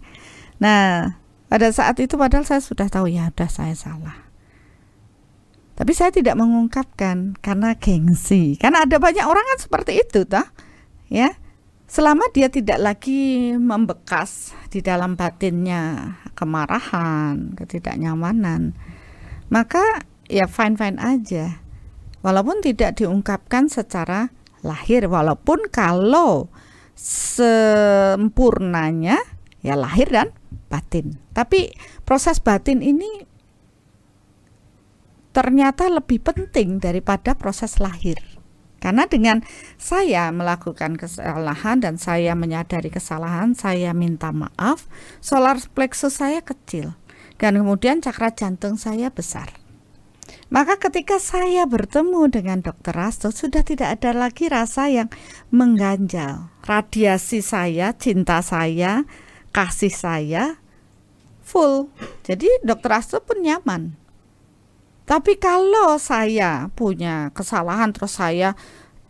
Nah, 0.58 1.21
pada 1.52 1.68
saat 1.68 2.00
itu 2.00 2.16
padahal 2.16 2.48
saya 2.48 2.64
sudah 2.64 2.88
tahu 2.88 3.12
ya, 3.12 3.28
sudah 3.28 3.50
saya 3.52 3.76
salah. 3.76 4.16
Tapi 5.76 5.92
saya 5.92 6.08
tidak 6.08 6.40
mengungkapkan 6.40 7.36
karena 7.44 7.76
gengsi. 7.76 8.56
Karena 8.56 8.88
ada 8.88 8.96
banyak 8.96 9.20
orang 9.20 9.44
kan 9.44 9.60
seperti 9.60 10.00
itu, 10.00 10.24
toh. 10.24 10.48
Ya. 11.12 11.36
Selama 11.84 12.24
dia 12.32 12.48
tidak 12.48 12.80
lagi 12.80 13.52
membekas 13.60 14.56
di 14.72 14.80
dalam 14.80 15.12
batinnya 15.12 16.16
kemarahan, 16.32 17.52
ketidaknyamanan, 17.52 18.72
maka 19.52 20.08
ya 20.32 20.48
fine-fine 20.48 20.96
aja. 20.96 21.60
Walaupun 22.24 22.64
tidak 22.64 22.96
diungkapkan 22.96 23.68
secara 23.68 24.32
lahir, 24.64 25.04
walaupun 25.04 25.68
kalau 25.68 26.48
sempurnanya 26.96 29.20
ya 29.60 29.76
lahir 29.76 30.08
dan 30.08 30.32
batin. 30.72 31.20
Tapi 31.36 31.68
proses 32.08 32.40
batin 32.40 32.80
ini 32.80 33.28
ternyata 35.36 35.92
lebih 35.92 36.24
penting 36.24 36.80
daripada 36.80 37.36
proses 37.36 37.76
lahir. 37.76 38.16
Karena 38.82 39.06
dengan 39.06 39.46
saya 39.78 40.32
melakukan 40.34 40.98
kesalahan 40.98 41.78
dan 41.78 42.00
saya 42.02 42.34
menyadari 42.34 42.90
kesalahan, 42.90 43.54
saya 43.54 43.94
minta 43.94 44.34
maaf, 44.34 44.90
solar 45.22 45.60
plexus 45.70 46.18
saya 46.18 46.42
kecil 46.42 46.96
dan 47.38 47.62
kemudian 47.62 48.02
cakra 48.02 48.34
jantung 48.34 48.74
saya 48.74 49.14
besar. 49.14 49.54
Maka 50.52 50.76
ketika 50.76 51.16
saya 51.16 51.64
bertemu 51.64 52.28
dengan 52.28 52.58
dokter 52.60 52.92
Rasto 52.92 53.30
sudah 53.30 53.64
tidak 53.64 54.00
ada 54.00 54.12
lagi 54.12 54.50
rasa 54.50 54.90
yang 54.90 55.08
mengganjal. 55.48 56.52
Radiasi 56.66 57.40
saya, 57.40 57.96
cinta 57.96 58.42
saya, 58.44 59.06
kasih 59.54 59.94
saya 59.94 60.61
full. 61.52 61.92
Jadi 62.24 62.48
dokter 62.64 62.96
Rasto 62.96 63.20
pun 63.20 63.44
nyaman. 63.44 63.92
Tapi 65.04 65.36
kalau 65.36 66.00
saya 66.00 66.72
punya 66.72 67.28
kesalahan 67.36 67.92
terus 67.92 68.16
saya 68.16 68.56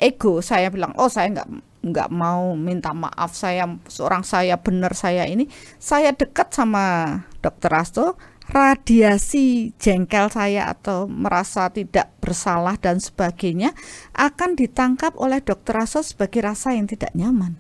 ego, 0.03 0.43
saya 0.43 0.67
bilang, 0.75 0.91
oh 0.99 1.07
saya 1.07 1.31
nggak 1.31 1.49
nggak 1.83 2.11
mau 2.15 2.55
minta 2.55 2.95
maaf 2.95 3.35
saya 3.35 3.67
seorang 3.91 4.23
saya 4.23 4.55
benar 4.63 4.95
saya 4.95 5.27
ini 5.27 5.51
saya 5.83 6.15
dekat 6.15 6.55
sama 6.55 7.19
dokter 7.43 7.75
Asto 7.75 8.15
radiasi 8.47 9.75
jengkel 9.83 10.31
saya 10.31 10.71
atau 10.71 11.11
merasa 11.11 11.75
tidak 11.75 12.15
bersalah 12.23 12.79
dan 12.79 13.03
sebagainya 13.03 13.75
akan 14.15 14.55
ditangkap 14.55 15.19
oleh 15.19 15.43
dokter 15.43 15.75
Asto 15.75 16.07
sebagai 16.07 16.47
rasa 16.47 16.79
yang 16.79 16.87
tidak 16.87 17.11
nyaman 17.19 17.59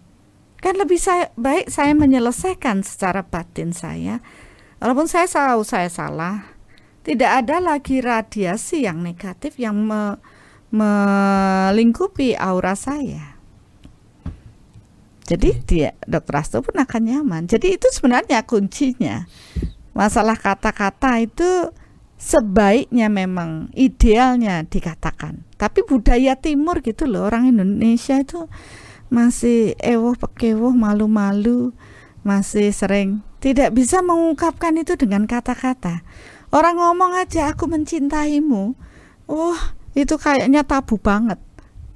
kan 0.62 0.78
lebih 0.78 1.03
saya, 1.03 1.35
baik 1.35 1.66
saya 1.66 1.91
menyelesaikan 1.99 2.87
secara 2.87 3.26
batin 3.26 3.74
saya 3.74 4.22
walaupun 4.83 5.07
saya 5.07 5.30
tahu 5.30 5.62
saya 5.62 5.87
salah 5.87 6.43
tidak 7.07 7.47
ada 7.47 7.62
lagi 7.62 8.03
radiasi 8.03 8.83
yang 8.83 8.99
negatif 8.99 9.55
yang 9.62 9.78
me, 9.78 10.18
melingkupi 10.74 12.35
aura 12.35 12.74
saya 12.74 13.33
jadi 15.22 15.49
dia 15.64 15.91
dokter 16.05 16.35
Asto 16.43 16.61
pun 16.61 16.76
akan 16.76 17.03
nyaman. 17.09 17.43
Jadi 17.47 17.78
itu 17.78 17.89
sebenarnya 17.89 18.43
kuncinya. 18.43 19.24
Masalah 19.97 20.37
kata-kata 20.37 21.24
itu 21.24 21.72
sebaiknya 22.18 23.09
memang 23.09 23.72
idealnya 23.72 24.66
dikatakan. 24.66 25.47
Tapi 25.57 25.89
budaya 25.89 26.35
timur 26.37 26.83
gitu 26.83 27.09
loh 27.09 27.30
orang 27.30 27.49
Indonesia 27.49 28.18
itu 28.20 28.45
masih 29.09 29.72
ewoh 29.80 30.16
pekewoh 30.20 30.72
malu-malu 30.76 31.76
masih 32.24 32.72
sering 32.72 33.20
tidak 33.43 33.74
bisa 33.74 33.99
mengungkapkan 34.07 34.78
itu 34.78 34.95
dengan 34.95 35.26
kata-kata. 35.26 36.07
Orang 36.55 36.78
ngomong 36.78 37.18
aja 37.18 37.51
aku 37.51 37.66
mencintaimu. 37.66 38.78
Wah, 39.26 39.59
oh, 39.59 39.61
itu 39.99 40.14
kayaknya 40.14 40.62
tabu 40.62 40.95
banget. 40.95 41.43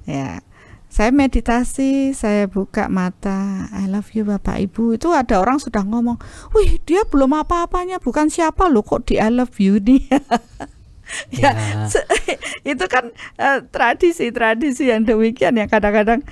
Ya, 0.03 0.43
saya 0.91 1.15
meditasi, 1.15 2.11
saya 2.11 2.51
buka 2.51 2.91
mata, 2.91 3.71
I 3.71 3.87
love 3.87 4.11
you 4.11 4.27
Bapak 4.27 4.59
Ibu. 4.59 4.99
Itu 4.99 5.15
ada 5.15 5.39
orang 5.39 5.63
sudah 5.63 5.87
ngomong, 5.87 6.19
"Wih, 6.51 6.83
dia 6.83 7.07
belum 7.07 7.31
apa-apanya, 7.37 8.03
bukan 8.03 8.27
siapa 8.27 8.67
loh 8.67 8.83
kok 8.83 9.07
di 9.07 9.15
I 9.15 9.31
love 9.31 9.55
you 9.59 9.79
nih." 9.79 10.03
ya, 11.39 11.55
ya. 11.55 11.87
itu 12.75 12.85
kan 12.91 13.15
tradisi-tradisi 13.71 14.91
uh, 14.91 14.99
yang 14.99 15.07
demikian 15.07 15.55
yang 15.55 15.71
kadang-kadang 15.71 16.23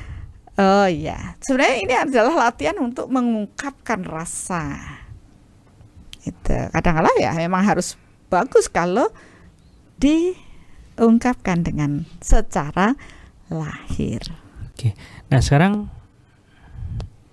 Oh 0.55 0.87
ya, 0.87 1.35
sebenarnya 1.43 1.77
ini 1.83 1.95
adalah 1.99 2.47
latihan 2.47 2.79
untuk 2.79 3.11
mengungkapkan 3.11 4.07
rasa. 4.07 4.95
Itu 6.25 6.57
kadang-kala 6.73 7.09
ya 7.21 7.37
memang 7.37 7.61
harus 7.63 7.95
bagus 8.27 8.67
kalau 8.67 9.07
diungkapkan 10.01 11.61
dengan 11.61 12.09
secara 12.19 12.97
lahir. 13.47 14.25
Oke. 14.73 14.97
Nah, 15.31 15.39
sekarang 15.39 15.93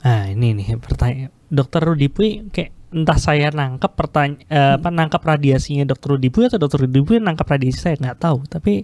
Nah, 0.02 0.26
ini 0.34 0.58
nih 0.58 0.74
pertanyaan 0.82 1.30
Dokter 1.46 1.78
Rudi 1.86 2.10
Pui 2.10 2.42
kayak 2.50 2.74
entah 2.92 3.16
saya 3.16 3.48
nangkep 3.54 3.92
pertanyaan 3.94 4.42
uh, 4.50 4.72
apa 4.76 4.90
nangkep 4.90 5.22
radiasinya 5.22 5.86
Dokter 5.86 6.18
Rudi 6.18 6.28
Pui 6.28 6.50
atau 6.50 6.58
Dokter 6.58 6.84
Rudi 6.84 7.00
Pui 7.06 7.22
nangkep 7.22 7.46
radiasi 7.46 7.78
saya 7.78 7.94
nggak 7.94 8.18
tahu. 8.18 8.42
Tapi 8.50 8.82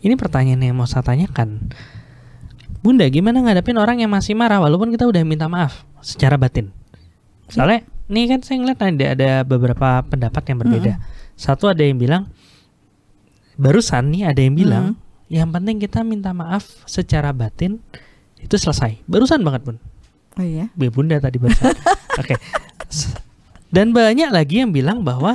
ini 0.00 0.14
pertanyaan 0.16 0.64
yang 0.64 0.76
mau 0.76 0.88
saya 0.88 1.04
tanyakan. 1.04 1.68
Bunda, 2.80 3.08
gimana 3.08 3.40
ngadepin 3.44 3.76
orang 3.80 4.00
yang 4.00 4.12
masih 4.12 4.36
marah 4.36 4.60
walaupun 4.60 4.92
kita 4.92 5.08
udah 5.08 5.20
minta 5.24 5.48
maaf 5.48 5.84
secara 6.00 6.36
batin? 6.40 6.72
Soalnya 7.48 7.84
nih 8.10 8.24
kan 8.30 8.40
saya 8.44 8.56
ngeliat 8.60 8.80
ada 8.84 9.06
ada 9.16 9.30
beberapa 9.44 10.04
pendapat 10.04 10.42
yang 10.50 10.58
berbeda. 10.60 10.92
Mm 10.96 11.00
-hmm. 11.00 11.32
Satu 11.34 11.70
ada 11.70 11.82
yang 11.82 11.96
bilang 11.96 12.28
barusan 13.56 14.12
nih 14.12 14.28
ada 14.28 14.40
yang 14.42 14.54
bilang 14.54 14.84
mm 14.92 14.94
-hmm 14.98 15.02
yang 15.32 15.48
penting 15.50 15.80
kita 15.80 16.04
minta 16.04 16.30
maaf 16.36 16.84
secara 16.84 17.32
batin 17.32 17.80
itu 18.40 18.54
selesai. 18.54 19.00
Barusan 19.08 19.40
banget 19.40 19.64
bun. 19.64 19.76
Oh 20.36 20.44
iya. 20.44 20.68
Bu 20.76 20.86
bunda 20.92 21.16
tadi 21.16 21.40
barusan. 21.40 21.72
Oke. 22.20 22.36
Okay. 22.36 22.38
Dan 23.72 23.90
banyak 23.90 24.30
lagi 24.30 24.62
yang 24.62 24.70
bilang 24.70 25.02
bahwa 25.02 25.34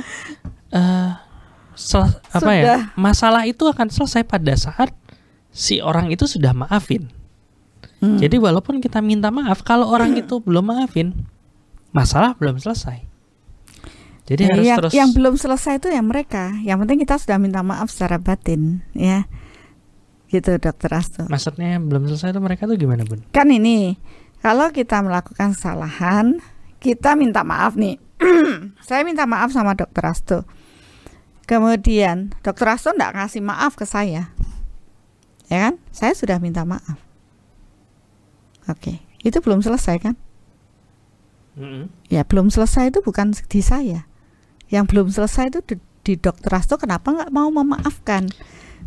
uh, 0.72 1.10
apa 2.32 2.52
ya 2.56 2.88
masalah 2.94 3.44
itu 3.44 3.66
akan 3.68 3.92
selesai 3.92 4.24
pada 4.24 4.56
saat 4.56 4.94
si 5.50 5.82
orang 5.82 6.08
itu 6.08 6.24
sudah 6.24 6.54
maafin. 6.54 7.10
Hmm. 8.00 8.16
Jadi 8.16 8.40
walaupun 8.40 8.80
kita 8.80 9.04
minta 9.04 9.28
maaf, 9.28 9.60
kalau 9.60 9.92
orang 9.92 10.16
itu 10.16 10.40
belum 10.40 10.72
maafin, 10.72 11.12
masalah 11.90 12.34
belum 12.38 12.58
selesai. 12.58 13.06
Jadi 14.30 14.46
ya, 14.46 14.50
harus 14.54 14.66
yang, 14.66 14.78
terus 14.78 14.92
yang 14.94 15.10
belum 15.10 15.34
selesai 15.34 15.82
itu 15.82 15.88
yang 15.90 16.06
mereka. 16.06 16.54
Yang 16.62 16.86
penting 16.86 16.98
kita 17.02 17.14
sudah 17.18 17.38
minta 17.42 17.66
maaf 17.66 17.90
secara 17.90 18.22
batin, 18.22 18.86
ya 18.94 19.26
gitu 20.30 20.56
dokter 20.62 20.90
Asto. 20.94 21.26
Maksudnya 21.26 21.82
belum 21.82 22.06
selesai 22.06 22.30
itu 22.30 22.40
mereka 22.40 22.70
tuh 22.70 22.78
gimana 22.78 23.02
bun? 23.02 23.26
Kan 23.34 23.50
ini 23.50 23.98
kalau 24.38 24.70
kita 24.70 25.02
melakukan 25.02 25.52
kesalahan 25.58 26.38
kita 26.78 27.18
minta 27.18 27.42
maaf 27.42 27.74
nih. 27.74 27.98
saya 28.86 29.02
minta 29.02 29.26
maaf 29.26 29.50
sama 29.50 29.74
dokter 29.74 30.06
Asto. 30.06 30.46
Kemudian 31.44 32.30
dokter 32.46 32.70
Asto 32.70 32.94
nggak 32.94 33.18
ngasih 33.18 33.42
maaf 33.42 33.74
ke 33.74 33.82
saya, 33.82 34.30
ya 35.50 35.58
kan? 35.66 35.74
Saya 35.90 36.14
sudah 36.14 36.38
minta 36.38 36.62
maaf. 36.62 36.96
Oke, 38.70 39.02
itu 39.26 39.42
belum 39.42 39.58
selesai 39.66 39.98
kan? 39.98 40.14
Mm-hmm. 41.60 41.84
Ya 42.08 42.24
belum 42.24 42.48
selesai 42.48 42.90
itu 42.90 43.04
bukan 43.04 43.36
di 43.36 43.60
saya. 43.60 44.08
Yang 44.72 44.84
belum 44.90 45.06
selesai 45.12 45.52
itu 45.52 45.60
di, 45.62 45.76
di 46.02 46.14
dokter 46.16 46.50
Asto 46.56 46.80
kenapa 46.80 47.12
nggak 47.12 47.30
mau 47.30 47.52
memaafkan? 47.52 48.32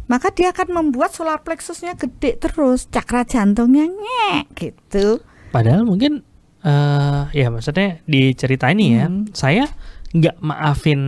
maka 0.07 0.35
dia 0.35 0.51
akan 0.51 0.67
membuat 0.71 1.15
solar 1.15 1.39
plexusnya 1.41 1.95
gede 1.95 2.35
terus, 2.35 2.91
cakra 2.91 3.23
jantungnya 3.23 3.87
ngek 3.87 4.45
gitu. 4.59 5.23
Padahal 5.55 5.87
mungkin 5.87 6.25
uh, 6.65 7.31
ya 7.31 7.47
maksudnya 7.47 8.03
di 8.03 8.35
cerita 8.35 8.67
ini 8.73 8.99
ya, 8.99 9.07
hmm. 9.07 9.31
saya 9.31 9.69
nggak 10.11 10.43
maafin 10.43 11.01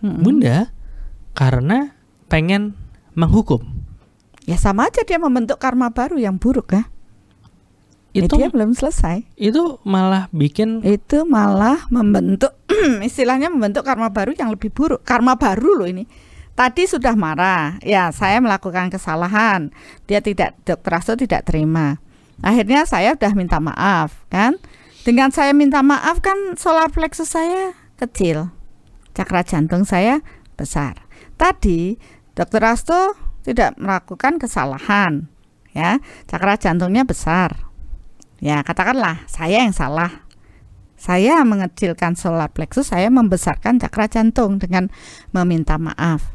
hmm. 0.00 0.20
bunda 0.22 0.70
karena 1.34 1.98
pengen 2.30 2.78
menghukum. 3.18 3.60
Ya 4.48 4.56
sama 4.56 4.88
aja 4.88 5.04
dia 5.04 5.20
membentuk 5.20 5.60
karma 5.60 5.92
baru 5.92 6.16
yang 6.16 6.38
buruk 6.38 6.72
ya. 6.72 6.88
Itu 8.24 8.34
belum 8.50 8.74
selesai. 8.74 9.22
Itu 9.38 9.78
malah 9.86 10.26
bikin 10.34 10.82
itu 10.82 11.22
malah 11.28 11.86
membentuk 11.92 12.56
istilahnya 13.06 13.52
membentuk 13.52 13.86
karma 13.86 14.10
baru 14.10 14.34
yang 14.34 14.50
lebih 14.50 14.74
buruk. 14.74 15.06
Karma 15.06 15.38
baru 15.38 15.84
loh 15.84 15.88
ini 15.88 16.08
Tadi 16.58 16.90
sudah 16.90 17.14
marah, 17.14 17.78
ya 17.86 18.10
saya 18.10 18.42
melakukan 18.42 18.90
kesalahan. 18.90 19.70
Dia 20.10 20.18
tidak 20.18 20.58
dokter 20.66 20.90
Asto 20.90 21.14
tidak 21.14 21.46
terima. 21.46 22.02
Akhirnya 22.42 22.82
saya 22.82 23.14
sudah 23.14 23.30
minta 23.38 23.62
maaf, 23.62 24.26
kan? 24.26 24.58
Dengan 25.06 25.30
saya 25.30 25.54
minta 25.54 25.86
maaf 25.86 26.18
kan 26.18 26.58
solar 26.58 26.90
plexus 26.90 27.30
saya 27.30 27.78
kecil, 28.02 28.50
cakra 29.14 29.46
jantung 29.46 29.86
saya 29.86 30.18
besar. 30.58 31.06
Tadi 31.38 31.94
dokter 32.34 32.66
Asto 32.66 33.14
tidak 33.46 33.78
melakukan 33.78 34.42
kesalahan, 34.42 35.30
ya 35.70 36.02
cakra 36.26 36.58
jantungnya 36.58 37.06
besar. 37.06 37.67
Ya 38.38 38.62
katakanlah 38.62 39.26
saya 39.26 39.66
yang 39.66 39.74
salah, 39.74 40.28
saya 40.98 41.42
mengecilkan 41.42 42.14
solar 42.14 42.50
plexus, 42.50 42.90
saya 42.90 43.10
membesarkan 43.10 43.82
cakra 43.82 44.06
jantung 44.10 44.58
dengan 44.58 44.90
meminta 45.34 45.78
maaf. 45.78 46.34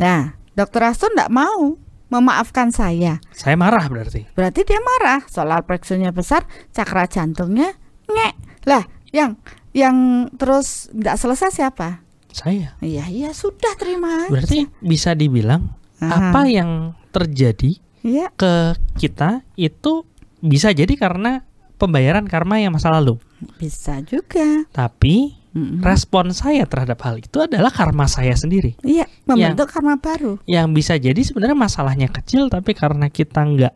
Nah, 0.00 0.36
dokter 0.56 0.88
Asto 0.88 1.08
tidak 1.12 1.32
mau 1.32 1.76
memaafkan 2.08 2.72
saya. 2.72 3.20
Saya 3.32 3.56
marah 3.56 3.84
berarti. 3.88 4.24
Berarti 4.32 4.60
dia 4.64 4.80
marah. 4.80 5.24
Solar 5.28 5.64
plexusnya 5.64 6.12
besar, 6.12 6.48
cakra 6.72 7.04
jantungnya 7.08 7.76
ngek. 8.08 8.34
Lah, 8.64 8.84
yang 9.12 9.36
yang 9.76 10.28
terus 10.36 10.88
tidak 10.92 11.16
selesai 11.20 11.50
siapa? 11.52 12.04
Saya. 12.32 12.76
Iya, 12.80 13.08
iya 13.08 13.30
sudah 13.32 13.72
terima. 13.76 14.28
Berarti 14.28 14.68
bisa 14.84 15.12
dibilang 15.16 15.76
Aha. 16.00 16.32
apa 16.32 16.48
yang 16.48 16.92
terjadi 17.12 17.80
ya. 18.04 18.28
ke 18.36 18.76
kita 19.00 19.42
itu 19.56 20.04
bisa 20.42 20.70
jadi 20.70 20.90
karena 20.94 21.46
pembayaran 21.78 22.26
karma 22.26 22.58
yang 22.58 22.74
masa 22.74 22.90
lalu. 22.90 23.18
Bisa 23.58 24.02
juga. 24.02 24.66
Tapi 24.74 25.38
Mm-hmm. 25.58 25.80
Respon 25.80 26.30
saya 26.36 26.68
terhadap 26.68 27.00
hal 27.02 27.18
itu 27.18 27.40
adalah 27.40 27.72
karma 27.72 28.04
saya 28.04 28.36
sendiri. 28.36 28.76
Iya, 28.84 29.08
membentuk 29.24 29.66
yang, 29.66 29.74
karma 29.74 29.94
baru. 29.96 30.32
Yang 30.44 30.66
bisa 30.76 30.94
jadi 31.00 31.18
sebenarnya 31.18 31.56
masalahnya 31.56 32.08
kecil, 32.12 32.46
tapi 32.46 32.76
karena 32.76 33.08
kita 33.08 33.42
nggak 33.42 33.74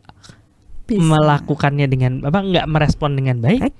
melakukannya 0.92 1.88
dengan 1.88 2.20
apa 2.28 2.44
nggak 2.44 2.66
merespon 2.68 3.16
dengan 3.16 3.40
baik, 3.40 3.72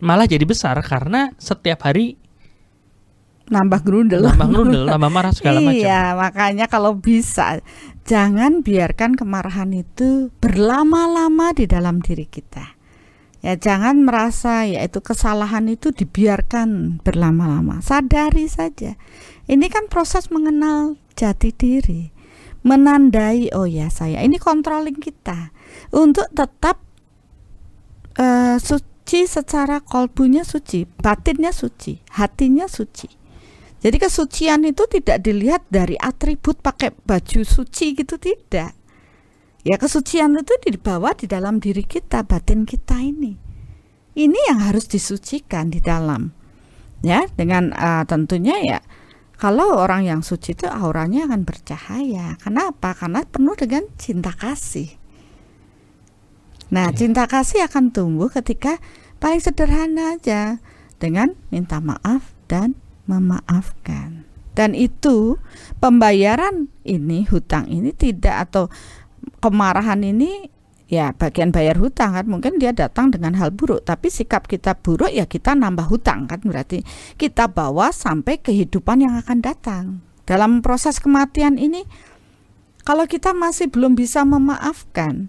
malah 0.00 0.24
jadi 0.24 0.42
besar 0.48 0.80
karena 0.80 1.30
setiap 1.36 1.84
hari 1.84 2.16
nambah 3.46 3.84
gerundel, 3.84 4.26
nambah 4.26 4.46
gerundel, 4.56 4.84
nambah 4.88 5.10
marah 5.12 5.32
segala 5.36 5.60
macam. 5.60 5.76
Iya, 5.76 6.16
makanya 6.18 6.66
kalau 6.66 6.96
bisa 6.96 7.60
jangan 8.06 8.62
biarkan 8.62 9.18
kemarahan 9.18 9.74
itu 9.74 10.30
berlama-lama 10.38 11.50
di 11.52 11.66
dalam 11.66 11.98
diri 11.98 12.24
kita. 12.24 12.78
Ya 13.44 13.54
jangan 13.54 14.02
merasa 14.02 14.66
yaitu 14.66 15.02
kesalahan 15.02 15.68
itu 15.70 15.92
dibiarkan 15.92 16.98
berlama-lama. 17.02 17.82
Sadari 17.84 18.50
saja. 18.50 18.98
Ini 19.46 19.66
kan 19.70 19.86
proses 19.86 20.32
mengenal 20.34 20.98
jati 21.14 21.54
diri. 21.54 22.10
Menandai 22.66 23.54
oh 23.54 23.66
ya 23.66 23.86
saya 23.86 24.26
ini 24.26 24.42
controlling 24.42 24.98
kita 24.98 25.54
untuk 25.94 26.26
tetap 26.34 26.82
uh, 28.18 28.58
suci 28.58 29.30
secara 29.30 29.78
kolbunya 29.78 30.42
suci, 30.42 30.82
batinnya 30.82 31.54
suci, 31.54 32.02
hatinya 32.10 32.66
suci. 32.66 33.25
Jadi 33.84 33.96
kesucian 34.00 34.64
itu 34.64 34.88
tidak 34.88 35.20
dilihat 35.20 35.62
dari 35.68 36.00
atribut 36.00 36.58
pakai 36.64 36.96
baju 36.96 37.40
suci 37.44 37.92
gitu 37.92 38.16
tidak. 38.16 38.72
Ya 39.66 39.76
kesucian 39.76 40.38
itu 40.38 40.54
dibawa 40.62 41.12
di 41.12 41.26
dalam 41.26 41.58
diri 41.58 41.82
kita, 41.82 42.22
batin 42.22 42.64
kita 42.64 43.02
ini. 43.02 43.36
Ini 44.16 44.38
yang 44.48 44.64
harus 44.64 44.88
disucikan 44.88 45.68
di 45.68 45.82
dalam. 45.82 46.32
Ya, 47.04 47.28
dengan 47.36 47.76
uh, 47.76 48.08
tentunya 48.08 48.56
ya 48.64 48.78
kalau 49.36 49.76
orang 49.76 50.08
yang 50.08 50.20
suci 50.24 50.56
itu 50.56 50.64
auranya 50.64 51.28
akan 51.28 51.44
bercahaya. 51.44 52.40
Kenapa? 52.40 52.96
Karena 52.96 53.20
penuh 53.28 53.52
dengan 53.52 53.84
cinta 54.00 54.32
kasih. 54.32 54.88
Nah, 56.72 56.88
okay. 56.88 57.04
cinta 57.04 57.28
kasih 57.28 57.68
akan 57.68 57.92
tumbuh 57.92 58.32
ketika 58.32 58.80
paling 59.20 59.38
sederhana 59.38 60.16
aja 60.16 60.58
dengan 60.96 61.36
minta 61.52 61.84
maaf 61.84 62.32
dan 62.48 62.78
memaafkan. 63.06 64.26
Dan 64.56 64.72
itu 64.72 65.36
pembayaran 65.84 66.72
ini 66.80 67.28
hutang 67.28 67.68
ini 67.68 67.92
tidak 67.92 68.48
atau 68.48 68.72
kemarahan 69.44 70.00
ini 70.00 70.48
ya 70.88 71.12
bagian 71.12 71.52
bayar 71.52 71.76
hutang 71.76 72.16
kan. 72.16 72.24
Mungkin 72.24 72.56
dia 72.56 72.72
datang 72.72 73.12
dengan 73.12 73.36
hal 73.36 73.52
buruk 73.52 73.84
tapi 73.84 74.08
sikap 74.08 74.48
kita 74.48 74.72
buruk 74.80 75.12
ya 75.12 75.28
kita 75.28 75.52
nambah 75.52 75.84
hutang 75.92 76.24
kan. 76.24 76.40
Berarti 76.40 76.80
kita 77.20 77.52
bawa 77.52 77.92
sampai 77.92 78.40
kehidupan 78.40 79.04
yang 79.04 79.14
akan 79.20 79.44
datang. 79.44 79.84
Dalam 80.24 80.64
proses 80.64 80.98
kematian 81.04 81.60
ini 81.60 81.84
kalau 82.88 83.04
kita 83.04 83.36
masih 83.36 83.68
belum 83.68 83.92
bisa 83.92 84.24
memaafkan 84.24 85.28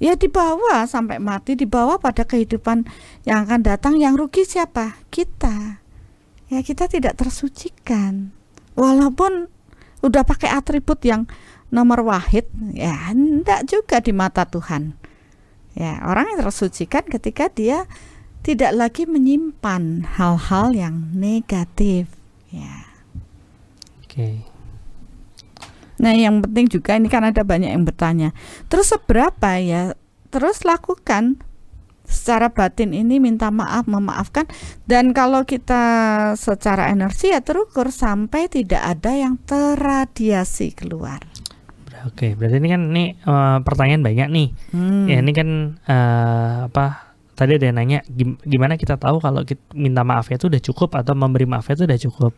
ya 0.00 0.16
dibawa 0.16 0.88
sampai 0.88 1.20
mati 1.20 1.54
dibawa 1.54 2.00
pada 2.00 2.24
kehidupan 2.24 2.88
yang 3.28 3.44
akan 3.44 3.60
datang. 3.68 4.00
Yang 4.00 4.14
rugi 4.16 4.42
siapa? 4.48 4.96
Kita 5.12 5.81
ya 6.52 6.60
kita 6.60 6.84
tidak 6.84 7.16
tersucikan. 7.16 8.28
Walaupun 8.76 9.48
udah 10.04 10.22
pakai 10.28 10.52
atribut 10.52 11.00
yang 11.00 11.24
nomor 11.72 12.04
wahid 12.04 12.44
ya 12.76 12.92
tidak 13.16 13.64
juga 13.64 13.96
di 14.04 14.12
mata 14.12 14.44
Tuhan. 14.44 14.92
Ya 15.72 16.04
orang 16.04 16.36
yang 16.36 16.44
tersucikan 16.44 17.08
ketika 17.08 17.48
dia 17.48 17.88
tidak 18.44 18.76
lagi 18.76 19.08
menyimpan 19.08 20.04
hal-hal 20.20 20.76
yang 20.76 21.08
negatif 21.16 22.12
ya. 22.52 22.92
Oke. 24.04 24.12
Okay. 24.12 24.36
nah 26.02 26.12
yang 26.12 26.42
penting 26.42 26.66
juga 26.66 26.98
ini 26.98 27.06
kan 27.06 27.22
ada 27.22 27.46
banyak 27.46 27.70
yang 27.72 27.86
bertanya 27.88 28.36
terus 28.68 28.92
seberapa 28.92 29.56
ya? 29.56 29.96
Terus 30.28 30.64
lakukan 30.64 31.40
secara 32.12 32.52
batin 32.52 32.92
ini 32.92 33.18
minta 33.18 33.48
maaf 33.48 33.88
memaafkan 33.88 34.44
dan 34.86 35.16
kalau 35.16 35.42
kita 35.48 35.82
secara 36.36 36.92
energi 36.92 37.32
ya 37.32 37.40
terukur 37.40 37.88
sampai 37.88 38.52
tidak 38.52 38.84
ada 38.84 39.16
yang 39.16 39.40
terradiasi 39.42 40.76
keluar 40.76 41.24
Oke, 42.02 42.34
berarti 42.34 42.58
ini 42.58 42.68
kan 42.70 42.82
ini 42.90 43.04
uh, 43.26 43.62
pertanyaan 43.62 44.02
banyak 44.02 44.28
nih. 44.30 44.48
Hmm. 44.74 45.06
Ya 45.06 45.22
ini 45.22 45.32
kan 45.34 45.78
uh, 45.86 46.66
apa? 46.66 47.14
Tadi 47.32 47.58
ada 47.58 47.64
yang 47.72 47.78
nanya 47.80 47.98
gimana 48.44 48.76
kita 48.76 49.00
tahu 49.00 49.18
kalau 49.18 49.42
kita 49.42 49.62
minta 49.72 50.04
maafnya 50.04 50.36
itu 50.36 50.46
udah 50.52 50.62
cukup 50.62 50.90
atau 51.00 51.16
memberi 51.16 51.48
maafnya 51.48 51.74
itu 51.78 51.84
udah 51.88 52.00
cukup. 52.10 52.32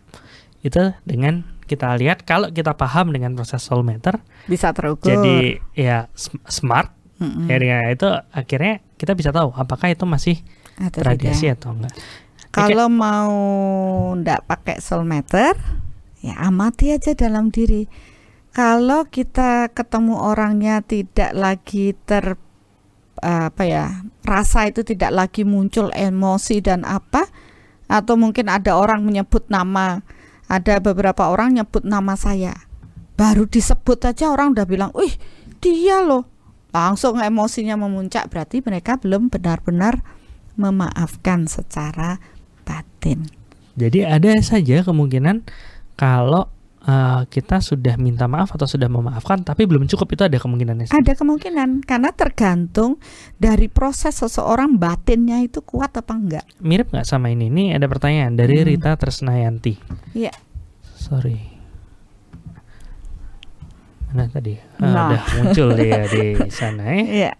Itu 0.64 0.96
dengan 1.04 1.44
kita 1.64 1.96
lihat 1.96 2.28
kalau 2.28 2.52
kita 2.52 2.76
paham 2.76 3.12
dengan 3.12 3.32
proses 3.36 3.60
soul 3.64 3.84
meter 3.84 4.20
bisa 4.48 4.72
terukur. 4.76 5.08
Jadi 5.08 5.60
ya 5.76 6.08
smart. 6.48 6.92
Mm-hmm. 7.20 7.46
Ya 7.48 7.56
dengan 7.58 7.78
itu 7.90 8.08
akhirnya 8.32 8.74
kita 9.04 9.12
bisa 9.12 9.30
tahu 9.30 9.52
apakah 9.52 9.92
itu 9.92 10.08
masih 10.08 10.40
atau 10.80 11.04
radiasi 11.04 11.52
tidak. 11.52 11.60
atau 11.60 11.70
enggak. 11.76 11.94
Kalau 12.54 12.86
Oke. 12.88 12.96
mau 12.96 13.34
ndak 14.16 14.46
pakai 14.48 14.78
soul 14.80 15.04
meter, 15.04 15.52
ya 16.24 16.40
amati 16.48 16.96
aja 16.96 17.12
dalam 17.12 17.52
diri 17.52 17.84
kalau 18.54 19.10
kita 19.10 19.74
ketemu 19.74 20.14
orangnya 20.14 20.78
tidak 20.80 21.34
lagi 21.34 21.92
ter 22.06 22.38
apa 23.20 23.62
ya 23.66 24.06
rasa 24.22 24.70
itu 24.70 24.86
tidak 24.86 25.10
lagi 25.10 25.42
muncul 25.42 25.90
emosi 25.90 26.62
dan 26.62 26.86
apa 26.86 27.26
atau 27.90 28.14
mungkin 28.14 28.46
ada 28.48 28.78
orang 28.78 29.02
menyebut 29.02 29.50
nama 29.50 30.00
ada 30.46 30.78
beberapa 30.78 31.28
orang 31.28 31.58
nyebut 31.60 31.82
nama 31.82 32.14
saya 32.14 32.54
baru 33.18 33.44
disebut 33.44 34.06
aja 34.06 34.30
orang 34.30 34.54
udah 34.54 34.66
bilang 34.66 34.90
wih 34.94 35.12
dia 35.58 36.00
loh 36.00 36.30
langsung 36.74 37.22
emosinya 37.22 37.78
memuncak 37.78 38.26
berarti 38.26 38.58
mereka 38.66 38.98
belum 38.98 39.30
benar-benar 39.30 40.02
memaafkan 40.58 41.46
secara 41.46 42.18
batin. 42.66 43.30
Jadi 43.78 44.02
ada 44.02 44.34
saja 44.42 44.82
kemungkinan 44.82 45.46
kalau 45.94 46.50
uh, 46.82 47.22
kita 47.30 47.62
sudah 47.62 47.94
minta 47.94 48.26
maaf 48.26 48.50
atau 48.54 48.66
sudah 48.66 48.90
memaafkan 48.90 49.46
tapi 49.46 49.66
belum 49.66 49.86
cukup 49.86 50.18
itu 50.18 50.22
ada 50.26 50.38
kemungkinannya 50.38 50.90
ada 50.90 51.12
kemungkinan 51.14 51.86
karena 51.86 52.10
tergantung 52.14 52.98
dari 53.38 53.70
proses 53.70 54.18
seseorang 54.18 54.74
batinnya 54.74 55.42
itu 55.46 55.62
kuat 55.62 55.94
apa 55.94 56.14
enggak. 56.14 56.46
Mirip 56.58 56.90
nggak 56.90 57.06
sama 57.06 57.30
ini? 57.30 57.50
Ini 57.50 57.78
ada 57.78 57.86
pertanyaan 57.86 58.34
dari 58.34 58.58
hmm. 58.62 58.66
Rita 58.66 58.98
Tresnayanti. 58.98 59.74
Iya. 60.14 60.34
Sorry 60.94 61.53
mana 64.14 64.30
tadi 64.30 64.54
ah, 64.78 64.86
nah. 64.86 65.06
udah 65.10 65.22
muncul 65.42 65.68
dia 65.74 66.06
di 66.14 66.38
sana 66.54 66.86
ya 66.86 67.04
iya 67.04 67.32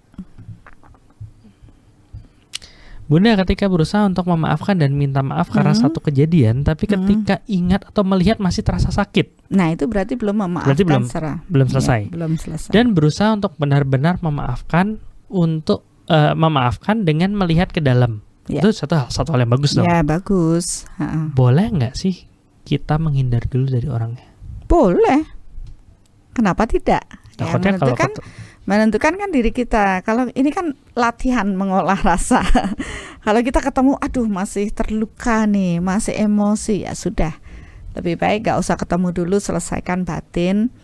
Bunda 3.04 3.36
ketika 3.44 3.68
berusaha 3.68 4.08
untuk 4.08 4.24
memaafkan 4.24 4.80
dan 4.80 4.96
minta 4.96 5.20
maaf 5.20 5.52
hmm. 5.52 5.56
karena 5.60 5.74
satu 5.76 6.00
kejadian, 6.00 6.64
tapi 6.64 6.88
hmm. 6.88 6.92
ketika 6.96 7.36
hmm. 7.44 7.52
ingat 7.52 7.80
atau 7.92 8.00
melihat 8.00 8.40
masih 8.40 8.64
terasa 8.64 8.88
sakit. 8.88 9.52
Nah, 9.52 9.76
itu 9.76 9.84
berarti 9.84 10.16
belum 10.16 10.40
memaafkan 10.40 10.72
berarti 10.72 10.84
belum, 10.88 11.04
secara, 11.04 11.32
belum 11.52 11.68
selesai. 11.68 12.00
Ya, 12.08 12.12
belum 12.16 12.32
selesai. 12.40 12.70
Dan 12.72 12.96
berusaha 12.96 13.36
untuk 13.36 13.52
benar-benar 13.60 14.24
memaafkan 14.24 15.04
untuk 15.28 15.84
uh, 16.08 16.32
memaafkan 16.32 17.04
dengan 17.04 17.36
melihat 17.36 17.68
ke 17.68 17.84
dalam. 17.84 18.24
Ya. 18.48 18.64
Itu 18.64 18.72
satu 18.72 18.96
hal 18.96 19.08
satu 19.12 19.36
hal 19.36 19.44
yang 19.44 19.52
bagus 19.52 19.76
dong. 19.76 19.84
Ya, 19.84 20.00
bagus. 20.00 20.88
Ha-ha. 20.96 21.28
Boleh 21.36 21.68
nggak 21.76 21.96
sih 21.96 22.24
kita 22.64 22.96
menghindar 22.96 23.44
dulu 23.44 23.68
dari 23.68 23.88
orangnya? 23.88 24.24
Boleh. 24.64 25.28
Kenapa 26.34 26.66
tidak? 26.66 27.06
Takutnya 27.34 27.74
ya, 27.74 27.80
kalau 27.80 27.96
kan 27.96 28.12
menentukan 28.64 29.14
kan 29.16 29.30
diri 29.30 29.54
kita. 29.54 30.02
Kalau 30.02 30.28
ini 30.34 30.50
kan 30.50 30.74
latihan 30.98 31.46
mengolah 31.54 31.98
rasa. 32.10 32.42
Kalau 33.22 33.40
kita 33.40 33.62
ketemu, 33.62 33.96
aduh 34.00 34.28
masih 34.28 34.68
terluka 34.74 35.46
nih, 35.48 35.80
masih 35.80 36.12
emosi, 36.18 36.84
ya 36.84 36.92
sudah. 36.92 37.32
Lebih 37.94 38.18
baik 38.18 38.50
gak 38.50 38.58
usah 38.58 38.74
ketemu 38.74 39.14
dulu, 39.14 39.36
selesaikan 39.38 40.02
batin. 40.02 40.74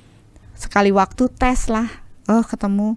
Sekali 0.55 0.95
waktu 0.95 1.27
tes 1.35 1.67
lah. 1.67 1.89
Oh 2.31 2.47
ketemu, 2.47 2.95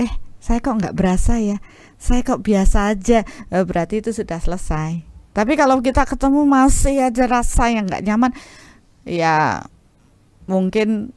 eh 0.00 0.08
saya 0.40 0.64
kok 0.64 0.80
nggak 0.80 0.96
berasa 0.96 1.36
ya, 1.36 1.60
saya 2.00 2.24
kok 2.24 2.40
biasa 2.40 2.96
aja. 2.96 3.20
Eh, 3.52 3.64
berarti 3.68 4.00
itu 4.00 4.16
sudah 4.16 4.40
selesai. 4.40 5.04
Tapi 5.36 5.52
kalau 5.60 5.84
kita 5.84 6.08
ketemu 6.08 6.48
masih 6.48 7.04
aja 7.04 7.24
rasa 7.28 7.68
yang 7.68 7.84
nggak 7.84 8.04
nyaman, 8.04 8.32
ya 9.04 9.66
mungkin 10.48 11.12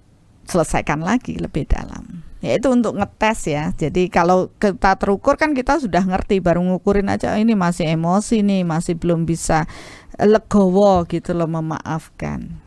selesaikan 0.45 1.01
lagi 1.01 1.37
lebih 1.37 1.65
dalam. 1.69 2.25
Ya 2.45 2.61
itu 2.61 2.69
untuk 2.69 2.93
ngetes 2.93 3.49
ya. 3.49 3.73
Jadi 3.73 4.05
kalau 4.07 4.53
kita 4.61 4.95
terukur 5.01 5.33
kan 5.35 5.57
kita 5.57 5.81
sudah 5.81 6.05
ngerti 6.05 6.37
baru 6.39 6.61
ngukurin 6.61 7.09
aja 7.09 7.33
oh, 7.33 7.39
ini 7.41 7.57
masih 7.57 7.89
emosi 7.89 8.45
nih 8.45 8.61
masih 8.61 8.93
belum 8.95 9.25
bisa 9.25 9.65
legowo 10.21 11.03
gitu 11.09 11.33
loh 11.33 11.49
memaafkan. 11.49 12.61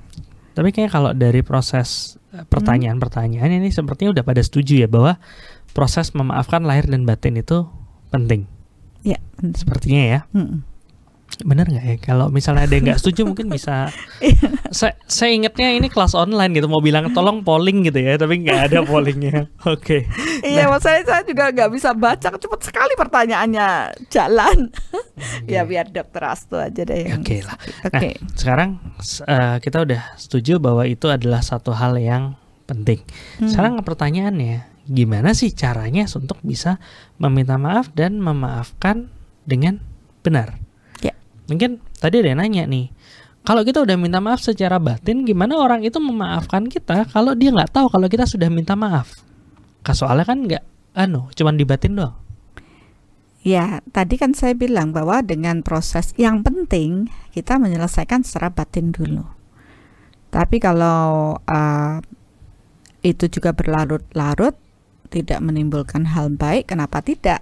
Tapi 0.58 0.74
kayak 0.74 0.90
kalau 0.90 1.14
dari 1.14 1.46
proses 1.46 2.18
eh, 2.34 2.42
pertanyaan-pertanyaan 2.42 3.62
ini 3.62 3.70
sepertinya 3.70 4.18
udah 4.18 4.24
pada 4.26 4.42
setuju 4.42 4.82
ya 4.82 4.88
bahwa 4.90 5.22
proses 5.70 6.10
memaafkan 6.10 6.66
lahir 6.66 6.90
dan 6.90 7.06
batin 7.06 7.38
itu 7.38 7.62
penting. 8.10 8.50
Ya 9.06 9.22
sepertinya 9.54 10.02
ya. 10.02 10.20
Hmm 10.34 10.66
bener 11.44 11.68
nggak 11.68 11.84
ya? 11.84 11.96
Kalau 12.00 12.32
misalnya 12.32 12.66
ada 12.66 12.74
yang 12.74 12.84
nggak 12.90 13.00
setuju 13.00 13.28
mungkin 13.28 13.52
bisa 13.52 13.92
saya 14.78 14.96
saya 15.06 15.30
ingetnya 15.36 15.70
ini 15.76 15.92
kelas 15.92 16.16
online 16.16 16.56
gitu 16.56 16.66
mau 16.66 16.82
bilang 16.82 17.12
tolong 17.12 17.44
polling 17.44 17.84
gitu 17.86 18.00
ya 18.00 18.16
tapi 18.16 18.42
nggak 18.42 18.72
ada 18.72 18.78
pollingnya. 18.82 19.46
Oke. 19.68 20.08
Okay. 20.08 20.48
iya 20.48 20.66
nah. 20.66 20.80
saya 20.80 21.04
saya 21.04 21.22
juga 21.22 21.52
nggak 21.52 21.70
bisa 21.70 21.92
baca 21.94 22.28
cepet 22.34 22.60
sekali 22.64 22.92
pertanyaannya. 22.96 23.68
Jalan. 24.08 24.72
Ya 25.44 25.66
biar 25.66 25.90
dokter 25.90 26.22
Astu 26.22 26.54
aja 26.54 26.82
deh 26.86 27.10
oke 27.10 27.26
okay 27.26 27.40
lah 27.42 27.56
oke. 27.58 27.90
okay. 27.90 28.12
nah, 28.22 28.30
sekarang 28.38 28.70
uh, 29.26 29.56
kita 29.58 29.78
udah 29.82 30.02
setuju 30.14 30.62
bahwa 30.62 30.86
itu 30.86 31.10
adalah 31.10 31.42
satu 31.42 31.74
hal 31.74 31.98
yang 31.98 32.38
penting. 32.68 33.00
Hmm. 33.40 33.48
sekarang 33.48 33.80
pertanyaannya 33.80 34.68
gimana 34.88 35.32
sih 35.32 35.52
caranya 35.52 36.04
untuk 36.04 36.40
bisa 36.44 36.80
meminta 37.20 37.56
maaf 37.56 37.92
dan 37.92 38.20
memaafkan 38.20 39.08
dengan 39.48 39.80
benar 40.20 40.67
Mungkin 41.48 41.80
tadi 41.96 42.20
ada 42.20 42.28
yang 42.30 42.40
nanya 42.44 42.64
nih, 42.68 42.92
kalau 43.48 43.64
kita 43.64 43.80
udah 43.80 43.96
minta 43.96 44.20
maaf 44.20 44.44
secara 44.44 44.76
batin, 44.76 45.24
gimana 45.24 45.56
orang 45.56 45.80
itu 45.80 45.96
memaafkan 45.96 46.68
kita 46.68 47.08
kalau 47.08 47.32
dia 47.32 47.48
nggak 47.48 47.72
tahu 47.72 47.88
kalau 47.88 48.04
kita 48.04 48.28
sudah 48.28 48.52
minta 48.52 48.76
maaf? 48.76 49.08
Soalnya 49.88 50.28
kan 50.28 50.44
nggak, 50.44 50.64
anu, 50.92 51.32
cuman 51.32 51.56
di 51.56 51.64
batin 51.64 51.96
doang. 51.96 52.12
Ya, 53.40 53.80
tadi 53.96 54.20
kan 54.20 54.36
saya 54.36 54.52
bilang 54.52 54.92
bahwa 54.92 55.24
dengan 55.24 55.64
proses 55.64 56.12
yang 56.20 56.44
penting 56.44 57.08
kita 57.32 57.56
menyelesaikan 57.56 58.20
secara 58.20 58.52
batin 58.52 58.92
dulu. 58.92 59.24
Tapi 60.28 60.60
kalau 60.60 61.40
uh, 61.40 61.96
itu 63.00 63.32
juga 63.32 63.56
berlarut-larut, 63.56 64.52
tidak 65.08 65.40
menimbulkan 65.40 66.12
hal 66.12 66.28
baik, 66.36 66.68
kenapa 66.68 67.00
tidak? 67.00 67.40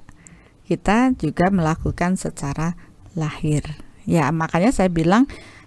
Kita 0.71 1.11
juga 1.19 1.51
melakukan 1.51 2.15
secara 2.15 2.79
lahir. 3.19 3.86
Ya, 4.07 4.31
makanya 4.31 4.71
saya 4.71 4.89
bilang 4.89 5.27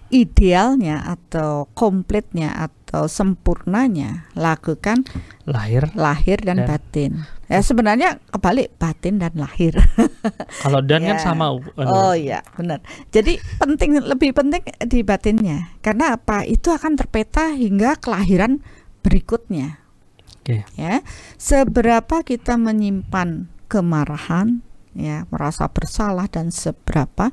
idealnya 0.10 1.06
atau 1.06 1.70
komplitnya 1.78 2.50
atau 2.50 3.06
sempurnanya 3.06 4.26
lakukan 4.34 5.06
lahir 5.46 5.86
lahir 5.94 6.42
dan, 6.42 6.66
dan 6.66 6.68
batin. 6.68 7.12
Ya 7.46 7.62
sebenarnya 7.62 8.18
kebalik 8.34 8.74
batin 8.82 9.22
dan 9.22 9.38
lahir. 9.38 9.78
Kalau 10.66 10.82
dan 10.82 11.06
kan 11.06 11.06
ya. 11.06 11.10
kan 11.14 11.20
sama 11.22 11.54
oh 11.62 12.14
iya 12.18 12.42
benar. 12.58 12.82
Jadi 13.14 13.38
penting 13.62 14.02
lebih 14.02 14.34
penting 14.34 14.66
di 14.90 15.06
batinnya. 15.06 15.78
Karena 15.86 16.18
apa? 16.18 16.42
Itu 16.46 16.74
akan 16.74 16.98
terpeta 16.98 17.54
hingga 17.54 17.98
kelahiran 18.02 18.62
berikutnya. 19.06 19.86
Okay. 20.40 20.66
ya 20.82 21.06
seberapa 21.38 22.26
kita 22.26 22.58
menyimpan 22.58 23.46
kemarahan 23.70 24.66
ya 24.98 25.30
merasa 25.30 25.70
bersalah 25.70 26.26
dan 26.26 26.50
seberapa 26.50 27.30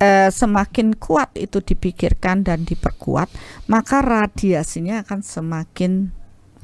eh, 0.00 0.32
semakin 0.32 0.96
kuat 0.96 1.36
itu 1.36 1.60
dipikirkan 1.60 2.42
dan 2.42 2.64
diperkuat, 2.64 3.28
maka 3.68 4.00
radiasinya 4.00 5.04
akan 5.04 5.20
semakin 5.20 6.10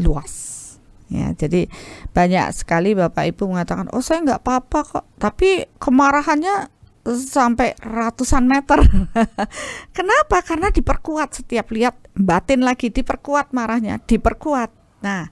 luas. 0.00 0.64
Ya, 1.06 1.30
jadi 1.38 1.70
banyak 2.10 2.50
sekali 2.50 2.98
bapak 2.98 3.30
ibu 3.30 3.46
mengatakan, 3.46 3.86
oh 3.94 4.02
saya 4.02 4.26
nggak 4.26 4.42
apa-apa 4.42 4.78
kok, 4.82 5.04
tapi 5.22 5.70
kemarahannya 5.78 6.74
sampai 7.14 7.78
ratusan 7.78 8.50
meter. 8.50 8.82
Kenapa? 9.96 10.42
Karena 10.42 10.74
diperkuat 10.74 11.38
setiap 11.38 11.70
lihat 11.70 11.94
batin 12.18 12.66
lagi 12.66 12.90
diperkuat 12.90 13.54
marahnya, 13.54 14.02
diperkuat. 14.02 14.74
Nah, 15.06 15.30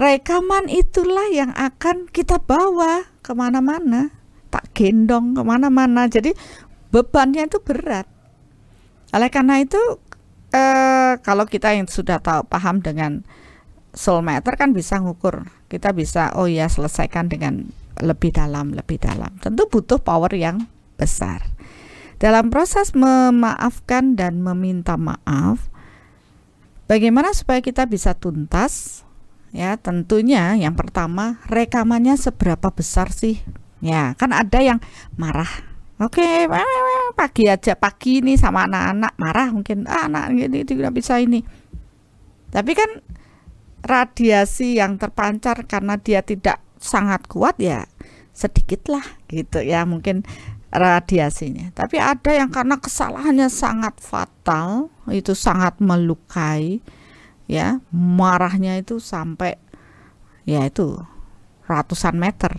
rekaman 0.00 0.72
itulah 0.72 1.28
yang 1.28 1.52
akan 1.52 2.08
kita 2.08 2.40
bawa 2.40 3.04
ke 3.20 3.36
mana-mana, 3.36 4.16
tak 4.48 4.72
gendong 4.72 5.36
ke 5.36 5.42
mana-mana. 5.44 6.08
Jadi 6.08 6.32
bebannya 6.90 7.46
itu 7.46 7.58
berat. 7.62 8.06
Oleh 9.14 9.30
karena 9.30 9.62
itu 9.62 9.78
eh, 10.52 11.14
kalau 11.22 11.44
kita 11.46 11.74
yang 11.74 11.86
sudah 11.86 12.18
tahu 12.18 12.46
paham 12.46 12.82
dengan 12.82 13.22
soul 13.96 14.20
matter 14.22 14.54
kan 14.54 14.76
bisa 14.76 15.00
ngukur. 15.00 15.48
Kita 15.66 15.90
bisa 15.96 16.36
oh 16.36 16.46
ya 16.46 16.68
selesaikan 16.68 17.26
dengan 17.32 17.66
lebih 17.98 18.30
dalam, 18.30 18.76
lebih 18.76 19.00
dalam. 19.00 19.40
Tentu 19.40 19.66
butuh 19.66 19.98
power 19.98 20.30
yang 20.36 20.68
besar. 21.00 21.42
Dalam 22.16 22.48
proses 22.48 22.96
memaafkan 22.96 24.16
dan 24.16 24.40
meminta 24.40 24.96
maaf, 24.96 25.68
bagaimana 26.88 27.32
supaya 27.36 27.60
kita 27.60 27.84
bisa 27.84 28.16
tuntas? 28.16 29.04
Ya, 29.52 29.76
tentunya 29.80 30.56
yang 30.56 30.76
pertama 30.76 31.40
rekamannya 31.48 32.16
seberapa 32.16 32.72
besar 32.72 33.12
sih? 33.12 33.40
Ya, 33.84 34.16
kan 34.16 34.32
ada 34.32 34.64
yang 34.64 34.80
marah 35.20 35.48
Oke, 35.96 36.44
pagi 37.16 37.48
aja 37.48 37.72
pagi 37.72 38.20
ini 38.20 38.36
sama 38.36 38.68
anak-anak 38.68 39.16
marah 39.16 39.48
mungkin 39.48 39.88
ah, 39.88 40.04
anak 40.12 40.36
ini 40.36 40.60
tidak 40.60 40.92
bisa 40.92 41.16
ini. 41.16 41.40
Tapi 42.52 42.76
kan 42.76 43.00
radiasi 43.80 44.76
yang 44.76 45.00
terpancar 45.00 45.64
karena 45.64 45.96
dia 45.96 46.20
tidak 46.20 46.60
sangat 46.76 47.24
kuat 47.24 47.56
ya 47.56 47.88
sedikit 48.36 48.92
lah 48.92 49.04
gitu 49.32 49.64
ya 49.64 49.88
mungkin 49.88 50.28
radiasinya. 50.68 51.72
Tapi 51.72 51.96
ada 51.96 52.28
yang 52.28 52.52
karena 52.52 52.76
kesalahannya 52.76 53.48
sangat 53.48 53.96
fatal, 53.96 54.92
itu 55.08 55.32
sangat 55.32 55.80
melukai 55.80 56.84
ya, 57.48 57.80
marahnya 57.88 58.76
itu 58.76 59.00
sampai 59.00 59.56
ya 60.44 60.60
itu 60.68 61.00
ratusan 61.64 62.20
meter. 62.20 62.52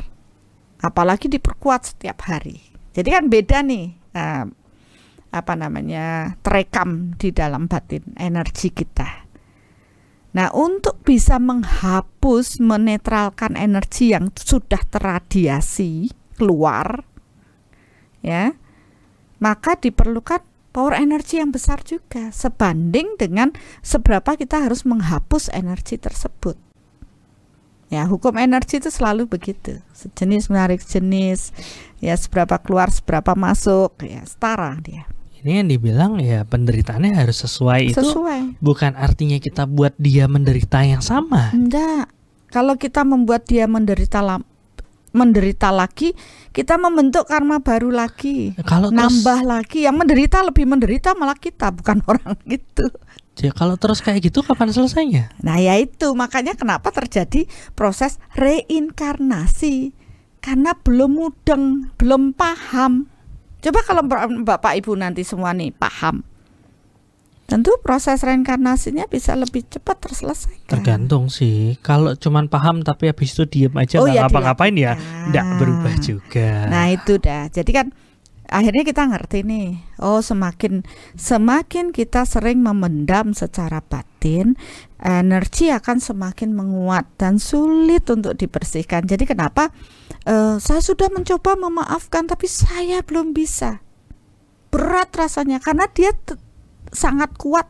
Apalagi 0.82 1.30
diperkuat 1.30 1.94
setiap 1.94 2.26
hari 2.26 2.77
jadi 2.98 3.22
kan 3.22 3.30
beda 3.30 3.62
nih 3.62 3.94
uh, 4.18 4.50
apa 5.30 5.54
namanya 5.54 6.34
terekam 6.42 7.14
di 7.14 7.30
dalam 7.30 7.70
batin 7.70 8.18
energi 8.18 8.74
kita. 8.74 9.30
Nah, 10.34 10.54
untuk 10.54 11.02
bisa 11.02 11.38
menghapus, 11.38 12.62
menetralkan 12.62 13.58
energi 13.58 14.14
yang 14.14 14.30
sudah 14.34 14.82
terradiasi 14.86 16.14
keluar, 16.38 17.06
ya, 18.22 18.54
maka 19.42 19.78
diperlukan 19.78 20.46
power 20.74 20.94
energi 20.94 21.42
yang 21.42 21.50
besar 21.50 21.82
juga, 21.82 22.30
sebanding 22.30 23.18
dengan 23.18 23.54
seberapa 23.82 24.38
kita 24.38 24.62
harus 24.70 24.86
menghapus 24.86 25.50
energi 25.54 25.98
tersebut. 25.98 26.67
Ya, 27.88 28.04
hukum 28.04 28.36
energi 28.36 28.84
itu 28.84 28.92
selalu 28.92 29.32
begitu. 29.32 29.80
Sejenis 29.96 30.52
menarik 30.52 30.84
jenis, 30.84 31.56
ya 32.04 32.12
seberapa 32.20 32.60
keluar, 32.60 32.92
seberapa 32.92 33.32
masuk, 33.32 33.96
ya 34.04 34.20
setara 34.28 34.76
dia. 34.84 35.08
Ini 35.40 35.64
yang 35.64 35.68
dibilang 35.72 36.12
ya 36.20 36.44
penderitaannya 36.44 37.16
harus 37.16 37.40
sesuai, 37.48 37.96
sesuai. 37.96 38.40
itu 38.52 38.60
bukan 38.60 38.98
artinya 39.00 39.40
kita 39.40 39.64
buat 39.70 39.96
dia 39.96 40.28
menderita 40.28 40.84
yang 40.84 41.00
sama. 41.00 41.56
Enggak. 41.56 42.12
Kalau 42.52 42.76
kita 42.76 43.08
membuat 43.08 43.48
dia 43.48 43.70
menderita 43.70 44.20
menderita 45.16 45.72
lagi, 45.72 46.12
kita 46.52 46.76
membentuk 46.76 47.26
karma 47.28 47.64
baru 47.64 47.90
lagi. 47.90 48.54
Kalau 48.68 48.92
nambah 48.92 49.40
terus, 49.44 49.50
lagi, 49.50 49.80
yang 49.88 49.96
menderita 49.96 50.44
lebih 50.44 50.68
menderita 50.68 51.16
malah 51.16 51.38
kita, 51.38 51.72
bukan 51.72 52.04
orang 52.12 52.36
gitu. 52.44 52.88
Ya 53.42 53.54
kalau 53.54 53.78
terus 53.78 54.02
kayak 54.02 54.30
gitu 54.30 54.42
kapan 54.42 54.74
selesainya? 54.74 55.30
Nah 55.46 55.62
ya 55.62 55.78
itu 55.78 56.14
makanya 56.18 56.58
kenapa 56.58 56.90
terjadi 56.90 57.46
proses 57.78 58.18
reinkarnasi 58.34 59.94
karena 60.42 60.74
belum 60.74 61.12
mudeng, 61.14 61.94
belum 62.02 62.34
paham. 62.34 63.06
Coba 63.62 63.82
kalau 63.86 64.04
bapak 64.42 64.80
ibu 64.80 64.94
nanti 64.98 65.26
semua 65.26 65.52
nih 65.54 65.74
paham, 65.74 66.22
tentu 67.48 67.74
proses 67.80 68.22
reinkarnasinya 68.22 69.08
bisa 69.10 69.34
lebih 69.34 69.66
cepat 69.66 69.98
terselesaikan. 70.04 70.68
Tergantung 70.68 71.32
sih. 71.32 71.80
Kalau 71.80 72.14
cuman 72.14 72.52
paham 72.52 72.86
tapi 72.86 73.10
habis 73.10 73.34
itu 73.34 73.44
diem 73.48 73.74
aja 73.74 73.98
oh, 73.98 74.06
nggak 74.06 74.14
ya, 74.14 74.22
ngapa-ngapain 74.28 74.76
ya, 74.76 74.94
nggak 75.32 75.46
berubah 75.58 75.94
juga. 76.00 76.70
Nah 76.70 76.92
itu 76.92 77.18
dah. 77.18 77.50
Jadi 77.50 77.72
kan 77.74 77.88
akhirnya 78.48 78.84
kita 78.88 79.04
ngerti 79.12 79.44
nih 79.44 79.68
oh 80.00 80.24
semakin 80.24 80.88
semakin 81.20 81.92
kita 81.92 82.24
sering 82.24 82.64
memendam 82.64 83.36
secara 83.36 83.84
batin 83.84 84.56
energi 85.04 85.70
akan 85.70 86.02
semakin 86.02 86.58
menguat 86.58 87.06
dan 87.22 87.38
sulit 87.38 88.04
untuk 88.10 88.34
dibersihkan. 88.34 89.06
Jadi 89.06 89.30
kenapa? 89.30 89.70
Uh, 90.28 90.60
saya 90.60 90.82
sudah 90.84 91.08
mencoba 91.14 91.56
memaafkan 91.56 92.26
tapi 92.28 92.50
saya 92.50 93.06
belum 93.06 93.32
bisa. 93.32 93.80
Berat 94.74 95.16
rasanya 95.16 95.64
karena 95.64 95.88
dia 95.94 96.12
sangat 96.92 97.36
kuat 97.40 97.68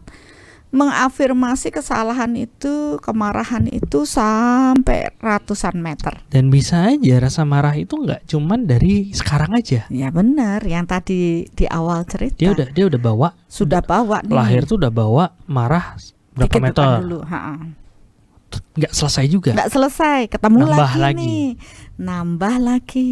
mengafirmasi 0.72 1.72
kesalahan 1.72 2.36
itu, 2.36 3.00
kemarahan 3.00 3.66
itu 3.72 4.04
sampai 4.04 5.16
ratusan 5.18 5.80
meter. 5.80 6.20
Dan 6.28 6.52
bisa 6.52 6.92
aja 6.92 7.24
rasa 7.24 7.48
marah 7.48 7.74
itu 7.74 7.96
nggak 7.96 8.28
cuman 8.28 8.68
dari 8.68 9.16
sekarang 9.16 9.56
aja. 9.56 9.88
Ya 9.88 10.12
benar, 10.12 10.60
yang 10.68 10.84
tadi 10.84 11.48
di 11.48 11.66
awal 11.72 12.04
cerita. 12.04 12.36
Dia 12.36 12.52
udah 12.52 12.68
dia 12.72 12.86
udah 12.92 13.02
bawa. 13.02 13.30
Sudah 13.48 13.80
bawa 13.80 14.20
nih. 14.28 14.36
Lahir 14.36 14.68
tuh 14.68 14.76
udah 14.76 14.92
bawa 14.92 15.32
marah 15.48 15.96
berapa 16.36 16.52
Dikit 16.52 16.62
meter? 16.62 16.90
Dulu, 17.02 17.20
ha 17.26 17.40
-ha. 17.40 17.54
Nggak 18.78 18.94
selesai 18.94 19.26
juga. 19.28 19.52
Nggak 19.56 19.72
selesai, 19.74 20.20
ketemu 20.30 20.58
Nambah 20.64 20.78
lagi, 20.78 21.00
lagi 21.00 21.18
nih. 21.18 21.50
Nambah 21.98 22.56
lagi. 22.62 23.12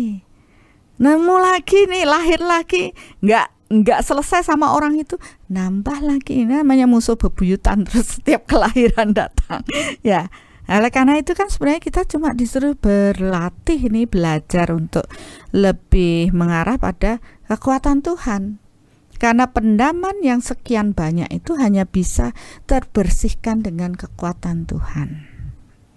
Nemu 0.96 1.36
lagi 1.44 1.80
nih, 1.92 2.04
lahir 2.08 2.40
lagi. 2.40 2.84
Nggak 3.20 3.48
nggak 3.66 4.06
selesai 4.06 4.46
sama 4.46 4.74
orang 4.78 4.98
itu 5.00 5.18
nambah 5.50 6.06
lagi. 6.06 6.46
Ini 6.46 6.62
namanya 6.62 6.86
musuh 6.86 7.18
bebuyutan 7.18 7.84
terus 7.88 8.20
setiap 8.20 8.50
kelahiran 8.50 9.14
datang. 9.16 9.66
Ya 10.06 10.30
oleh 10.66 10.90
karena 10.90 11.22
itu 11.22 11.38
kan 11.38 11.46
sebenarnya 11.46 11.78
kita 11.78 12.02
cuma 12.10 12.34
disuruh 12.34 12.74
berlatih 12.74 13.86
ini 13.86 14.10
belajar 14.10 14.74
untuk 14.74 15.06
lebih 15.54 16.34
mengarah 16.34 16.82
pada 16.82 17.22
kekuatan 17.46 18.02
Tuhan. 18.02 18.58
Karena 19.22 19.48
pendaman 19.48 20.26
yang 20.26 20.42
sekian 20.42 20.92
banyak 20.98 21.30
itu 21.32 21.56
hanya 21.56 21.86
bisa 21.86 22.34
terbersihkan 22.66 23.62
dengan 23.62 23.94
kekuatan 23.94 24.66
Tuhan 24.68 25.35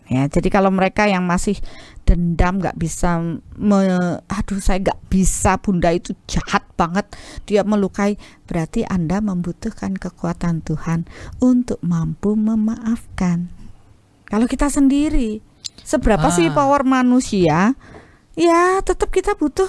ya 0.08 0.24
jadi 0.26 0.48
kalau 0.48 0.72
mereka 0.72 1.04
yang 1.04 1.28
masih 1.28 1.60
dendam 2.08 2.58
nggak 2.58 2.80
bisa 2.80 3.20
me, 3.60 3.78
aduh 4.24 4.58
saya 4.58 4.80
nggak 4.80 5.00
bisa 5.12 5.60
bunda 5.60 5.92
itu 5.92 6.16
jahat 6.24 6.64
banget 6.80 7.04
dia 7.44 7.60
melukai 7.62 8.16
berarti 8.48 8.88
anda 8.88 9.20
membutuhkan 9.20 10.00
kekuatan 10.00 10.64
Tuhan 10.64 11.04
untuk 11.44 11.76
mampu 11.84 12.34
memaafkan 12.34 13.52
kalau 14.26 14.48
kita 14.48 14.72
sendiri 14.72 15.44
seberapa 15.84 16.28
ah. 16.28 16.34
sih 16.34 16.48
power 16.48 16.88
manusia 16.88 17.76
ya 18.32 18.80
tetap 18.80 19.12
kita 19.12 19.36
butuh 19.36 19.68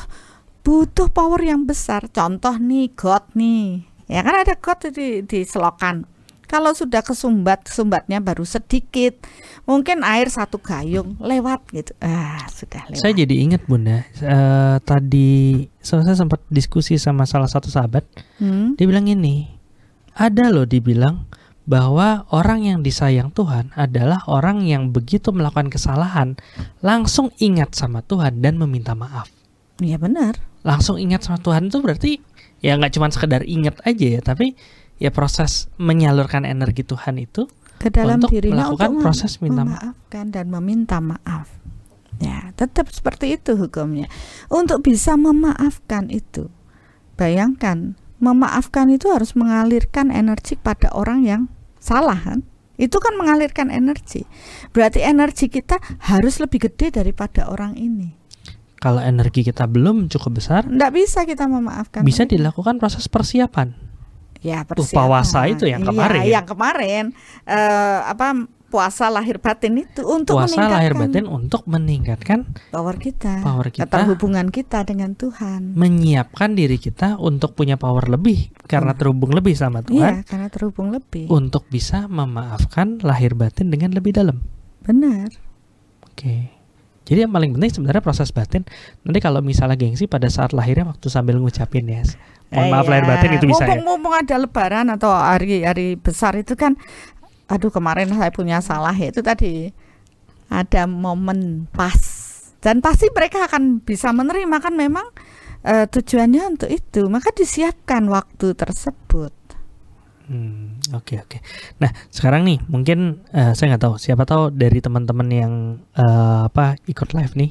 butuh 0.64 1.08
power 1.10 1.42
yang 1.42 1.66
besar. 1.66 2.08
Contoh 2.12 2.56
nih 2.60 2.94
God 2.94 3.34
nih, 3.36 3.90
ya 4.06 4.22
kan 4.22 4.36
ada 4.44 4.54
God 4.54 4.94
di 4.94 5.24
di 5.24 5.40
selokan. 5.42 6.06
Kalau 6.50 6.74
sudah 6.74 7.06
kesumbat, 7.06 7.70
sumbatnya 7.70 8.18
baru 8.18 8.42
sedikit, 8.42 9.22
mungkin 9.70 10.02
air 10.02 10.34
satu 10.34 10.58
gayung 10.58 11.14
lewat 11.22 11.62
gitu. 11.70 11.94
Ah, 12.02 12.42
sudah 12.50 12.90
lewat. 12.90 13.06
Saya 13.06 13.14
jadi 13.14 13.36
ingat 13.38 13.70
Bunda, 13.70 14.02
uh, 14.26 14.82
tadi 14.82 15.70
saya 15.78 16.18
sempat 16.18 16.42
diskusi 16.50 16.98
sama 16.98 17.30
salah 17.30 17.46
satu 17.46 17.70
sahabat. 17.70 18.02
Hmm? 18.42 18.74
Dia 18.82 18.90
bilang 18.90 19.06
ini, 19.06 19.46
ada 20.18 20.50
loh 20.50 20.66
dibilang 20.66 21.30
bahwa 21.70 22.26
orang 22.34 22.66
yang 22.66 22.80
disayang 22.82 23.30
Tuhan 23.30 23.70
adalah 23.78 24.26
orang 24.26 24.66
yang 24.66 24.90
begitu 24.90 25.30
melakukan 25.30 25.70
kesalahan 25.70 26.34
langsung 26.82 27.30
ingat 27.38 27.78
sama 27.78 28.02
Tuhan 28.02 28.42
dan 28.42 28.58
meminta 28.58 28.98
maaf. 28.98 29.30
Iya 29.78 30.02
benar. 30.02 30.42
Langsung 30.66 30.98
ingat 30.98 31.30
sama 31.30 31.38
Tuhan 31.38 31.70
itu 31.70 31.78
berarti 31.78 32.12
ya 32.60 32.74
nggak 32.74 32.98
cuma 32.98 33.14
sekedar 33.14 33.46
ingat 33.46 33.78
aja 33.86 34.18
ya, 34.18 34.22
tapi 34.26 34.58
ya 35.00 35.10
proses 35.10 35.72
menyalurkan 35.80 36.44
energi 36.44 36.84
Tuhan 36.84 37.18
itu 37.18 37.48
ke 37.80 37.88
dalam 37.88 38.20
untuk 38.20 38.36
dirinya 38.36 38.68
melakukan 38.68 38.90
untuk 38.92 39.04
proses 39.08 39.40
minta 39.40 39.64
memaafkan 39.64 40.26
dan 40.36 40.46
meminta 40.52 41.00
maaf. 41.00 41.48
Ya, 42.20 42.52
tetap 42.60 42.92
seperti 42.92 43.40
itu 43.40 43.56
hukumnya. 43.56 44.12
Untuk 44.52 44.84
bisa 44.84 45.16
memaafkan 45.16 46.12
itu, 46.12 46.52
bayangkan 47.16 47.96
memaafkan 48.20 48.92
itu 48.92 49.08
harus 49.08 49.32
mengalirkan 49.40 50.12
energi 50.12 50.60
pada 50.60 50.92
orang 50.92 51.24
yang 51.24 51.42
salah 51.80 52.20
kan? 52.20 52.44
Itu 52.76 53.00
kan 53.00 53.16
mengalirkan 53.16 53.72
energi. 53.72 54.28
Berarti 54.76 55.00
energi 55.00 55.48
kita 55.48 55.80
harus 56.12 56.44
lebih 56.44 56.68
gede 56.68 56.92
daripada 56.92 57.48
orang 57.48 57.80
ini. 57.80 58.20
Kalau 58.84 59.00
energi 59.00 59.48
kita 59.48 59.68
belum 59.68 60.12
cukup 60.12 60.44
besar, 60.44 60.68
tidak 60.68 60.92
bisa 60.92 61.24
kita 61.24 61.48
memaafkan. 61.48 62.04
Bisa 62.04 62.28
mereka. 62.28 62.36
dilakukan 62.36 62.76
proses 62.80 63.08
persiapan 63.08 63.89
ya 64.40 64.64
persiapan. 64.64 64.96
puasa 65.08 65.40
itu 65.52 65.68
yang 65.68 65.84
iya, 65.84 65.90
kemarin. 65.90 66.22
Iya, 66.24 66.32
yang 66.40 66.46
kemarin 66.48 67.04
uh, 67.48 68.00
apa 68.08 68.28
puasa 68.70 69.10
lahir 69.10 69.42
batin 69.42 69.82
itu 69.82 70.06
untuk 70.06 70.38
puasa 70.38 70.70
lahir 70.70 70.94
batin 70.94 71.26
untuk 71.26 71.66
meningkatkan 71.66 72.46
power 72.70 73.02
kita, 73.02 73.42
power 73.42 73.74
kita, 73.74 74.06
hubungan 74.06 74.54
kita 74.54 74.86
dengan 74.86 75.18
Tuhan, 75.18 75.74
menyiapkan 75.74 76.54
diri 76.54 76.78
kita 76.78 77.18
untuk 77.18 77.58
punya 77.58 77.82
power 77.82 78.06
lebih 78.06 78.54
karena 78.70 78.94
hmm. 78.94 79.00
terhubung 79.02 79.34
lebih 79.34 79.58
sama 79.58 79.82
Tuhan. 79.82 80.22
Iya, 80.22 80.24
karena 80.24 80.48
terhubung 80.54 80.94
lebih. 80.94 81.28
Untuk 81.34 81.66
bisa 81.68 82.06
memaafkan 82.06 83.02
lahir 83.02 83.34
batin 83.34 83.74
dengan 83.74 83.92
lebih 83.92 84.14
dalam. 84.14 84.38
Benar. 84.86 85.34
Oke. 86.06 86.54
Jadi 87.10 87.26
yang 87.26 87.34
paling 87.34 87.58
penting 87.58 87.74
sebenarnya 87.74 88.06
proses 88.06 88.30
batin. 88.30 88.70
Nanti 89.02 89.18
kalau 89.18 89.42
misalnya 89.42 89.74
gengsi 89.74 90.06
pada 90.06 90.30
saat 90.30 90.54
lahirnya 90.54 90.94
waktu 90.94 91.10
sambil 91.10 91.42
ngucapin 91.42 91.90
ya, 91.90 92.06
mohon 92.50 92.66
eh, 92.68 92.72
maaf 92.74 92.88
lahir 92.90 93.06
iya. 93.06 93.12
batin 93.14 93.32
itu 93.38 93.46
bisa 93.46 93.64
mumpung, 93.66 93.80
ya. 93.80 93.86
Mumpung 93.86 94.14
ada 94.16 94.36
lebaran 94.42 94.88
atau 94.90 95.10
hari-hari 95.14 95.96
besar 95.98 96.34
itu 96.38 96.58
kan, 96.58 96.74
aduh 97.50 97.70
kemarin 97.70 98.10
saya 98.14 98.30
punya 98.34 98.62
salah 98.62 98.94
ya 98.94 99.10
itu 99.10 99.22
tadi 99.22 99.74
ada 100.50 100.90
momen 100.90 101.70
pas 101.70 101.98
dan 102.60 102.82
pasti 102.82 103.08
mereka 103.14 103.46
akan 103.46 103.80
bisa 103.86 104.10
menerima 104.12 104.58
kan 104.60 104.74
memang 104.76 105.06
uh, 105.64 105.86
tujuannya 105.88 106.58
untuk 106.58 106.70
itu 106.70 107.08
maka 107.08 107.32
disiapkan 107.32 108.10
waktu 108.10 108.58
tersebut. 108.58 109.34
Hmm, 110.30 110.78
oke 110.94 111.18
okay, 111.18 111.18
oke. 111.26 111.38
Okay. 111.38 111.40
Nah 111.82 111.90
sekarang 112.14 112.46
nih 112.46 112.62
mungkin 112.70 113.26
uh, 113.34 113.58
saya 113.58 113.74
nggak 113.74 113.84
tahu 113.90 113.96
siapa 113.98 114.30
tahu 114.30 114.54
dari 114.54 114.78
teman-teman 114.78 115.30
yang 115.34 115.54
uh, 115.98 116.46
apa 116.46 116.78
ikut 116.86 117.18
live 117.18 117.34
nih 117.34 117.50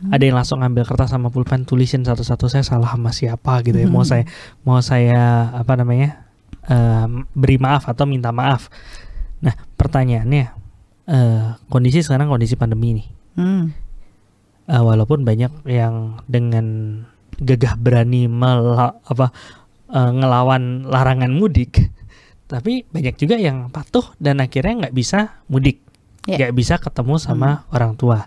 hmm. 0.00 0.10
ada 0.14 0.22
yang 0.24 0.36
langsung 0.38 0.62
ngambil 0.64 0.84
kertas 0.88 1.12
sama 1.12 1.28
pulpen 1.30 1.68
tulisin 1.68 2.02
satu-satu 2.02 2.50
saya 2.50 2.64
salah 2.66 2.94
sama 2.94 3.14
siapa 3.14 3.60
gitu 3.62 3.78
ya. 3.78 3.86
Hmm. 3.86 3.94
Mau 3.94 4.04
saya 4.06 4.24
mau 4.66 4.78
saya 4.80 5.52
apa 5.54 5.78
namanya 5.78 6.24
uh, 6.66 7.06
beri 7.36 7.60
maaf 7.60 7.86
atau 7.86 8.08
minta 8.08 8.34
maaf. 8.34 8.72
Nah 9.44 9.54
pertanyaannya 9.76 10.44
uh, 11.08 11.58
kondisi 11.68 12.00
sekarang 12.02 12.26
kondisi 12.32 12.58
pandemi 12.58 13.02
nih. 13.02 13.06
Hmm. 13.38 13.64
Uh, 14.64 14.82
walaupun 14.82 15.28
banyak 15.28 15.52
yang 15.68 16.24
dengan 16.24 16.66
gagah 17.36 17.76
berani 17.76 18.30
mel 18.30 18.78
apa 19.04 19.34
uh, 19.90 20.10
ngelawan 20.14 20.86
larangan 20.88 21.34
mudik 21.34 21.90
tapi 22.44 22.84
banyak 22.92 23.16
juga 23.16 23.40
yang 23.40 23.72
patuh 23.72 24.04
dan 24.20 24.38
akhirnya 24.38 24.86
nggak 24.86 24.96
bisa 24.96 25.42
mudik 25.48 25.80
ya. 26.28 26.36
nggak 26.36 26.52
yeah. 26.52 26.56
bisa 26.56 26.74
ketemu 26.76 27.16
sama 27.16 27.64
hmm. 27.64 27.74
orang 27.74 27.92
tua 27.96 28.18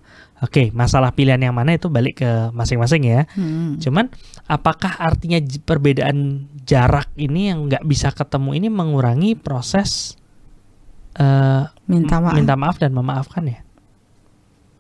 oke 0.44 0.72
masalah 0.76 1.14
pilihan 1.14 1.40
yang 1.40 1.56
mana 1.56 1.76
itu 1.76 1.90
balik 1.90 2.22
ke 2.22 2.32
masing-masing 2.54 3.04
ya. 3.08 3.22
Hmm. 3.34 3.82
cuman 3.82 4.10
apakah 4.46 4.98
artinya 5.00 5.42
perbedaan 5.66 6.50
jarak 6.68 7.10
ini 7.18 7.50
yang 7.54 7.68
nggak 7.72 7.84
bisa 7.88 8.14
ketemu 8.14 8.58
ini 8.58 8.68
mengurangi 8.70 9.34
proses 9.36 10.18
uh, 11.18 11.66
minta 11.90 12.22
maaf. 12.22 12.34
minta 12.38 12.54
maaf 12.54 12.78
dan 12.78 12.94
memaafkan 12.94 13.44
ya? 13.46 13.60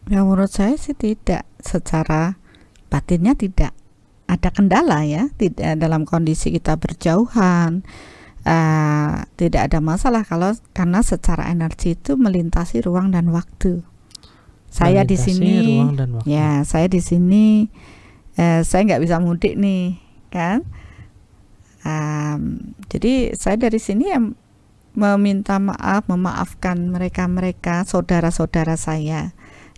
Ya 0.07 0.23
menurut 0.23 0.51
saya 0.51 0.79
sih 0.79 0.95
tidak. 0.95 1.43
Secara 1.59 2.39
batinnya 2.87 3.35
tidak. 3.35 3.75
Ada 4.27 4.51
kendala 4.51 5.07
ya 5.07 5.31
tidak 5.39 5.79
dalam 5.79 6.03
kondisi 6.03 6.51
kita 6.51 6.79
berjauhan. 6.79 7.83
Uh, 8.47 9.27
tidak 9.35 9.67
ada 9.71 9.83
masalah 9.83 10.23
kalau 10.23 10.55
karena 10.71 11.03
secara 11.03 11.51
energi 11.51 11.99
itu 11.99 12.15
melintasi 12.15 12.79
ruang 12.83 13.11
dan 13.11 13.27
waktu. 13.35 13.83
Saya 14.67 15.07
di 15.07 15.17
sini, 15.17 15.81
ya 16.27 16.61
saya 16.67 16.85
di 16.91 17.01
sini, 17.01 17.65
uh, 18.37 18.61
saya 18.61 18.81
nggak 18.83 19.03
bisa 19.03 19.17
mudik 19.17 19.57
nih, 19.57 19.97
kan? 20.29 20.67
Um, 21.87 22.75
jadi 22.91 23.31
saya 23.33 23.55
dari 23.55 23.79
sini 23.79 24.11
yang 24.11 24.35
meminta 24.97 25.57
maaf, 25.61 26.05
memaafkan 26.11 26.91
mereka-mereka 26.91 27.87
saudara-saudara 27.87 28.75
saya 28.75 29.31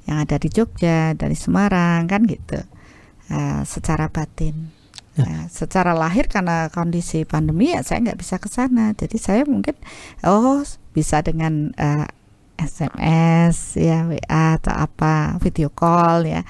yang 0.09 0.17
ada 0.17 0.41
di 0.41 0.49
Jogja, 0.49 1.13
dari 1.13 1.37
Semarang, 1.37 2.09
kan 2.09 2.25
gitu, 2.25 2.59
uh, 3.29 3.61
secara 3.63 4.09
batin. 4.09 4.79
Nah, 5.19 5.51
secara 5.51 5.91
lahir 5.91 6.31
karena 6.31 6.71
kondisi 6.71 7.27
pandemi 7.27 7.75
ya 7.75 7.83
saya 7.83 7.99
nggak 8.07 8.19
bisa 8.23 8.39
ke 8.39 8.47
sana. 8.47 8.95
Jadi 8.95 9.19
saya 9.19 9.43
mungkin 9.43 9.75
oh 10.23 10.63
bisa 10.95 11.19
dengan 11.19 11.75
uh, 11.75 12.07
eh, 12.07 12.07
SMS 12.59 13.79
ya 13.79 14.03
WA 14.03 14.59
atau 14.59 14.75
apa 14.75 15.39
video 15.39 15.71
call 15.71 16.27
ya 16.27 16.41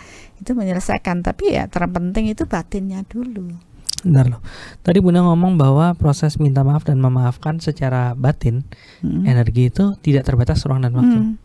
itu 0.42 0.58
menyelesaikan. 0.58 1.22
Tapi 1.22 1.54
ya 1.54 1.70
terpenting 1.70 2.34
itu 2.34 2.50
batinnya 2.50 3.06
dulu. 3.06 3.54
Benar 4.02 4.26
loh. 4.32 4.42
Tadi 4.82 4.98
Bunda 5.04 5.22
ngomong 5.22 5.60
bahwa 5.60 5.92
proses 5.94 6.40
minta 6.40 6.64
maaf 6.64 6.88
dan 6.88 7.04
memaafkan 7.04 7.60
secara 7.60 8.16
batin 8.16 8.64
hmm. 9.04 9.28
energi 9.28 9.68
itu 9.68 9.94
tidak 10.00 10.26
terbatas 10.26 10.64
ruang 10.64 10.82
dan 10.82 10.96
waktu. 10.96 11.20
Hmm. 11.20 11.36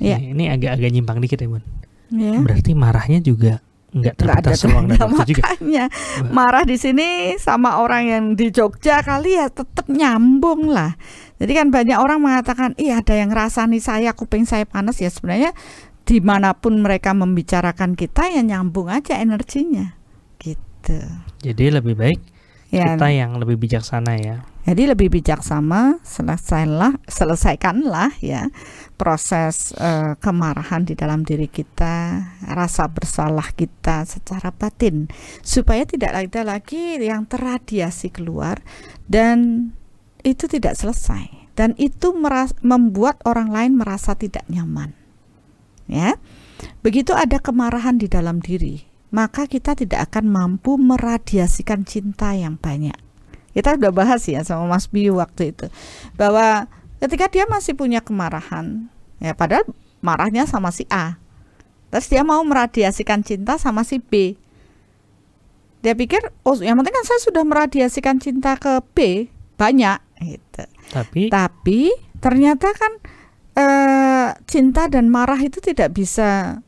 Ya. 0.00 0.16
Ini, 0.16 0.36
ini 0.36 0.44
agak-agak 0.48 0.90
nyimpang 0.92 1.18
dikit 1.20 1.40
ya 1.40 1.48
Bun. 1.48 1.64
Ya. 2.10 2.36
Berarti 2.40 2.76
marahnya 2.76 3.20
juga 3.24 3.64
nggak 3.90 4.14
terbatas 4.18 4.62
ruang 4.66 4.86
dan 4.86 5.10
waktu 5.10 5.34
juga. 5.34 5.42
Makanya 5.50 5.84
marah 6.30 6.62
di 6.62 6.78
sini 6.78 7.34
sama 7.42 7.82
orang 7.82 8.02
yang 8.06 8.24
di 8.38 8.54
Jogja 8.54 9.02
kali 9.02 9.34
ya 9.34 9.50
tetap 9.50 9.90
nyambung 9.90 10.70
lah. 10.70 10.94
Jadi 11.40 11.52
kan 11.56 11.72
banyak 11.72 11.98
orang 11.98 12.20
mengatakan, 12.20 12.76
iya 12.76 13.00
ada 13.00 13.16
yang 13.16 13.32
nih 13.32 13.82
saya 13.82 14.10
kuping 14.12 14.44
saya 14.44 14.68
panas 14.68 15.00
ya 15.00 15.08
sebenarnya 15.08 15.56
di 16.04 16.20
mana 16.20 16.52
pun 16.52 16.78
mereka 16.82 17.16
membicarakan 17.16 17.96
kita 17.96 18.28
ya 18.28 18.42
nyambung 18.42 18.90
aja 18.90 19.16
energinya, 19.16 19.94
gitu. 20.42 21.00
Jadi 21.40 21.64
lebih 21.70 21.94
baik 21.96 22.20
ya, 22.74 22.92
kita 22.92 23.08
yang 23.14 23.38
lebih 23.38 23.56
bijaksana 23.56 24.18
ya. 24.20 24.36
Jadi 24.70 24.86
lebih 24.86 25.10
bijaksana 25.10 25.98
selesailah 26.06 27.02
selesaikanlah 27.10 28.22
ya 28.22 28.54
proses 28.94 29.74
uh, 29.74 30.14
kemarahan 30.22 30.86
di 30.86 30.94
dalam 30.94 31.26
diri 31.26 31.50
kita, 31.50 32.22
rasa 32.46 32.86
bersalah 32.86 33.50
kita 33.50 34.06
secara 34.06 34.54
batin 34.54 35.10
supaya 35.42 35.82
tidak 35.82 36.14
ada 36.14 36.46
lagi 36.46 37.02
yang 37.02 37.26
terradiasi 37.26 38.14
keluar 38.14 38.62
dan 39.10 39.74
itu 40.22 40.46
tidak 40.46 40.78
selesai 40.78 41.50
dan 41.58 41.74
itu 41.74 42.14
membuat 42.62 43.18
orang 43.26 43.50
lain 43.50 43.74
merasa 43.74 44.14
tidak 44.14 44.46
nyaman. 44.46 44.94
Ya. 45.90 46.14
Begitu 46.86 47.10
ada 47.10 47.42
kemarahan 47.42 47.98
di 47.98 48.06
dalam 48.06 48.38
diri, 48.38 48.86
maka 49.10 49.50
kita 49.50 49.74
tidak 49.74 50.14
akan 50.14 50.30
mampu 50.30 50.78
meradiasikan 50.78 51.82
cinta 51.82 52.38
yang 52.38 52.54
banyak 52.54 53.09
kita 53.56 53.76
udah 53.76 53.92
bahas 53.92 54.22
ya 54.26 54.42
sama 54.46 54.66
Mas 54.70 54.86
Biu 54.86 55.18
waktu 55.18 55.54
itu 55.54 55.66
bahwa 56.14 56.70
ketika 57.02 57.26
dia 57.32 57.44
masih 57.50 57.74
punya 57.74 57.98
kemarahan 58.04 58.86
ya 59.18 59.34
padahal 59.34 59.66
marahnya 60.00 60.48
sama 60.48 60.72
si 60.72 60.88
A. 60.88 61.20
Terus 61.90 62.06
dia 62.08 62.22
mau 62.22 62.40
meradiasikan 62.42 63.20
cinta 63.26 63.58
sama 63.60 63.82
si 63.82 64.00
B. 64.00 64.38
Dia 65.80 65.96
pikir 65.96 66.20
oh 66.44 66.56
yang 66.60 66.76
penting 66.80 66.94
kan 66.94 67.04
saya 67.08 67.20
sudah 67.24 67.42
meradiasikan 67.44 68.20
cinta 68.20 68.56
ke 68.56 68.84
B 68.94 69.28
banyak 69.56 69.98
gitu. 70.20 70.64
Tapi 70.92 71.32
tapi 71.32 71.90
ternyata 72.20 72.68
kan 72.76 72.92
e, 73.56 73.66
cinta 74.44 74.86
dan 74.86 75.08
marah 75.08 75.40
itu 75.40 75.58
tidak 75.58 75.96
bisa 75.96 76.60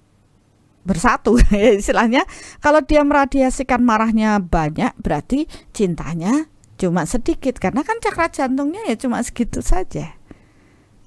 bersatu. 0.82 1.38
Istilahnya 1.80 2.26
kalau 2.58 2.82
dia 2.82 3.04
meradiasikan 3.06 3.84
marahnya 3.84 4.42
banyak 4.42 4.96
berarti 4.98 5.46
cintanya 5.70 6.50
cuma 6.82 7.06
sedikit 7.06 7.62
karena 7.62 7.86
kan 7.86 8.02
cakra 8.02 8.26
jantungnya 8.26 8.82
ya 8.90 8.98
cuma 8.98 9.22
segitu 9.22 9.62
saja. 9.62 10.18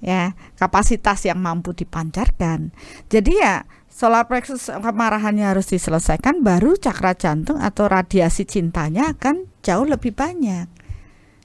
Ya 0.00 0.32
kapasitas 0.56 1.28
yang 1.28 1.40
mampu 1.44 1.76
dipancarkan. 1.76 2.72
Jadi 3.12 3.32
ya 3.36 3.68
solar 3.92 4.24
plexus 4.24 4.72
kemarahannya 4.72 5.44
harus 5.44 5.68
diselesaikan 5.68 6.40
baru 6.40 6.80
cakra 6.80 7.12
jantung 7.12 7.60
atau 7.60 7.88
radiasi 7.88 8.48
cintanya 8.48 9.12
akan 9.12 9.48
jauh 9.60 9.84
lebih 9.84 10.16
banyak. 10.16 10.68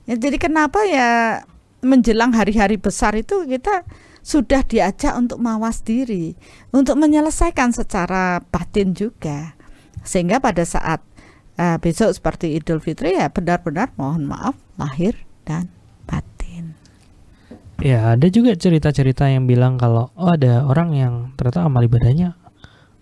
Ya 0.07 0.15
jadi 0.15 0.38
kenapa 0.39 0.88
ya 0.88 1.43
menjelang 1.84 2.32
hari-hari 2.32 2.79
besar 2.79 3.17
itu 3.17 3.43
kita 3.43 3.84
sudah 4.21 4.61
diajak 4.61 5.17
untuk 5.17 5.41
mawas 5.41 5.82
diri, 5.82 6.38
untuk 6.69 6.95
menyelesaikan 7.01 7.73
secara 7.73 8.39
batin 8.53 8.93
juga. 8.93 9.57
Sehingga 10.05 10.41
pada 10.41 10.65
saat 10.65 11.01
uh, 11.62 11.78
besok 11.78 12.09
seperti 12.18 12.57
Idul 12.57 12.82
Fitri 12.82 13.14
ya 13.14 13.30
benar-benar 13.30 13.93
mohon 13.93 14.26
maaf 14.26 14.57
lahir 14.82 15.14
dan 15.45 15.70
batin. 16.09 16.74
Ya, 17.82 18.14
ada 18.14 18.28
juga 18.30 18.53
cerita-cerita 18.57 19.30
yang 19.30 19.45
bilang 19.45 19.78
kalau 19.78 20.09
oh 20.18 20.34
ada 20.34 20.66
orang 20.66 20.93
yang 20.97 21.14
ternyata 21.38 21.66
amal 21.66 21.86
ibadahnya 21.86 22.38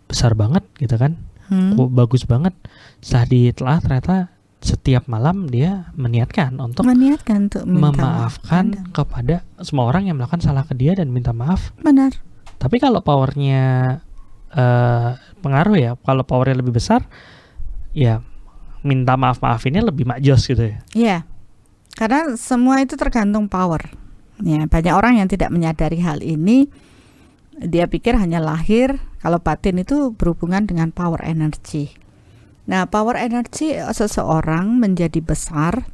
besar 0.08 0.36
banget 0.36 0.64
gitu 0.80 1.00
kan. 1.00 1.16
Hmm. 1.48 1.76
Bagus 1.92 2.28
banget. 2.28 2.54
Setelah 3.00 3.26
ditelah 3.28 3.78
ternyata 3.80 4.16
setiap 4.60 5.08
malam 5.08 5.48
dia 5.48 5.88
meniatkan 5.96 6.60
untuk 6.60 6.84
meniatkan 6.84 7.48
untuk 7.48 7.64
memaafkan 7.64 8.76
maaf. 8.76 8.92
kepada 8.92 9.36
semua 9.64 9.88
orang 9.88 10.12
yang 10.12 10.20
melakukan 10.20 10.44
salah 10.44 10.68
ke 10.68 10.76
dia 10.76 11.00
dan 11.00 11.12
minta 11.16 11.32
maaf. 11.32 11.72
Benar. 11.80 12.20
Tapi 12.60 12.76
kalau 12.76 13.00
powernya 13.00 13.64
uh, 14.52 15.16
pengaruh 15.40 15.76
ya, 15.80 15.92
kalau 16.04 16.28
powernya 16.28 16.60
lebih 16.60 16.76
besar, 16.76 17.08
ya 17.96 18.20
minta 18.86 19.20
maaf 19.20 19.44
maafinnya 19.44 19.84
lebih 19.84 20.08
makjos 20.08 20.48
gitu 20.48 20.72
ya. 20.72 20.78
Iya. 20.96 21.18
Karena 22.00 22.36
semua 22.40 22.80
itu 22.80 22.96
tergantung 22.96 23.52
power. 23.52 23.92
Ya, 24.40 24.64
banyak 24.64 24.94
orang 24.96 25.20
yang 25.20 25.28
tidak 25.28 25.52
menyadari 25.52 26.00
hal 26.00 26.24
ini. 26.24 26.72
Dia 27.60 27.92
pikir 27.92 28.16
hanya 28.16 28.40
lahir, 28.40 29.04
kalau 29.20 29.44
batin 29.44 29.84
itu 29.84 30.16
berhubungan 30.16 30.64
dengan 30.64 30.96
power 30.96 31.20
energy. 31.28 31.92
Nah, 32.72 32.88
power 32.88 33.20
energy 33.20 33.76
seseorang 33.76 34.80
menjadi 34.80 35.20
besar 35.20 35.92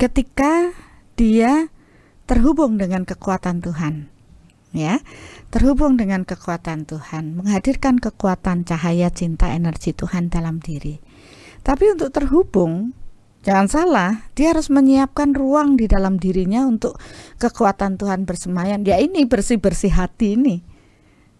ketika 0.00 0.72
dia 1.18 1.68
terhubung 2.24 2.80
dengan 2.80 3.04
kekuatan 3.04 3.60
Tuhan. 3.60 4.08
Ya, 4.68 5.00
terhubung 5.48 5.96
dengan 5.96 6.28
kekuatan 6.28 6.84
Tuhan, 6.84 7.40
menghadirkan 7.40 7.96
kekuatan 8.00 8.68
cahaya 8.68 9.08
cinta 9.08 9.48
energi 9.48 9.96
Tuhan 9.96 10.28
dalam 10.28 10.60
diri. 10.60 11.00
Tapi 11.68 11.84
untuk 11.92 12.08
terhubung, 12.16 12.96
jangan 13.44 13.68
salah, 13.68 14.12
dia 14.32 14.56
harus 14.56 14.72
menyiapkan 14.72 15.36
ruang 15.36 15.76
di 15.76 15.84
dalam 15.84 16.16
dirinya 16.16 16.64
untuk 16.64 16.96
kekuatan 17.36 18.00
Tuhan 18.00 18.24
bersemayam. 18.24 18.80
Ya 18.88 18.96
ini 18.96 19.28
bersih-bersih 19.28 19.92
hati 19.92 20.40
ini 20.40 20.64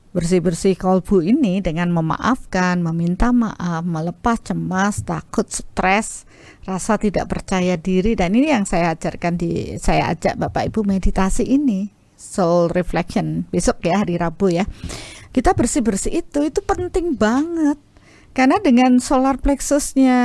bersih-bersih 0.09 0.75
kolbu 0.81 1.21
ini 1.21 1.61
dengan 1.61 1.93
memaafkan, 1.93 2.81
meminta 2.81 3.29
maaf, 3.31 3.85
melepas 3.85 4.41
cemas, 4.41 5.05
takut, 5.05 5.47
stres, 5.47 6.25
rasa 6.65 6.97
tidak 6.97 7.29
percaya 7.29 7.77
diri 7.77 8.17
dan 8.17 8.33
ini 8.33 8.51
yang 8.51 8.65
saya 8.65 8.97
ajarkan 8.97 9.37
di 9.37 9.77
saya 9.77 10.11
ajak 10.17 10.41
Bapak 10.41 10.73
Ibu 10.73 10.89
meditasi 10.89 11.45
ini 11.45 11.93
soul 12.19 12.67
reflection 12.75 13.47
besok 13.53 13.85
ya 13.87 14.03
hari 14.03 14.19
Rabu 14.19 14.51
ya. 14.51 14.67
Kita 15.31 15.55
bersih-bersih 15.55 16.25
itu 16.25 16.41
itu 16.51 16.61
penting 16.67 17.15
banget. 17.15 17.79
Karena 18.39 18.63
dengan 18.63 19.03
solar 19.03 19.43
plexusnya 19.43 20.23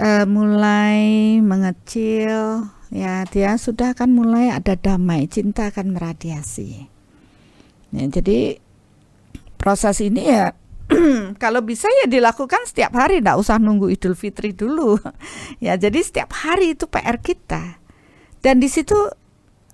uh, 0.00 0.24
mulai 0.24 1.36
mengecil 1.44 2.64
ya 2.88 3.28
dia 3.28 3.60
sudah 3.60 3.92
akan 3.92 4.16
mulai 4.16 4.48
ada 4.48 4.72
damai, 4.72 5.28
cinta 5.28 5.68
akan 5.68 5.92
meradiasi. 5.92 6.88
Ya, 7.92 8.08
jadi 8.08 8.56
proses 9.60 10.00
ini 10.00 10.32
ya 10.32 10.56
kalau 11.44 11.60
bisa 11.60 11.92
ya 12.00 12.08
dilakukan 12.08 12.64
setiap 12.64 12.96
hari, 12.96 13.20
tidak 13.20 13.36
usah 13.36 13.60
nunggu 13.60 13.92
Idul 13.92 14.16
Fitri 14.16 14.56
dulu. 14.56 14.96
ya, 15.64 15.76
jadi 15.76 16.00
setiap 16.00 16.32
hari 16.32 16.72
itu 16.72 16.88
PR 16.88 17.20
kita. 17.20 17.84
Dan 18.40 18.64
di 18.64 18.72
situ 18.72 18.96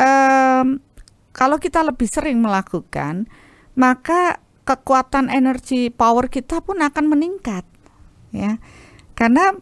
um, 0.02 0.66
kalau 1.30 1.62
kita 1.62 1.86
lebih 1.86 2.10
sering 2.10 2.42
melakukan, 2.42 3.30
maka 3.78 4.42
kekuatan 4.66 5.30
energi 5.30 5.94
power 5.94 6.26
kita 6.26 6.60
pun 6.60 6.82
akan 6.82 7.04
meningkat. 7.06 7.62
Ya, 8.34 8.58
karena 9.14 9.54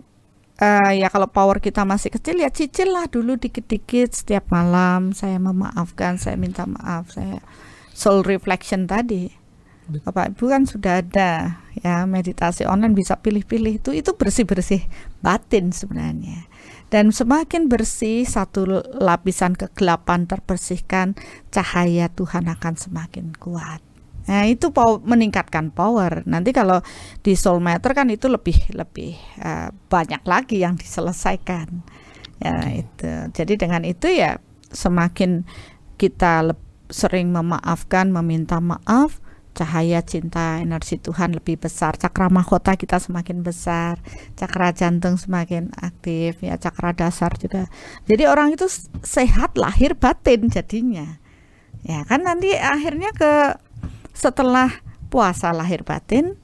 uh, 0.58 0.92
ya 0.96 1.12
kalau 1.12 1.28
power 1.28 1.60
kita 1.60 1.84
masih 1.84 2.08
kecil 2.08 2.40
ya 2.40 2.48
cicil 2.48 2.90
lah 2.90 3.06
dulu 3.06 3.36
dikit-dikit 3.36 4.16
setiap 4.16 4.48
malam 4.48 5.12
saya 5.12 5.36
memaafkan, 5.36 6.16
saya 6.16 6.40
minta 6.40 6.64
maaf, 6.64 7.12
saya 7.12 7.44
soul 7.92 8.24
reflection 8.26 8.88
tadi 8.90 9.44
Bapak 9.84 10.32
Ibu 10.32 10.48
kan 10.48 10.64
sudah 10.64 11.04
ada 11.04 11.60
ya 11.76 12.08
meditasi 12.08 12.64
online 12.64 12.96
bisa 12.96 13.20
pilih-pilih 13.20 13.84
itu 13.84 13.92
itu 13.92 14.16
bersih-bersih 14.16 14.80
batin 15.20 15.76
sebenarnya. 15.76 16.48
Dan 16.88 17.12
semakin 17.12 17.68
bersih 17.68 18.24
satu 18.24 18.64
lapisan 18.96 19.52
kegelapan 19.58 20.24
terbersihkan, 20.24 21.18
cahaya 21.52 22.08
Tuhan 22.08 22.48
akan 22.48 22.74
semakin 22.80 23.36
kuat. 23.36 23.82
Nah, 24.24 24.48
itu 24.48 24.72
power, 24.72 25.04
meningkatkan 25.04 25.68
power. 25.74 26.24
Nanti 26.24 26.56
kalau 26.56 26.80
di 27.20 27.36
soul 27.36 27.60
matter 27.60 27.92
kan 27.92 28.08
itu 28.08 28.28
lebih 28.28 28.56
lebih 28.72 29.12
uh, 29.44 29.68
banyak 29.92 30.22
lagi 30.24 30.64
yang 30.64 30.80
diselesaikan. 30.80 31.84
Ya, 32.40 32.56
itu. 32.72 33.10
Jadi 33.32 33.54
dengan 33.60 33.84
itu 33.84 34.08
ya 34.10 34.40
semakin 34.72 35.44
kita 36.00 36.56
sering 36.88 37.32
memaafkan, 37.32 38.12
meminta 38.12 38.60
maaf, 38.60 39.24
cahaya 39.54 40.02
cinta 40.02 40.58
energi 40.58 40.98
Tuhan 40.98 41.38
lebih 41.38 41.62
besar 41.62 41.94
cakra 41.94 42.26
mahkota 42.26 42.74
kita 42.74 42.98
semakin 42.98 43.46
besar 43.46 44.02
cakra 44.34 44.74
jantung 44.74 45.14
semakin 45.14 45.70
aktif 45.78 46.42
ya 46.42 46.58
cakra 46.58 46.90
dasar 46.90 47.30
juga 47.38 47.70
jadi 48.10 48.26
orang 48.26 48.58
itu 48.58 48.66
sehat 49.06 49.54
lahir 49.54 49.94
batin 49.94 50.50
jadinya 50.50 51.22
ya 51.86 52.02
kan 52.02 52.26
nanti 52.26 52.50
akhirnya 52.58 53.14
ke 53.14 53.32
setelah 54.14 54.70
puasa 55.12 55.52
lahir 55.52 55.82
batin 55.84 56.38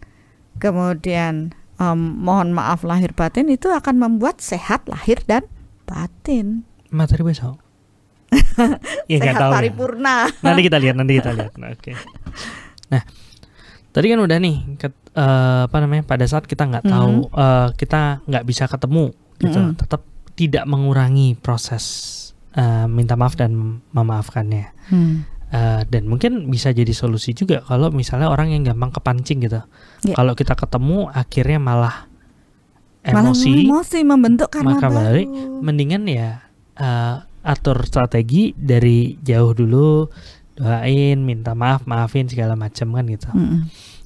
kemudian 0.61 1.57
um, 1.81 1.97
mohon 2.21 2.53
maaf 2.53 2.85
lahir 2.85 3.17
batin 3.17 3.49
itu 3.49 3.71
akan 3.73 3.97
membuat 3.97 4.43
sehat 4.45 4.85
lahir 4.91 5.23
dan 5.25 5.49
batin 5.89 6.69
materi 6.93 7.25
besok 7.25 7.57
ya, 9.11 9.19
sehat 9.19 9.41
tahu 9.41 9.53
paripurna 9.55 10.29
ya. 10.29 10.45
nanti 10.45 10.61
kita 10.67 10.77
lihat 10.77 10.95
nanti 10.99 11.13
kita 11.23 11.31
lihat 11.33 11.53
oke 11.57 11.79
okay. 11.79 11.95
Nah, 12.91 13.03
tadi 13.95 14.07
kan 14.11 14.21
udah 14.21 14.39
nih, 14.43 14.57
ke, 14.77 14.89
uh, 15.15 15.71
apa 15.71 15.77
namanya? 15.79 16.05
Pada 16.05 16.27
saat 16.27 16.45
kita 16.45 16.67
nggak 16.67 16.85
mm 16.85 16.91
-hmm. 16.91 16.99
tahu, 16.99 17.15
uh, 17.33 17.69
kita 17.79 18.01
nggak 18.27 18.45
bisa 18.45 18.65
ketemu, 18.67 19.15
gitu, 19.39 19.59
mm 19.59 19.67
-hmm. 19.73 19.79
tetap 19.79 20.03
tidak 20.35 20.65
mengurangi 20.67 21.39
proses 21.39 21.85
uh, 22.59 22.91
minta 22.91 23.15
maaf 23.15 23.39
dan 23.39 23.81
memaafkannya. 23.95 24.75
Mm. 24.91 25.17
Uh, 25.51 25.83
dan 25.91 26.07
mungkin 26.07 26.47
bisa 26.47 26.71
jadi 26.71 26.95
solusi 26.95 27.35
juga 27.35 27.59
kalau 27.67 27.91
misalnya 27.91 28.31
orang 28.31 28.55
yang 28.55 28.63
gampang 28.63 28.95
kepancing 28.95 29.43
gitu. 29.43 29.59
Yeah. 30.07 30.15
Kalau 30.15 30.39
kita 30.39 30.55
ketemu 30.55 31.11
akhirnya 31.11 31.59
malah 31.59 32.07
emosi, 33.03 33.67
malah 33.67 33.83
emosi 33.83 33.99
membentuk 34.07 34.49
karena 34.53 34.79
maka 34.79 34.89
balik 34.93 35.27
mendingan 35.59 36.07
ya 36.07 36.45
uh, 36.77 37.25
atur 37.41 37.81
strategi 37.89 38.53
dari 38.53 39.17
jauh 39.21 39.57
dulu 39.57 40.05
doain 40.61 41.19
minta 41.25 41.57
maaf 41.57 41.89
maafin 41.89 42.29
segala 42.29 42.53
macam 42.53 42.93
kan 42.93 43.05
gitu 43.09 43.33
mm 43.33 43.41
-hmm. 43.41 43.61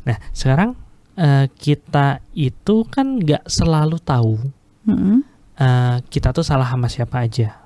nah 0.06 0.16
sekarang 0.30 0.78
uh, 1.18 1.46
kita 1.50 2.22
itu 2.38 2.86
kan 2.86 3.18
nggak 3.18 3.50
selalu 3.50 3.98
tahu 3.98 4.38
mm 4.86 4.94
-hmm. 4.94 5.16
uh, 5.58 5.96
kita 6.06 6.30
tuh 6.30 6.46
salah 6.46 6.66
sama 6.70 6.86
siapa 6.86 7.26
aja. 7.26 7.63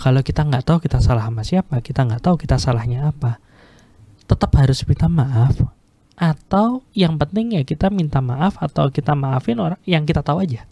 Kalau 0.00 0.24
kita 0.24 0.48
nggak 0.48 0.64
tahu 0.64 0.80
kita 0.80 1.04
salah 1.04 1.28
sama 1.28 1.44
siapa 1.44 1.84
kita 1.84 2.08
nggak 2.08 2.24
tahu 2.24 2.40
kita 2.40 2.56
salahnya 2.56 3.12
apa 3.12 3.36
tetap 4.30 4.54
harus 4.54 4.86
minta 4.86 5.10
maaf. 5.10 5.58
Atau 6.14 6.86
yang 6.94 7.18
penting 7.18 7.58
ya 7.58 7.66
kita 7.66 7.90
minta 7.90 8.22
maaf 8.22 8.60
atau 8.62 8.92
kita 8.94 9.18
maafin 9.18 9.58
orang 9.58 9.80
yang 9.82 10.06
kita 10.06 10.22
tahu 10.22 10.46
aja. 10.46 10.62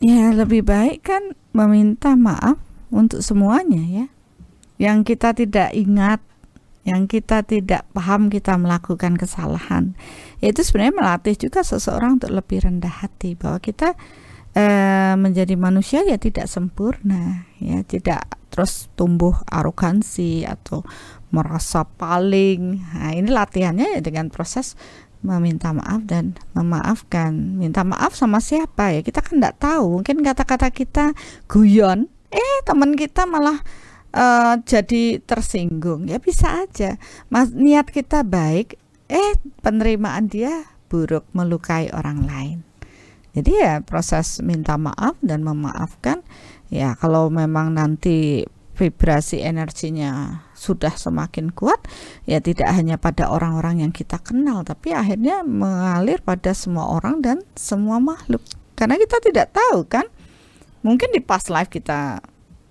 Ya 0.00 0.32
lebih 0.32 0.64
baik 0.64 1.04
kan 1.04 1.36
meminta 1.52 2.16
maaf 2.16 2.56
untuk 2.88 3.20
semuanya 3.20 3.82
ya. 3.84 4.06
Yang 4.76 5.12
kita 5.12 5.34
tidak 5.34 5.70
ingat, 5.76 6.20
yang 6.86 7.10
kita 7.10 7.42
tidak 7.42 7.84
paham 7.92 8.30
kita 8.30 8.54
melakukan 8.56 9.18
kesalahan. 9.18 9.98
Itu 10.38 10.62
sebenarnya 10.62 10.94
melatih 10.94 11.34
juga 11.36 11.66
seseorang 11.66 12.22
untuk 12.22 12.30
lebih 12.30 12.62
rendah 12.64 13.02
hati 13.02 13.34
bahwa 13.34 13.58
kita 13.58 13.98
e, 14.56 14.64
menjadi 15.20 15.52
manusia 15.60 16.00
ya 16.08 16.16
tidak 16.16 16.48
sempurna, 16.48 17.44
ya 17.60 17.84
tidak 17.84 18.24
terus 18.48 18.88
tumbuh 18.96 19.36
arogansi 19.52 20.48
atau 20.48 20.80
merasa 21.28 21.84
paling. 21.84 22.80
Nah, 22.80 23.12
ini 23.12 23.28
latihannya 23.28 23.98
ya 23.98 24.00
dengan 24.00 24.32
proses 24.32 24.72
meminta 25.20 25.76
maaf 25.76 26.08
dan 26.08 26.40
memaafkan. 26.56 27.60
Minta 27.60 27.84
maaf 27.84 28.16
sama 28.16 28.40
siapa 28.40 28.96
ya? 28.96 29.00
Kita 29.04 29.20
kan 29.20 29.42
tidak 29.42 29.60
tahu. 29.60 30.00
Mungkin 30.00 30.24
kata-kata 30.24 30.72
kita 30.72 31.12
guyon, 31.50 32.08
eh 32.32 32.56
teman 32.64 32.96
kita 32.96 33.28
malah 33.28 33.60
uh, 34.16 34.56
jadi 34.64 35.20
tersinggung. 35.20 36.08
Ya 36.08 36.16
bisa 36.16 36.64
aja. 36.64 36.96
Mas 37.28 37.52
niat 37.52 37.92
kita 37.92 38.24
baik, 38.24 38.80
eh 39.12 39.36
penerimaan 39.60 40.32
dia 40.32 40.64
buruk 40.88 41.26
melukai 41.36 41.92
orang 41.92 42.24
lain. 42.24 42.65
Jadi 43.36 43.52
ya 43.52 43.84
proses 43.84 44.40
minta 44.40 44.80
maaf 44.80 45.20
dan 45.20 45.44
memaafkan 45.44 46.24
ya 46.72 46.96
kalau 46.96 47.28
memang 47.28 47.76
nanti 47.76 48.48
vibrasi 48.76 49.44
energinya 49.44 50.44
sudah 50.52 50.92
semakin 50.96 51.52
kuat 51.52 51.80
ya 52.24 52.40
tidak 52.40 52.68
hanya 52.72 52.96
pada 52.96 53.28
orang-orang 53.28 53.84
yang 53.84 53.92
kita 53.92 54.20
kenal 54.20 54.64
tapi 54.64 54.92
akhirnya 54.96 55.44
mengalir 55.44 56.20
pada 56.24 56.56
semua 56.56 56.88
orang 56.96 57.20
dan 57.20 57.44
semua 57.52 58.00
makhluk. 58.00 58.40
Karena 58.72 58.96
kita 58.96 59.20
tidak 59.20 59.52
tahu 59.52 59.84
kan 59.84 60.08
mungkin 60.80 61.12
di 61.12 61.20
past 61.20 61.52
life 61.52 61.68
kita 61.68 62.24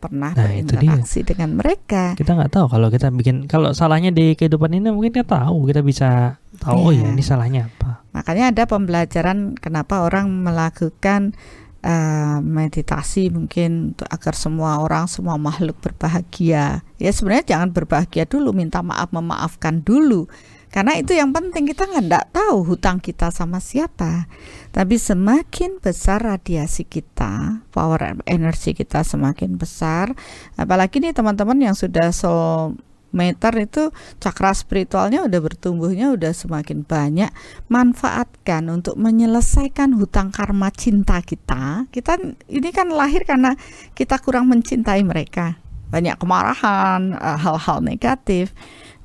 pernah 0.06 0.38
nah, 0.38 0.46
berinteraksi 0.46 1.26
dengan 1.26 1.58
mereka. 1.58 2.14
Kita 2.14 2.38
nggak 2.38 2.54
tahu 2.54 2.66
kalau 2.70 2.88
kita 2.94 3.10
bikin 3.10 3.50
kalau 3.50 3.74
salahnya 3.74 4.14
di 4.14 4.38
kehidupan 4.38 4.78
ini 4.78 4.94
mungkin 4.94 5.10
kita 5.10 5.26
tahu 5.26 5.66
kita 5.66 5.82
bisa 5.82 6.38
tahu 6.62 6.78
yeah. 6.78 6.86
oh 6.86 6.92
ya 6.94 7.06
ini 7.10 7.24
salahnya 7.26 7.62
apa. 7.74 8.06
Makanya 8.14 8.54
ada 8.54 8.64
pembelajaran 8.70 9.58
kenapa 9.58 10.06
orang 10.06 10.30
melakukan 10.30 11.34
uh, 11.82 12.38
meditasi 12.46 13.34
mungkin 13.34 13.98
untuk 13.98 14.08
agar 14.10 14.34
semua 14.38 14.82
orang 14.82 15.10
semua 15.10 15.42
makhluk 15.42 15.78
berbahagia. 15.82 16.86
Ya 17.02 17.12
sebenarnya 17.14 17.58
jangan 17.58 17.74
berbahagia 17.74 18.30
dulu 18.30 18.54
minta 18.54 18.86
maaf 18.86 19.10
memaafkan 19.10 19.82
dulu 19.82 20.30
karena 20.76 21.00
itu 21.00 21.16
yang 21.16 21.32
penting 21.32 21.72
kita 21.72 21.88
nggak 21.88 22.36
tahu 22.36 22.68
hutang 22.68 23.00
kita 23.00 23.32
sama 23.32 23.64
siapa. 23.64 24.28
Tapi 24.76 25.00
semakin 25.00 25.80
besar 25.80 26.20
radiasi 26.20 26.84
kita 26.84 27.64
power 27.72 28.20
energi 28.28 28.76
kita 28.76 29.08
semakin 29.08 29.56
besar 29.56 30.12
apalagi 30.60 31.00
nih 31.00 31.16
teman-teman 31.16 31.72
yang 31.72 31.76
sudah 31.80 32.12
soul 32.12 32.76
meter 33.16 33.56
itu 33.64 33.96
cakra 34.20 34.52
spiritualnya 34.52 35.24
udah 35.24 35.40
bertumbuhnya 35.40 36.12
udah 36.12 36.36
semakin 36.36 36.84
banyak 36.84 37.32
manfaatkan 37.72 38.68
untuk 38.68 39.00
menyelesaikan 39.00 39.96
hutang 39.96 40.36
karma 40.36 40.76
cinta 40.76 41.24
kita. 41.24 41.88
Kita 41.88 42.20
ini 42.52 42.70
kan 42.76 42.92
lahir 42.92 43.24
karena 43.24 43.56
kita 43.96 44.20
kurang 44.20 44.52
mencintai 44.52 45.00
mereka. 45.08 45.56
Banyak 45.88 46.20
kemarahan 46.20 47.16
eh, 47.16 47.38
hal-hal 47.40 47.80
negatif 47.80 48.52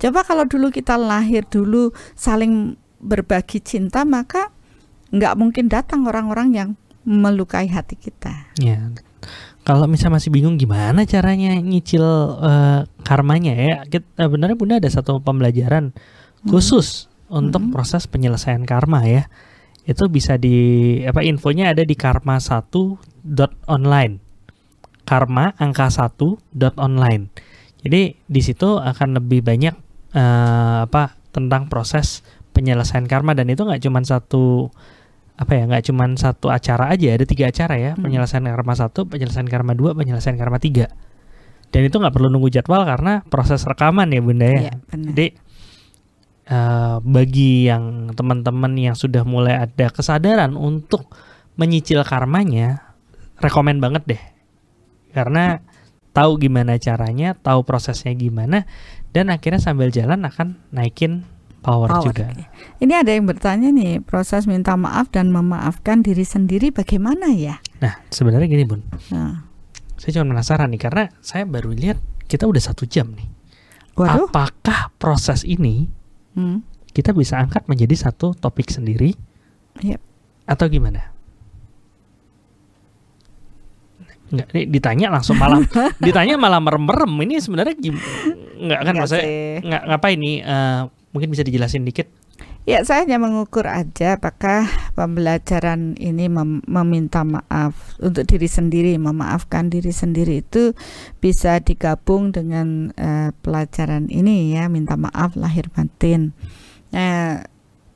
coba 0.00 0.24
kalau 0.24 0.48
dulu 0.48 0.72
kita 0.72 0.96
lahir 0.96 1.44
dulu 1.44 1.92
saling 2.16 2.74
berbagi 3.00 3.60
cinta 3.60 4.08
maka 4.08 4.48
nggak 5.12 5.34
mungkin 5.36 5.68
datang 5.68 6.08
orang-orang 6.08 6.48
yang 6.56 6.70
melukai 7.04 7.68
hati 7.68 7.96
kita 7.96 8.50
ya 8.60 8.90
kalau 9.60 9.84
misalnya 9.84 10.16
masih 10.16 10.32
bingung 10.32 10.56
gimana 10.56 11.04
caranya 11.04 11.52
nyicil 11.60 12.02
uh, 12.40 12.88
karmanya 13.04 13.52
ya, 13.52 13.76
kita 13.84 14.24
benernya 14.26 14.56
Bunda 14.56 14.80
ada 14.80 14.88
satu 14.88 15.20
pembelajaran 15.20 15.92
hmm. 15.92 16.48
khusus 16.48 17.12
untuk 17.28 17.68
hmm. 17.68 17.72
proses 17.72 18.08
penyelesaian 18.08 18.64
karma 18.64 19.04
ya. 19.04 19.28
Itu 19.84 20.08
bisa 20.08 20.40
di 20.40 21.00
apa 21.04 21.20
infonya 21.20 21.76
ada 21.76 21.84
di 21.84 21.92
karma 21.92 22.40
1 22.40 22.66
online. 23.68 24.14
Karma 25.04 25.52
angka 25.60 25.92
1 25.92 26.16
online. 26.80 27.28
Jadi 27.84 28.16
di 28.16 28.40
situ 28.40 28.80
akan 28.80 29.20
lebih 29.20 29.44
banyak 29.44 29.89
uh, 30.14 30.86
apa 30.86 31.18
tentang 31.30 31.70
proses 31.70 32.22
penyelesaian 32.56 33.06
karma. 33.06 33.36
Dan 33.36 33.50
itu 33.50 33.62
nggak 33.62 33.82
cuma 33.84 34.02
satu 34.02 34.68
apa 35.40 35.56
ya 35.56 35.64
nggak 35.64 35.84
cuma 35.90 36.04
satu 36.14 36.52
acara 36.52 36.92
aja. 36.92 37.14
Ada 37.14 37.24
tiga 37.26 37.48
acara 37.50 37.74
ya. 37.78 37.92
Hmm. 37.94 38.06
penyelesaian 38.06 38.44
karma 38.44 38.74
satu 38.76 39.06
penyelesaian 39.06 39.48
karma 39.48 39.72
dua 39.76 39.96
penyelesaian 39.96 40.36
karma 40.36 40.58
tiga. 40.58 40.90
Dan 41.70 41.86
itu 41.86 41.96
nggak 42.02 42.14
perlu 42.14 42.28
nunggu 42.28 42.50
jadwal 42.50 42.82
karena 42.82 43.22
proses 43.30 43.62
rekaman 43.62 44.10
ya 44.10 44.18
bunda 44.18 44.42
ya, 44.42 44.74
ya 44.74 44.74
jadi 44.90 45.26
uh, 46.50 46.98
bagi 46.98 47.70
yang 47.70 48.10
teman-teman 48.12 48.74
yang 48.74 48.98
sudah 48.98 49.22
mulai 49.22 49.54
ada 49.54 49.86
kesadaran 49.94 50.58
untuk 50.58 51.06
menyicil 51.54 52.02
karmanya 52.02 52.96
rekomend 53.38 53.78
banget 53.78 54.02
deh. 54.16 54.22
Karena 55.14 55.62
tahu 56.10 56.42
gimana 56.42 56.76
caranya 56.76 57.38
tahu 57.38 57.62
prosesnya 57.62 58.10
gimana 58.14 58.66
dan 59.14 59.30
akhirnya 59.30 59.62
sambil 59.62 59.90
jalan 59.90 60.22
akan 60.26 60.58
naikin 60.74 61.26
power, 61.60 61.88
power 61.92 62.10
juga. 62.10 62.32
Ini 62.80 62.92
ada 63.04 63.10
yang 63.12 63.28
bertanya 63.28 63.68
nih, 63.70 64.00
proses 64.02 64.48
minta 64.48 64.74
maaf 64.74 65.12
dan 65.12 65.30
memaafkan 65.30 66.00
diri 66.00 66.24
sendiri 66.24 66.72
bagaimana 66.72 67.30
ya? 67.34 67.60
Nah, 67.84 68.00
sebenarnya 68.08 68.48
gini 68.48 68.64
bun, 68.64 68.80
nah. 69.12 69.44
saya 70.00 70.20
cuma 70.20 70.36
penasaran 70.36 70.72
nih 70.72 70.80
karena 70.80 71.04
saya 71.20 71.44
baru 71.44 71.72
lihat 71.74 72.00
kita 72.26 72.48
udah 72.48 72.62
satu 72.62 72.88
jam 72.88 73.12
nih. 73.12 73.28
Waduh. 73.98 74.30
Apakah 74.30 74.94
proses 74.96 75.44
ini 75.44 75.90
hmm. 76.38 76.64
kita 76.94 77.12
bisa 77.12 77.36
angkat 77.36 77.66
menjadi 77.68 78.08
satu 78.08 78.32
topik 78.32 78.70
sendiri? 78.72 79.12
Yep. 79.82 80.00
Atau 80.48 80.66
gimana? 80.72 81.09
Enggak, 84.30 84.48
ini 84.54 84.62
ditanya 84.70 85.06
langsung 85.10 85.36
malam 85.36 85.66
ditanya 86.06 86.38
malah 86.38 86.62
merem-merem. 86.62 87.10
Ini 87.26 87.42
sebenarnya 87.42 87.74
nggak 88.60 88.80
kan 88.86 88.94
maksudnya 88.94 89.26
nggak 89.66 89.82
ngapain 89.90 90.18
nih 90.18 90.36
uh, 90.46 90.82
Mungkin 91.10 91.30
bisa 91.30 91.42
dijelasin 91.42 91.82
dikit? 91.82 92.06
Ya, 92.68 92.84
saya 92.86 93.02
hanya 93.02 93.18
mengukur 93.18 93.66
aja 93.66 94.20
apakah 94.20 94.68
pembelajaran 94.94 95.98
ini 95.98 96.28
mem 96.30 96.62
meminta 96.68 97.24
maaf 97.26 97.98
untuk 97.98 98.28
diri 98.28 98.46
sendiri, 98.46 98.94
memaafkan 99.00 99.72
diri 99.72 99.90
sendiri 99.90 100.44
itu 100.44 100.76
bisa 101.18 101.58
digabung 101.58 102.30
dengan 102.30 102.94
uh, 102.94 103.34
pelajaran 103.42 104.06
ini 104.12 104.54
ya, 104.54 104.70
minta 104.70 104.94
maaf 104.94 105.34
lahir 105.34 105.72
batin. 105.72 106.36
Nah, 106.94 107.42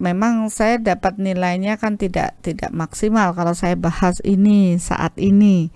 memang 0.02 0.50
saya 0.50 0.80
dapat 0.80 1.22
nilainya 1.22 1.78
kan 1.78 1.94
tidak 1.94 2.34
tidak 2.42 2.74
maksimal 2.74 3.30
kalau 3.36 3.54
saya 3.54 3.78
bahas 3.78 4.18
ini 4.26 4.80
saat 4.80 5.14
ini 5.20 5.70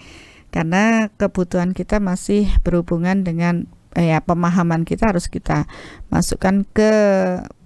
karena 0.48 1.12
kebutuhan 1.20 1.76
kita 1.76 2.00
masih 2.00 2.48
berhubungan 2.64 3.24
dengan 3.24 3.68
eh, 3.96 4.12
ya 4.16 4.24
pemahaman 4.24 4.88
kita 4.88 5.12
harus 5.12 5.28
kita 5.28 5.68
masukkan 6.08 6.64
ke 6.72 6.92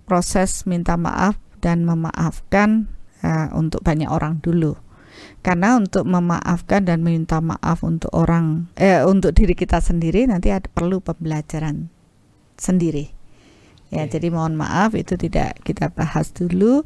proses 0.07 0.67
minta 0.67 0.99
maaf 0.99 1.39
dan 1.63 1.87
memaafkan 1.87 2.91
uh, 3.23 3.49
untuk 3.55 3.81
banyak 3.87 4.11
orang 4.11 4.43
dulu. 4.43 4.75
Karena 5.43 5.79
untuk 5.79 6.07
memaafkan 6.07 6.87
dan 6.87 7.07
minta 7.07 7.39
maaf 7.39 7.87
untuk 7.87 8.11
orang 8.15 8.71
eh 8.75 9.03
untuk 9.07 9.35
diri 9.35 9.55
kita 9.55 9.79
sendiri 9.79 10.27
nanti 10.27 10.51
ada 10.51 10.67
perlu 10.67 10.99
pembelajaran 10.99 11.91
sendiri. 12.59 13.15
Ya, 13.93 14.09
okay. 14.09 14.19
jadi 14.19 14.33
mohon 14.33 14.57
maaf 14.57 14.97
itu 14.99 15.15
tidak 15.21 15.63
kita 15.63 15.93
bahas 15.93 16.35
dulu. 16.35 16.83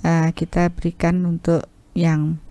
Uh, 0.00 0.30
kita 0.32 0.70
berikan 0.72 1.26
untuk 1.26 1.66
yang 1.94 2.42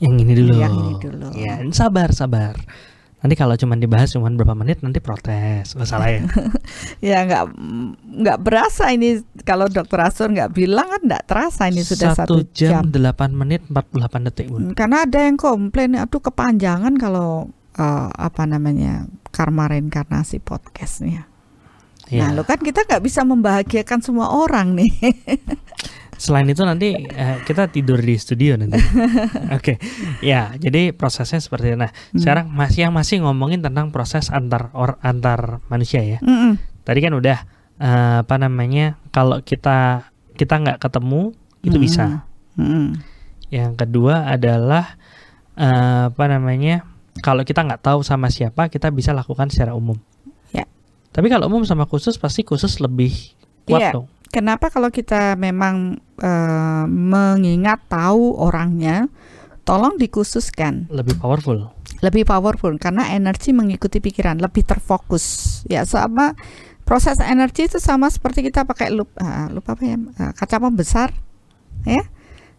yang 0.00 0.14
ini 0.16 0.32
dulu. 0.32 0.52
Yang 0.56 0.74
ini 0.74 0.94
dulu. 0.98 1.26
Ya, 1.36 1.54
sabar, 1.70 2.10
sabar. 2.16 2.56
Nanti 3.20 3.36
kalau 3.36 3.52
cuma 3.52 3.76
dibahas 3.76 4.16
cuma 4.16 4.32
berapa 4.32 4.56
menit 4.56 4.80
nanti 4.80 4.96
protes. 4.96 5.76
Oh, 5.76 5.84
salah 5.84 6.08
ya. 6.08 6.24
ya 7.12 7.18
nggak 7.28 7.44
nggak 8.00 8.38
berasa 8.40 8.88
ini 8.96 9.20
kalau 9.44 9.68
dokter 9.68 10.00
Asur 10.00 10.32
nggak 10.32 10.56
bilang 10.56 10.88
kan 10.88 11.04
nggak 11.04 11.24
terasa 11.28 11.68
ini 11.68 11.84
sudah 11.84 12.16
satu 12.16 12.48
jam, 12.56 12.88
delapan 12.88 13.36
menit 13.36 13.60
empat 13.68 13.92
puluh 13.92 14.08
delapan 14.08 14.20
detik 14.24 14.48
bun. 14.48 14.72
Karena 14.72 15.04
ada 15.04 15.20
yang 15.20 15.36
komplain 15.36 16.00
aduh 16.00 16.16
kepanjangan 16.24 16.96
kalau 16.96 17.52
uh, 17.76 18.08
apa 18.08 18.48
namanya 18.48 19.04
karma 19.28 19.68
reinkarnasi 19.68 20.40
podcastnya. 20.40 21.28
Ya. 22.08 22.24
Nah 22.24 22.40
lo 22.40 22.48
kan 22.48 22.56
kita 22.56 22.88
nggak 22.88 23.04
bisa 23.04 23.20
membahagiakan 23.28 24.00
semua 24.00 24.32
orang 24.32 24.80
nih. 24.80 24.92
Selain 26.20 26.44
itu 26.44 26.60
nanti 26.68 26.92
uh, 26.92 27.40
kita 27.48 27.72
tidur 27.72 27.96
di 27.96 28.20
studio 28.20 28.60
nanti. 28.60 28.76
Oke, 29.56 29.56
okay. 29.56 29.76
ya 30.20 30.52
jadi 30.60 30.92
prosesnya 30.92 31.40
seperti 31.40 31.72
itu. 31.72 31.80
Nah, 31.80 31.88
hmm. 31.88 32.20
sekarang 32.20 32.52
masih 32.52 32.84
yang 32.84 32.92
masih 32.92 33.24
ngomongin 33.24 33.64
tentang 33.64 33.88
proses 33.88 34.28
antar 34.28 34.68
or, 34.76 35.00
antar 35.00 35.64
manusia 35.72 36.04
ya. 36.04 36.20
Hmm. 36.20 36.60
Tadi 36.84 37.00
kan 37.00 37.16
udah 37.16 37.38
uh, 37.80 38.16
apa 38.20 38.36
namanya 38.36 39.00
kalau 39.16 39.40
kita 39.40 40.12
kita 40.36 40.60
nggak 40.60 40.84
ketemu 40.84 41.32
itu 41.64 41.80
hmm. 41.80 41.84
bisa. 41.88 42.04
Hmm. 42.60 43.00
Yang 43.48 43.80
kedua 43.80 44.28
adalah 44.28 45.00
uh, 45.56 46.12
apa 46.12 46.24
namanya 46.28 46.84
kalau 47.24 47.48
kita 47.48 47.64
nggak 47.64 47.80
tahu 47.80 48.04
sama 48.04 48.28
siapa 48.28 48.68
kita 48.68 48.92
bisa 48.92 49.16
lakukan 49.16 49.48
secara 49.48 49.72
umum. 49.72 49.96
Ya. 50.52 50.68
Tapi 51.16 51.32
kalau 51.32 51.48
umum 51.48 51.64
sama 51.64 51.88
khusus 51.88 52.20
pasti 52.20 52.44
khusus 52.44 52.76
lebih 52.76 53.16
kuat 53.64 53.88
yeah. 53.88 53.92
dong. 53.96 54.08
Kenapa 54.30 54.70
kalau 54.70 54.94
kita 54.94 55.34
memang 55.34 55.98
uh, 56.22 56.86
mengingat 56.86 57.82
tahu 57.90 58.38
orangnya, 58.38 59.10
tolong 59.66 59.98
dikhususkan. 59.98 60.86
Lebih 60.90 61.18
powerful. 61.18 61.70
lebih 62.00 62.24
powerful 62.24 62.72
karena 62.80 63.12
energi 63.12 63.52
mengikuti 63.52 64.00
pikiran, 64.00 64.40
lebih 64.40 64.64
terfokus. 64.64 65.60
Ya 65.68 65.84
sama 65.84 66.32
proses 66.88 67.20
energi 67.20 67.68
itu 67.68 67.76
sama 67.76 68.08
seperti 68.08 68.48
kita 68.48 68.64
pakai 68.64 68.88
loop, 68.88 69.12
uh, 69.20 69.52
loop 69.52 69.68
apa 69.68 69.82
ya, 69.84 70.00
uh, 70.00 70.32
kaca 70.32 70.56
pembesar, 70.64 71.12
ya. 71.84 72.00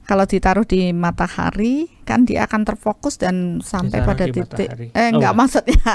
Kalau 0.02 0.26
ditaruh 0.26 0.64
di 0.64 0.92
matahari 0.92 1.88
kan 2.04 2.26
dia 2.26 2.44
akan 2.44 2.66
terfokus 2.66 3.16
dan 3.16 3.62
sampai 3.62 4.02
Ditaruh 4.02 4.10
pada 4.12 4.26
titik. 4.28 4.68
matahari. 4.68 4.88
Eh 4.92 5.00
Oh, 5.00 5.08
enggak 5.16 5.34
maksudnya. 5.34 5.94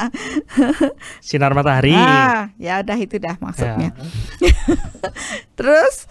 Sinar 1.27 1.53
matahari. 1.53 1.93
Ah, 1.93 2.49
ya 2.57 2.81
udah 2.81 2.97
itu 2.97 3.17
dah 3.17 3.37
maksudnya. 3.37 3.93
Ya. 3.93 4.53
Terus 5.59 6.07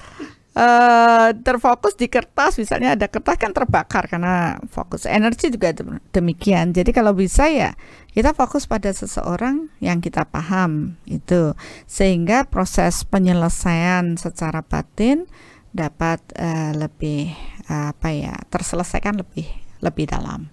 eh 0.55 1.29
terfokus 1.43 1.99
di 1.99 2.07
kertas, 2.07 2.55
misalnya 2.55 2.95
ada 2.95 3.11
kertas 3.11 3.35
kan 3.35 3.51
terbakar 3.51 4.07
karena 4.07 4.55
fokus. 4.69 5.03
Energi 5.03 5.51
juga 5.51 5.75
dem- 5.75 5.99
demikian. 6.11 6.71
Jadi 6.71 6.95
kalau 6.95 7.11
bisa 7.11 7.51
ya 7.51 7.75
kita 8.11 8.31
fokus 8.31 8.63
pada 8.63 8.87
seseorang 8.87 9.67
yang 9.79 9.99
kita 9.99 10.23
paham 10.23 10.95
itu, 11.03 11.51
sehingga 11.83 12.47
proses 12.47 13.03
penyelesaian 13.03 14.15
secara 14.15 14.63
batin 14.63 15.27
dapat 15.75 16.23
eh, 16.39 16.71
lebih 16.71 17.35
apa 17.65 18.13
ya 18.13 18.33
terselesaikan 18.47 19.19
lebih 19.19 19.49
lebih 19.83 20.07
dalam. 20.07 20.47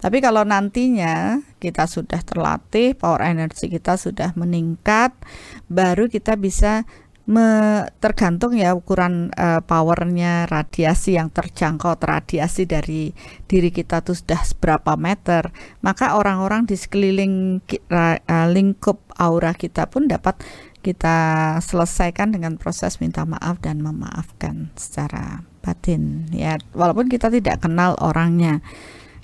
Tapi 0.00 0.20
kalau 0.20 0.44
nantinya 0.44 1.40
kita 1.56 1.88
sudah 1.88 2.20
terlatih, 2.20 2.92
power 2.92 3.24
energi 3.24 3.72
kita 3.72 3.96
sudah 3.96 4.36
meningkat, 4.36 5.16
baru 5.64 6.12
kita 6.12 6.36
bisa 6.36 6.84
me- 7.24 7.88
tergantung 8.04 8.52
ya 8.52 8.76
ukuran 8.76 9.32
eh, 9.32 9.60
powernya 9.64 10.44
radiasi 10.44 11.16
yang 11.16 11.32
terjangkau 11.32 11.96
radiasi 11.96 12.68
dari 12.68 13.16
diri 13.48 13.72
kita 13.72 14.04
tuh 14.04 14.12
sudah 14.12 14.44
seberapa 14.44 14.92
meter 15.00 15.48
maka 15.80 16.20
orang-orang 16.20 16.68
di 16.68 16.76
sekeliling 16.76 17.64
eh, 17.64 18.20
lingkup 18.52 19.00
aura 19.16 19.56
kita 19.56 19.88
pun 19.88 20.04
dapat 20.04 20.36
kita 20.84 21.16
selesaikan 21.64 22.36
dengan 22.36 22.60
proses 22.60 23.00
minta 23.00 23.24
maaf 23.24 23.56
dan 23.64 23.80
memaafkan 23.80 24.68
secara 24.76 25.40
batin 25.64 26.28
ya. 26.28 26.60
Walaupun 26.76 27.08
kita 27.08 27.32
tidak 27.32 27.64
kenal 27.64 27.96
orangnya. 28.04 28.60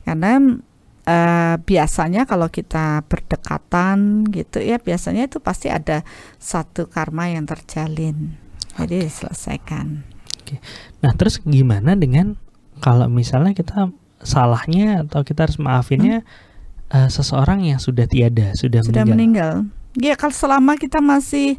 Karena 0.09 0.41
eh, 1.05 1.55
biasanya 1.61 2.25
kalau 2.25 2.49
kita 2.49 3.05
berdekatan 3.05 4.25
gitu 4.33 4.65
ya 4.65 4.81
biasanya 4.81 5.29
itu 5.29 5.37
pasti 5.45 5.69
ada 5.69 6.01
satu 6.41 6.89
karma 6.89 7.29
yang 7.29 7.45
terjalin. 7.45 8.41
Jadi 8.81 9.05
selesaikan. 9.05 10.01
Nah, 11.05 11.13
terus 11.15 11.39
gimana 11.45 11.95
dengan 11.95 12.41
kalau 12.81 13.07
misalnya 13.13 13.53
kita 13.53 13.93
salahnya 14.25 15.05
atau 15.05 15.21
kita 15.21 15.45
harus 15.45 15.61
maafinnya 15.61 16.25
eh, 16.89 17.11
seseorang 17.13 17.69
yang 17.69 17.77
sudah 17.77 18.09
tiada, 18.09 18.57
sudah, 18.57 18.81
sudah 18.81 19.05
meninggal. 19.05 19.69
meninggal 19.69 19.80
ya 19.99 20.15
kalau 20.15 20.35
selama 20.35 20.79
kita 20.79 21.03
masih 21.03 21.59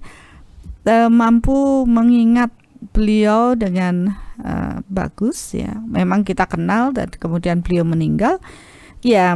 eh, 0.87 1.09
mampu 1.11 1.83
mengingat 1.83 2.53
beliau 2.95 3.53
dengan 3.57 4.15
eh, 4.39 4.75
bagus 4.87 5.55
ya 5.57 5.81
memang 5.83 6.23
kita 6.23 6.47
kenal 6.47 6.95
dan 6.95 7.11
kemudian 7.11 7.59
beliau 7.59 7.83
meninggal 7.83 8.39
ya 9.01 9.35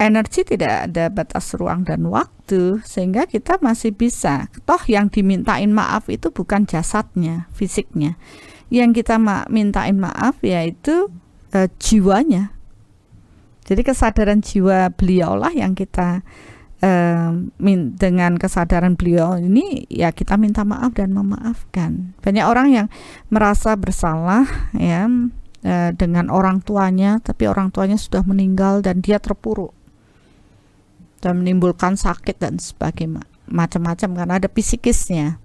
energi 0.00 0.48
tidak 0.48 0.88
ada 0.88 1.12
batas 1.12 1.52
ruang 1.52 1.84
dan 1.84 2.08
waktu 2.08 2.80
sehingga 2.82 3.28
kita 3.28 3.60
masih 3.60 3.92
bisa. 3.92 4.48
Toh 4.64 4.80
yang 4.88 5.12
dimintain 5.12 5.68
maaf 5.70 6.08
itu 6.08 6.32
bukan 6.32 6.64
jasadnya 6.64 7.52
fisiknya. 7.52 8.16
Yang 8.72 9.04
kita 9.04 9.20
ma- 9.20 9.46
mintain 9.52 10.00
maaf 10.00 10.40
yaitu 10.40 11.12
eh, 11.52 11.68
jiwanya. 11.76 12.56
Jadi 13.68 13.86
kesadaran 13.86 14.40
jiwa 14.40 14.88
beliau 14.96 15.36
lah 15.36 15.52
yang 15.52 15.76
kita 15.76 16.24
dengan 16.80 18.40
kesadaran 18.40 18.96
beliau 18.96 19.36
ini 19.36 19.84
ya 19.92 20.16
kita 20.16 20.40
minta 20.40 20.64
maaf 20.64 20.96
dan 20.96 21.12
memaafkan. 21.12 22.16
Banyak 22.24 22.44
orang 22.48 22.68
yang 22.72 22.86
merasa 23.28 23.76
bersalah 23.76 24.48
ya 24.72 25.04
eh, 25.60 25.90
dengan 25.92 26.32
orang 26.32 26.64
tuanya 26.64 27.20
tapi 27.20 27.44
orang 27.44 27.68
tuanya 27.68 28.00
sudah 28.00 28.24
meninggal 28.24 28.80
dan 28.80 29.04
dia 29.04 29.20
terpuruk. 29.20 29.76
Dan 31.20 31.44
menimbulkan 31.44 32.00
sakit 32.00 32.40
dan 32.40 32.56
sebagainya 32.56 33.28
macam-macam 33.44 34.08
karena 34.16 34.34
ada 34.40 34.48
psikisnya. 34.48 35.36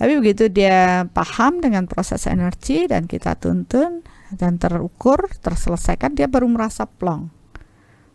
Tapi 0.00 0.16
begitu 0.16 0.48
dia 0.48 1.04
paham 1.12 1.60
dengan 1.60 1.84
proses 1.84 2.24
energi 2.24 2.88
dan 2.88 3.04
kita 3.04 3.36
tuntun 3.36 4.00
dan 4.32 4.56
terukur 4.56 5.28
terselesaikan 5.44 6.16
dia 6.16 6.24
baru 6.24 6.48
merasa 6.48 6.88
plong. 6.88 7.28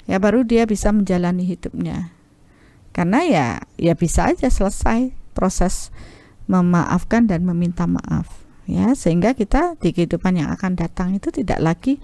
Ya 0.10 0.18
baru 0.18 0.42
dia 0.42 0.66
bisa 0.66 0.90
menjalani 0.90 1.46
hidupnya 1.46 2.16
karena 2.96 3.28
ya 3.28 3.48
ya 3.76 3.92
bisa 3.92 4.32
aja 4.32 4.48
selesai 4.48 5.12
proses 5.36 5.92
memaafkan 6.48 7.28
dan 7.28 7.44
meminta 7.44 7.84
maaf 7.84 8.48
ya. 8.64 8.96
Sehingga 8.96 9.36
kita 9.36 9.76
di 9.84 9.92
kehidupan 9.92 10.40
yang 10.40 10.50
akan 10.56 10.80
datang 10.80 11.12
itu 11.12 11.28
tidak 11.28 11.60
lagi 11.60 12.00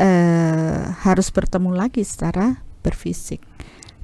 eh, 0.00 0.80
harus 1.04 1.28
bertemu 1.28 1.76
lagi 1.76 2.00
secara 2.00 2.64
berfisik. 2.80 3.44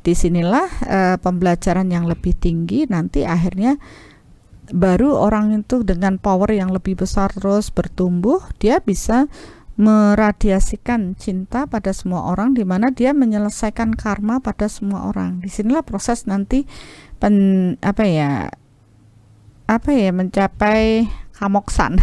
Di 0.04 0.12
sinilah 0.12 0.68
eh, 0.84 1.16
pembelajaran 1.16 1.88
yang 1.88 2.04
lebih 2.04 2.36
tinggi. 2.36 2.84
Nanti 2.84 3.24
akhirnya 3.24 3.80
baru 4.68 5.16
orang 5.16 5.64
itu 5.64 5.80
dengan 5.80 6.20
power 6.20 6.52
yang 6.52 6.68
lebih 6.68 7.00
besar 7.00 7.32
terus 7.32 7.72
bertumbuh 7.72 8.44
dia 8.60 8.84
bisa 8.84 9.24
meradiasikan 9.78 11.14
cinta 11.14 11.70
pada 11.70 11.94
semua 11.94 12.26
orang 12.26 12.50
di 12.52 12.66
mana 12.66 12.90
dia 12.90 13.14
menyelesaikan 13.14 13.94
karma 13.94 14.42
pada 14.42 14.66
semua 14.66 15.06
orang. 15.06 15.38
Di 15.38 15.46
sinilah 15.46 15.86
proses 15.86 16.26
nanti 16.26 16.66
pen, 17.22 17.78
apa 17.78 18.02
ya 18.02 18.50
apa 19.70 19.90
ya 19.94 20.10
mencapai 20.10 21.06
kamoksan. 21.38 21.96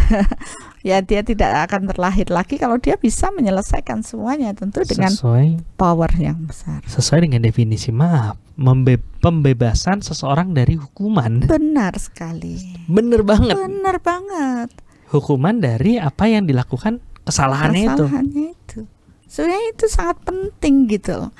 Ya 0.86 1.02
dia 1.02 1.18
tidak 1.26 1.66
akan 1.66 1.90
terlahir 1.90 2.30
lagi 2.30 2.62
kalau 2.62 2.78
dia 2.78 2.94
bisa 2.94 3.34
menyelesaikan 3.34 4.06
semuanya 4.06 4.54
tentu 4.54 4.86
dengan 4.86 5.10
sesuai 5.10 5.74
power 5.74 6.14
yang 6.14 6.46
besar. 6.46 6.78
sesuai 6.86 7.26
dengan 7.26 7.42
definisi 7.42 7.90
maaf, 7.90 8.38
membe- 8.54 9.02
pembebasan 9.18 9.98
seseorang 9.98 10.54
dari 10.54 10.78
hukuman. 10.78 11.42
benar 11.42 11.98
sekali. 11.98 12.62
Bener 12.86 13.26
banget. 13.26 13.58
benar 13.58 13.98
banget. 13.98 14.70
Hukuman 15.10 15.58
dari 15.58 15.98
apa 15.98 16.30
yang 16.30 16.46
dilakukan 16.46 17.02
kesalahannya 17.26 17.84
itu. 17.90 18.04
kesalahannya 18.06 18.46
itu. 18.54 18.80
Sebenarnya 19.26 19.68
itu 19.74 19.86
sangat 19.90 20.16
penting 20.22 20.86
gitu 20.86 21.12
loh 21.26 21.32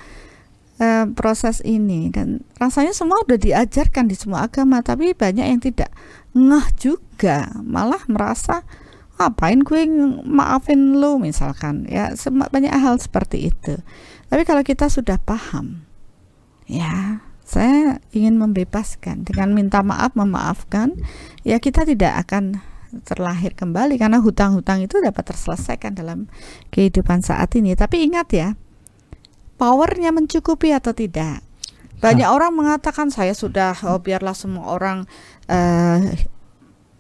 eh, 0.82 1.06
proses 1.14 1.62
ini. 1.62 2.10
Dan 2.10 2.42
rasanya 2.58 2.92
semua 2.92 3.22
udah 3.22 3.38
diajarkan 3.38 4.10
di 4.10 4.18
semua 4.18 4.50
agama 4.50 4.82
tapi 4.82 5.14
banyak 5.14 5.46
yang 5.46 5.60
tidak 5.62 5.94
ngeh 6.34 6.66
juga. 6.76 7.54
Malah 7.62 8.02
merasa 8.10 8.66
ngapain 9.16 9.64
gue 9.64 9.88
maafin 10.28 11.00
lo 11.00 11.16
misalkan 11.16 11.88
ya 11.88 12.12
banyak 12.28 12.74
hal 12.74 12.98
seperti 13.00 13.48
itu. 13.54 13.80
Tapi 14.26 14.42
kalau 14.44 14.66
kita 14.66 14.90
sudah 14.90 15.16
paham 15.22 15.86
ya 16.66 17.22
saya 17.46 18.02
ingin 18.10 18.42
membebaskan 18.42 19.22
dengan 19.22 19.54
minta 19.54 19.78
maaf 19.86 20.18
memaafkan 20.18 20.98
ya 21.46 21.62
kita 21.62 21.86
tidak 21.86 22.26
akan 22.26 22.58
terlahir 23.02 23.52
kembali 23.52 24.01
karena 24.01 24.23
hutang-hutang 24.23 24.85
itu 24.85 25.01
dapat 25.02 25.24
terselesaikan 25.32 25.97
dalam 25.97 26.31
kehidupan 26.70 27.20
saat 27.20 27.52
ini. 27.59 27.74
Tapi 27.77 28.06
ingat 28.06 28.28
ya 28.32 28.48
powernya 29.56 30.12
mencukupi 30.12 30.73
atau 30.73 30.93
tidak? 30.93 31.44
Banyak 31.97 32.28
orang 32.28 32.52
mengatakan 32.52 33.09
saya 33.09 33.32
sudah 33.32 33.73
oh, 33.89 34.01
biarlah 34.05 34.36
semua 34.36 34.68
orang 34.68 35.09
eh, 35.48 36.28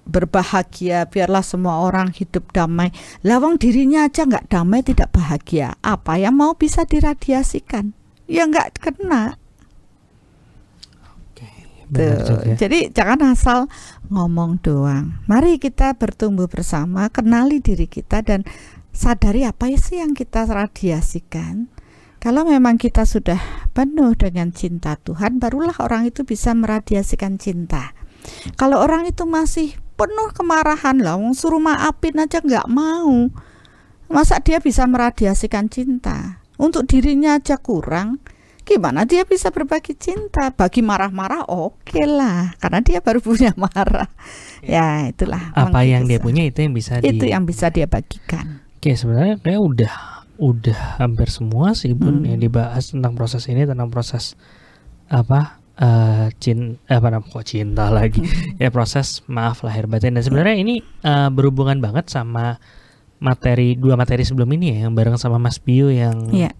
berbahagia 0.06 1.04
biarlah 1.10 1.42
semua 1.42 1.82
orang 1.84 2.14
hidup 2.14 2.54
damai. 2.54 2.94
Lawang 3.26 3.58
dirinya 3.58 4.06
aja 4.06 4.24
nggak 4.24 4.48
damai 4.48 4.80
tidak 4.86 5.12
bahagia. 5.12 5.76
Apa 5.82 6.16
yang 6.16 6.38
mau 6.38 6.54
bisa 6.56 6.86
diradiasikan? 6.86 7.92
Ya 8.24 8.46
nggak 8.46 8.80
kena 8.80 9.36
Benar 11.86 12.18
Tuh. 12.22 12.26
juga. 12.34 12.54
Jadi 12.58 12.78
jangan 12.90 13.20
asal 13.30 13.58
ngomong 14.10 14.58
doang. 14.62 15.22
Mari 15.30 15.58
kita 15.62 15.94
bertumbuh 15.94 16.50
bersama, 16.50 17.06
kenali 17.10 17.62
diri 17.62 17.86
kita 17.86 18.22
dan 18.26 18.42
sadari 18.90 19.46
apa 19.46 19.70
sih 19.76 20.02
yang 20.02 20.16
kita 20.16 20.48
radiasikan. 20.48 21.70
Kalau 22.16 22.42
memang 22.48 22.80
kita 22.80 23.06
sudah 23.06 23.38
penuh 23.70 24.16
dengan 24.18 24.50
cinta 24.50 24.98
Tuhan, 24.98 25.38
barulah 25.38 25.76
orang 25.78 26.10
itu 26.10 26.26
bisa 26.26 26.56
meradiasikan 26.56 27.38
cinta. 27.38 27.94
Kalau 28.58 28.82
orang 28.82 29.06
itu 29.06 29.22
masih 29.28 29.78
penuh 29.94 30.34
kemarahan 30.34 30.98
lah, 30.98 31.14
wong 31.14 31.38
suruh 31.38 31.62
maafin 31.62 32.18
aja 32.18 32.42
nggak 32.42 32.66
mau. 32.66 33.30
Masa 34.10 34.42
dia 34.42 34.58
bisa 34.58 34.86
meradiasikan 34.90 35.70
cinta? 35.70 36.42
Untuk 36.56 36.88
dirinya 36.88 37.36
aja 37.36 37.60
kurang, 37.60 38.18
gimana 38.66 39.06
dia 39.06 39.22
bisa 39.22 39.48
berbagi 39.48 39.94
cinta? 39.94 40.50
Bagi 40.50 40.82
marah-marah 40.82 41.46
oke 41.46 42.02
lah. 42.02 42.50
Karena 42.58 42.82
dia 42.82 42.98
baru 42.98 43.22
punya 43.22 43.54
marah. 43.54 44.10
Ya 44.60 45.06
itulah 45.06 45.54
Apa 45.54 45.86
yang 45.86 46.04
dia 46.04 46.18
mengkisah. 46.18 46.26
punya 46.26 46.42
itu 46.44 46.58
yang 46.60 46.74
bisa 46.74 46.92
itu 46.98 47.22
di 47.22 47.30
yang 47.30 47.44
bisa 47.46 47.70
dia 47.70 47.86
bagikan. 47.86 48.60
Oke, 48.76 48.92
sebenarnya 48.92 49.38
kayak 49.38 49.62
udah 49.62 49.94
udah 50.36 51.00
hampir 51.00 51.30
semua 51.30 51.72
sih 51.72 51.94
bun 51.94 52.20
Hmm. 52.20 52.28
yang 52.28 52.38
dibahas 52.38 52.92
tentang 52.92 53.14
proses 53.14 53.46
ini 53.46 53.64
tentang 53.64 53.88
proses 53.88 54.36
apa 55.06 55.56
eh 55.76 56.28
cin 56.36 56.76
apa 56.84 57.08
namanya 57.08 57.30
kok 57.30 57.46
cinta 57.46 57.88
lagi? 57.94 58.20
Ya 58.60 58.68
proses 58.68 59.22
maaf 59.24 59.62
lahir 59.62 59.86
batin. 59.86 60.12
Dan 60.12 60.20
sebenarnya 60.20 60.56
ini 60.56 60.82
eh, 60.82 61.28
berhubungan 61.30 61.78
banget 61.78 62.10
sama 62.10 62.58
materi 63.16 63.72
dua 63.74 63.96
materi 63.96 64.22
sebelum 64.22 64.50
ini 64.50 64.76
ya 64.76 64.84
yang 64.84 64.92
bareng 64.92 65.16
sama 65.16 65.38
Mas 65.38 65.56
Bio 65.56 65.88
yang 65.88 66.28
Iya. 66.28 66.52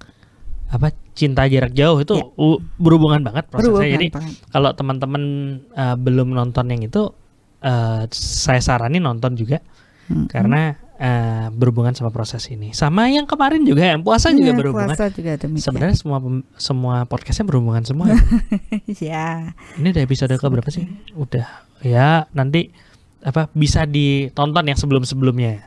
Apa 0.68 0.88
cinta 1.12 1.44
jarak 1.44 1.72
jauh 1.72 1.97
itu 1.97 2.12
Iya. 2.12 2.26
u- 2.36 2.60
berhubungan 2.76 3.22
banget 3.22 3.47
prosesnya 3.47 3.70
Berhubungan 3.72 3.94
jadi 3.94 4.06
kalau 4.48 4.70
teman-teman 4.72 5.22
eh, 5.70 5.97
belum 5.97 6.28
nonton 6.30 6.66
yang 6.66 6.82
itu 6.82 7.14
eh, 7.60 8.02
saya 8.10 8.59
saranin 8.59 9.01
nonton 9.01 9.32
juga 9.32 9.62
Mm-mm. 10.06 10.26
karena 10.26 10.74
eh, 10.97 11.47
berhubungan 11.51 11.93
sama 11.93 12.09
proses 12.09 12.43
ini 12.47 12.70
sama 12.70 13.06
yang 13.06 13.24
kemarin 13.24 13.62
juga 13.62 13.86
yang 13.86 14.01
puasa 14.01 14.30
juga 14.30 14.51
Iya, 14.51 14.56
berhubungan 14.56 14.90
puasa 14.90 15.06
juga 15.09 15.32
demikian. 15.36 15.62
sebenarnya 15.62 15.97
semua 15.97 16.18
semua 16.56 16.97
podcastnya 17.05 17.44
berhubungan 17.44 17.82
semua 17.82 18.06
ya. 18.09 18.18
ya. 19.12 19.28
ini 19.76 19.86
udah 19.88 20.02
episode 20.02 20.32
ke 20.32 20.47
berapa 20.47 20.66
sih 20.68 20.84
udah 21.12 21.47
ya 21.80 22.26
nanti 22.30 22.74
apa 23.20 23.51
bisa 23.51 23.84
ditonton 23.84 24.64
yang 24.64 24.74
sebelum-sebelumnya 24.74 25.62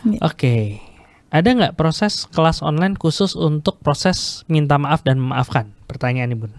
Iya. 0.00 0.20
oke 0.22 0.56
ada 1.28 1.48
nggak 1.48 1.76
proses 1.76 2.24
kelas 2.32 2.64
online 2.64 2.96
khusus 2.96 3.36
untuk 3.36 3.80
proses 3.84 4.48
minta 4.48 4.80
maaf 4.80 5.04
dan 5.04 5.20
memaafkan 5.20 5.72
pertanyaan 5.84 6.32
nih 6.32 6.38
bun 6.40 6.52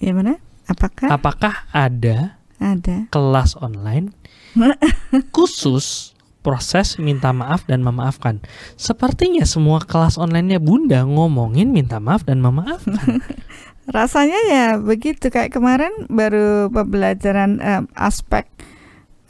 Gimana? 0.00 0.36
Apakah 0.68 1.08
apakah 1.12 1.54
ada 1.72 2.40
ada? 2.60 3.08
kelas 3.12 3.56
online 3.60 4.12
khusus 5.36 6.14
proses 6.44 7.00
minta 7.00 7.32
maaf 7.32 7.64
dan 7.64 7.80
memaafkan. 7.80 8.44
Sepertinya 8.76 9.48
semua 9.48 9.80
kelas 9.80 10.20
online-nya 10.20 10.60
Bunda 10.60 11.00
ngomongin 11.08 11.72
minta 11.72 11.96
maaf 11.96 12.28
dan 12.28 12.44
memaafkan. 12.44 13.24
Rasanya 13.96 14.40
ya 14.52 14.66
begitu 14.76 15.32
kayak 15.32 15.56
kemarin 15.56 15.92
baru 16.12 16.68
pembelajaran 16.68 17.64
em, 17.64 17.84
aspek 17.96 18.44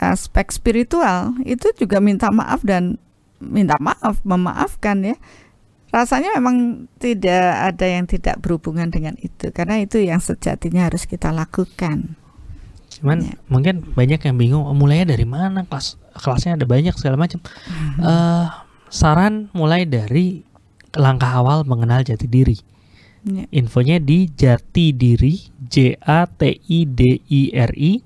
aspek 0.03 0.51
spiritual 0.51 1.39
itu 1.47 1.71
juga 1.79 2.03
minta 2.03 2.35
maaf 2.35 2.67
dan 2.67 2.99
minta 3.45 3.77
maaf 3.79 4.25
memaafkan 4.25 5.05
ya. 5.05 5.17
Rasanya 5.95 6.35
memang 6.35 6.91
tidak 6.99 7.71
ada 7.71 7.87
yang 7.87 8.11
tidak 8.11 8.43
berhubungan 8.43 8.91
dengan 8.91 9.15
itu 9.23 9.55
karena 9.55 9.79
itu 9.79 10.03
yang 10.03 10.19
sejatinya 10.19 10.91
harus 10.91 11.07
kita 11.07 11.31
lakukan. 11.31 12.19
Cuman 12.99 13.23
Ya. 13.23 13.35
mungkin 13.47 13.95
banyak 13.95 14.19
yang 14.27 14.35
bingung 14.35 14.67
oh, 14.67 14.75
mulainya 14.75 15.15
dari 15.15 15.23
mana 15.23 15.63
kelas 15.67 15.95
kelasnya 16.19 16.59
ada 16.59 16.67
banyak 16.67 16.95
segala 16.99 17.15
macam. 17.15 17.39
Eh, 18.03 18.47
saran 18.91 19.51
mulai 19.55 19.87
dari 19.87 20.43
langkah 20.95 21.31
awal 21.31 21.63
mengenal 21.67 22.03
jati 22.03 22.27
diri. 22.27 22.59
Ya. 23.25 23.47
Infonya 23.55 24.03
di 24.03 24.31
jati 24.35 24.93
diri 24.95 25.47
J 25.63 25.97
A 26.03 26.27
T 26.27 26.59
I 26.59 26.79
D 26.87 27.23
I 27.31 27.55
R 27.55 27.73
I 27.75 28.03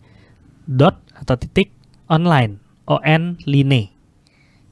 dot 0.69 1.01
atau 1.16 1.40
titik 1.40 1.73
online 2.09 2.60
O 2.85 3.01
N 3.01 3.40
line. 3.48 3.98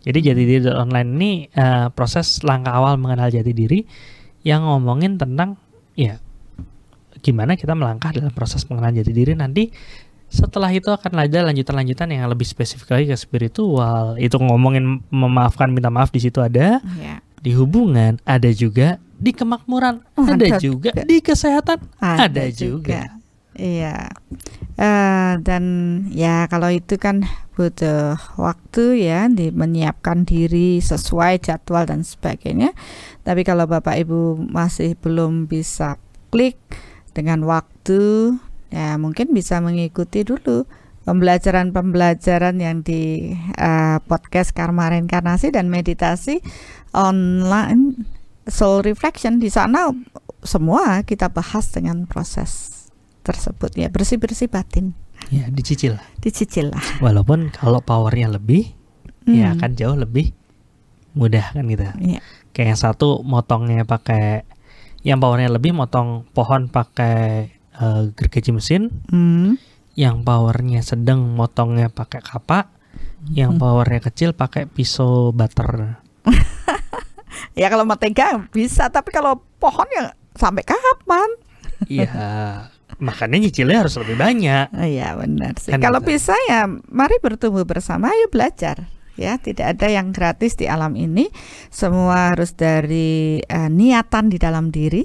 Jadi 0.07 0.19
jati 0.23 0.43
diri 0.47 0.67
online 0.71 1.11
ini 1.19 1.31
eh, 1.51 1.91
proses 1.91 2.39
langkah 2.47 2.79
awal 2.79 2.95
mengenal 2.95 3.27
jati 3.27 3.51
diri 3.51 3.83
yang 4.47 4.63
ngomongin 4.63 5.19
tentang 5.19 5.59
ya 5.99 6.23
gimana 7.19 7.59
kita 7.59 7.75
melangkah 7.75 8.15
dalam 8.15 8.31
proses 8.31 8.63
pengenalan 8.63 9.03
jati 9.03 9.11
diri 9.11 9.35
nanti 9.35 9.75
setelah 10.31 10.71
itu 10.71 10.87
akan 10.91 11.27
ada 11.27 11.51
lanjutan-lanjutan 11.51 12.11
yang 12.15 12.31
lebih 12.31 12.47
spesifik 12.47 12.95
lagi 12.95 13.07
ke 13.11 13.17
spiritual 13.19 14.15
itu 14.19 14.39
ngomongin 14.39 15.03
memaafkan 15.11 15.75
minta 15.75 15.91
maaf 15.91 16.15
di 16.15 16.23
situ 16.23 16.39
ada 16.39 16.79
Ya. 16.99 17.19
di 17.43 17.51
hubungan 17.59 18.23
ada 18.23 18.51
juga 18.55 19.03
di 19.17 19.33
kemakmuran 19.35 20.03
ada 20.15 20.35
ada 20.39 20.47
juga 20.63 20.93
juga. 20.95 21.03
di 21.03 21.19
kesehatan 21.19 21.79
ada, 21.99 22.45
juga. 22.53 23.16
Iya. 23.57 24.13
Eh, 24.77 25.33
dan 25.41 25.65
ya 26.13 26.45
kalau 26.53 26.69
itu 26.69 27.01
kan 27.01 27.25
butuh 27.57 28.21
waktu 28.37 29.09
ya 29.09 29.33
di 29.33 29.49
menyiapkan 29.49 30.29
diri 30.29 30.85
sesuai 30.85 31.41
jadwal 31.41 31.89
dan 31.89 32.05
sebagainya. 32.05 32.77
Tapi 33.25 33.43
kalau 33.49 33.65
Bapak 33.65 33.97
Ibu 33.97 34.45
masih 34.53 34.93
belum 35.01 35.49
bisa 35.49 35.97
klik 36.29 36.61
dengan 37.17 37.49
waktu, 37.49 38.37
ya 38.69 39.01
mungkin 39.01 39.33
bisa 39.33 39.65
mengikuti 39.65 40.21
dulu 40.21 40.69
pembelajaran-pembelajaran 41.09 42.61
yang 42.61 42.85
di 42.85 43.33
eh, 43.57 43.99
podcast 44.05 44.53
Karma 44.53 44.93
Reinkarnasi 44.93 45.49
dan 45.49 45.73
meditasi 45.73 46.45
online 46.93 48.05
soul 48.45 48.85
reflection 48.85 49.41
di 49.41 49.49
sana 49.49 49.97
semua 50.45 51.03
kita 51.09 51.33
bahas 51.33 51.73
dengan 51.73 52.05
proses 52.05 52.76
tersebut. 53.27 53.75
Ya 53.75 53.91
bersih-bersih 53.91 54.47
batin. 54.47 54.95
Ya 55.29 55.51
dicicil. 55.51 55.99
Dicicil 56.17 56.71
lah. 56.71 56.83
Walaupun 57.01 57.51
kalau 57.51 57.83
powernya 57.83 58.31
lebih 58.31 58.71
ya 59.25 59.51
Hmm. 59.51 59.59
akan 59.59 59.71
jauh 59.75 59.97
lebih 59.97 60.31
mudah 61.13 61.51
kan 61.51 61.67
gitu. 61.67 61.83
Iya. 61.99 62.23
kayak 62.53 62.69
yang 62.71 62.81
satu 62.81 63.21
motongnya 63.21 63.83
pakai 63.83 64.47
yang 65.03 65.19
powernya 65.19 65.51
lebih 65.51 65.73
motong 65.73 66.25
pohon 66.31 66.69
pakai 66.69 67.51
eh, 67.53 68.03
gergaji 68.13 68.51
mesin. 68.53 68.89
Hmm. 69.09 69.59
yang 69.93 70.23
powernya 70.23 70.81
sedang 70.81 71.25
motongnya 71.33 71.89
pakai 71.89 72.21
kapak. 72.21 72.69
Yang 73.29 73.51
Hmm. 73.53 73.61
powernya 73.61 74.01
kecil 74.03 74.31
pakai 74.31 74.65
pisau 74.65 75.33
butter. 75.33 75.99
Ya 77.53 77.69
kalau 77.69 77.85
mau 77.85 77.97
tega 77.97 78.45
bisa 78.49 78.87
tapi 78.87 79.09
kalau 79.11 79.41
pohon 79.57 79.89
ya 79.91 80.13
sampai 80.33 80.61
kapan? 80.61 81.29
Iya 81.87 82.09
makanya 82.99 83.39
nyicilnya 83.43 83.85
harus 83.85 83.95
lebih 84.01 84.17
banyak. 84.17 84.67
Oh, 84.73 84.87
iya 84.87 85.13
benar 85.19 85.59
sih. 85.61 85.75
Kan 85.75 85.83
kalau 85.85 86.01
gitu. 86.01 86.17
bisa 86.17 86.35
ya 86.49 86.65
mari 86.69 87.17
bertumbuh 87.21 87.67
bersama 87.69 88.13
ayo 88.13 88.29
belajar. 88.33 88.89
Ya 89.17 89.41
tidak 89.41 89.77
ada 89.77 89.89
yang 89.89 90.13
gratis 90.13 90.61
di 90.61 90.69
alam 90.69 90.93
ini. 90.97 91.33
Semua 91.73 92.33
harus 92.33 92.53
dari 92.53 93.41
eh, 93.41 93.71
niatan 93.73 94.29
di 94.29 94.37
dalam 94.37 94.69
diri. 94.69 95.05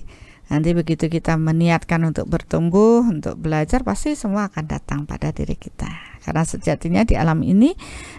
Nanti 0.52 0.76
begitu 0.76 1.08
kita 1.08 1.40
meniatkan 1.40 2.04
untuk 2.04 2.28
bertumbuh 2.28 3.08
untuk 3.08 3.40
belajar 3.40 3.88
pasti 3.88 4.20
semua 4.20 4.52
akan 4.52 4.68
datang 4.68 5.00
pada 5.08 5.32
diri 5.32 5.56
kita. 5.56 5.88
Karena 6.20 6.44
sejatinya 6.44 7.08
di 7.08 7.16
alam 7.16 7.40
ini 7.40 7.72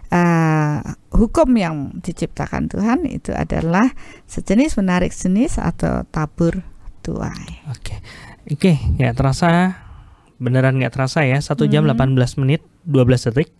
eh, 0.09 0.81
hukum 1.13 1.49
yang 1.61 2.01
diciptakan 2.01 2.73
Tuhan 2.73 3.05
itu 3.05 3.37
adalah 3.37 3.85
sejenis 4.25 4.81
menarik 4.81 5.13
jenis 5.13 5.61
atau 5.61 6.09
tabur 6.09 6.65
tuai. 7.05 7.69
Oke, 7.69 8.01
oke, 8.53 8.73
nggak 9.01 9.15
terasa, 9.17 9.81
beneran 10.39 10.77
nggak 10.79 10.93
terasa 10.93 11.25
ya, 11.25 11.39
satu 11.39 11.65
jam 11.67 11.85
Hmm. 11.85 11.95
18 12.17 12.39
menit 12.39 12.61
12 12.85 13.29
detik. 13.31 13.51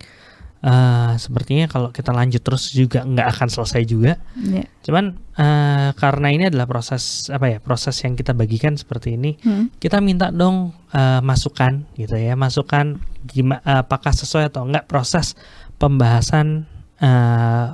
Eh, 0.63 1.13
sepertinya 1.19 1.67
kalau 1.67 1.91
kita 1.91 2.15
lanjut 2.15 2.39
terus 2.39 2.71
juga 2.71 3.03
nggak 3.03 3.27
akan 3.35 3.47
selesai 3.51 3.83
juga. 3.83 4.15
Ya. 4.39 4.63
Cuman 4.79 5.19
eh, 5.35 5.89
karena 5.91 6.27
ini 6.31 6.47
adalah 6.47 6.71
proses 6.71 7.27
apa 7.27 7.51
ya, 7.51 7.57
proses 7.59 7.99
yang 7.99 8.15
kita 8.15 8.31
bagikan 8.31 8.79
seperti 8.79 9.19
ini, 9.19 9.35
Hmm. 9.43 9.67
kita 9.75 9.99
minta 9.99 10.31
dong 10.31 10.71
eh, 10.95 11.19
masukan 11.19 11.83
gitu 11.99 12.15
ya, 12.15 12.39
masukan 12.39 12.95
gimana, 13.27 13.59
apakah 13.83 14.15
sesuai 14.15 14.55
atau 14.55 14.63
enggak 14.63 14.87
proses 14.87 15.35
pembahasan 15.75 16.63
eh, 17.03 17.67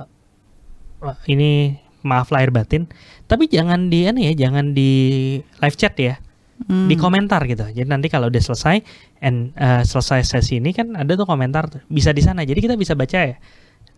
ini 1.30 1.78
maaf 2.02 2.34
lahir 2.34 2.50
batin. 2.50 2.90
Tapi 3.30 3.46
jangan 3.46 3.86
di 3.86 4.10
ini 4.10 4.34
ya, 4.34 4.48
jangan 4.48 4.74
di 4.74 4.90
live 5.38 5.78
chat 5.78 5.94
ya 5.94 6.18
Hmm. 6.60 6.92
di 6.92 6.96
komentar 6.98 7.40
gitu. 7.48 7.64
Jadi 7.72 7.88
nanti 7.88 8.12
kalau 8.12 8.28
udah 8.28 8.42
selesai 8.42 8.84
and 9.24 9.56
uh, 9.56 9.80
selesai 9.80 10.28
sesi 10.28 10.60
ini 10.60 10.76
kan 10.76 10.92
ada 10.92 11.16
tuh 11.16 11.24
komentar 11.24 11.72
tuh. 11.72 11.80
bisa 11.88 12.12
di 12.12 12.20
sana. 12.20 12.44
Jadi 12.44 12.60
kita 12.60 12.76
bisa 12.76 12.92
baca 12.92 13.16
ya. 13.16 13.36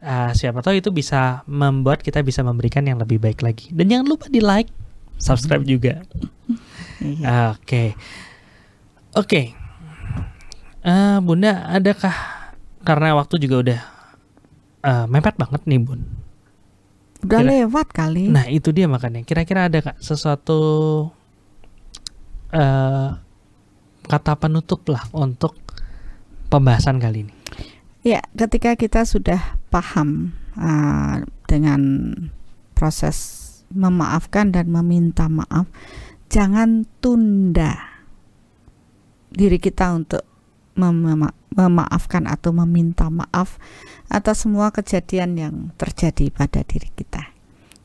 Uh, 0.02 0.30
siapa 0.34 0.62
tahu 0.62 0.78
itu 0.78 0.90
bisa 0.94 1.42
membuat 1.50 2.02
kita 2.02 2.22
bisa 2.22 2.42
memberikan 2.46 2.86
yang 2.86 3.02
lebih 3.02 3.18
baik 3.18 3.42
lagi. 3.42 3.70
Dan 3.74 3.90
jangan 3.90 4.06
lupa 4.06 4.26
di 4.30 4.38
like, 4.38 4.70
subscribe 5.18 5.62
juga. 5.66 6.02
Iya. 7.02 7.54
Oke. 7.58 7.98
Oke. 9.18 9.42
Eh, 10.82 11.18
Bunda, 11.22 11.66
adakah 11.70 12.14
karena 12.82 13.14
waktu 13.14 13.38
juga 13.38 13.56
udah 13.62 13.80
eh, 14.82 15.06
mepet 15.06 15.38
banget 15.38 15.62
nih, 15.66 15.78
Bun. 15.78 16.02
Udah 17.22 17.38
Kira- 17.38 17.50
lewat 17.54 17.88
kali. 17.94 18.26
Nah, 18.26 18.50
itu 18.50 18.74
dia 18.74 18.90
makanya. 18.90 19.22
Kira-kira 19.22 19.70
ada 19.70 19.78
Kak 19.78 20.02
sesuatu 20.02 20.58
eh 22.52 23.08
kata 24.02 24.32
penutup 24.36 24.84
lah 24.92 25.08
untuk 25.16 25.56
pembahasan 26.52 27.00
kali 27.00 27.24
ini. 27.24 27.34
Ya, 28.02 28.20
ketika 28.34 28.74
kita 28.74 29.06
sudah 29.06 29.56
paham 29.70 30.34
uh, 30.58 31.22
dengan 31.46 32.12
proses 32.74 33.48
memaafkan 33.72 34.52
dan 34.52 34.68
meminta 34.68 35.30
maaf, 35.30 35.70
jangan 36.28 36.84
tunda 37.00 38.04
diri 39.32 39.56
kita 39.56 39.96
untuk 39.96 40.26
mema- 40.76 41.32
memaafkan 41.56 42.28
atau 42.28 42.52
meminta 42.52 43.08
maaf 43.08 43.56
atas 44.12 44.44
semua 44.44 44.68
kejadian 44.74 45.40
yang 45.40 45.54
terjadi 45.80 46.28
pada 46.28 46.60
diri 46.68 46.92
kita. 46.92 47.31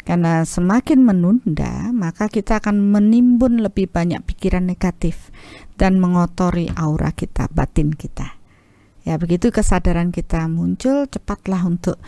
Karena 0.08 0.48
semakin 0.48 1.04
menunda, 1.04 1.92
maka 1.92 2.32
kita 2.32 2.64
akan 2.64 2.80
menimbun 2.96 3.60
lebih 3.60 3.92
banyak 3.92 4.24
pikiran 4.24 4.64
negatif 4.64 5.36
dan 5.76 6.00
mengotori 6.00 6.72
aura 6.80 7.12
kita, 7.12 7.52
batin 7.52 7.92
kita. 7.92 8.40
Ya, 9.04 9.20
begitu 9.20 9.52
kesadaran 9.52 10.16
kita 10.16 10.48
muncul, 10.48 11.12
cepatlah 11.12 11.60
untuk 11.68 12.00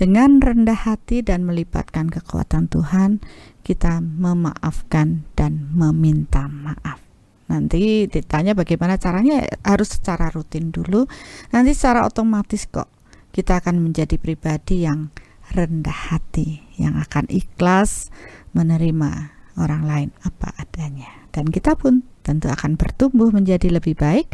dengan 0.00 0.40
rendah 0.40 0.80
hati 0.88 1.20
dan 1.20 1.44
melibatkan 1.44 2.08
kekuatan 2.08 2.72
Tuhan, 2.72 3.20
kita 3.60 4.00
memaafkan 4.00 5.28
dan 5.36 5.68
meminta 5.76 6.48
maaf. 6.48 7.04
Nanti 7.52 8.08
ditanya 8.08 8.56
bagaimana 8.56 8.96
caranya 8.96 9.44
harus 9.60 9.92
secara 10.00 10.32
rutin 10.32 10.72
dulu. 10.72 11.04
Nanti 11.52 11.76
secara 11.76 12.08
otomatis 12.08 12.64
kok 12.64 12.88
kita 13.36 13.60
akan 13.60 13.84
menjadi 13.84 14.16
pribadi 14.16 14.88
yang 14.88 15.12
rendah 15.52 16.12
hati, 16.12 16.64
yang 16.80 16.96
akan 16.96 17.28
ikhlas 17.28 18.08
menerima 18.56 19.36
orang 19.60 19.82
lain 19.84 20.08
apa 20.24 20.56
adanya. 20.56 21.28
Dan 21.32 21.48
kita 21.48 21.76
pun 21.76 22.04
tentu 22.24 22.48
akan 22.48 22.78
bertumbuh 22.78 23.34
menjadi 23.34 23.68
lebih 23.68 23.98
baik 23.98 24.30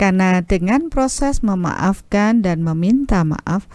karena 0.00 0.40
dengan 0.40 0.88
proses 0.88 1.44
memaafkan 1.44 2.40
dan 2.40 2.64
meminta 2.64 3.22
maaf 3.22 3.68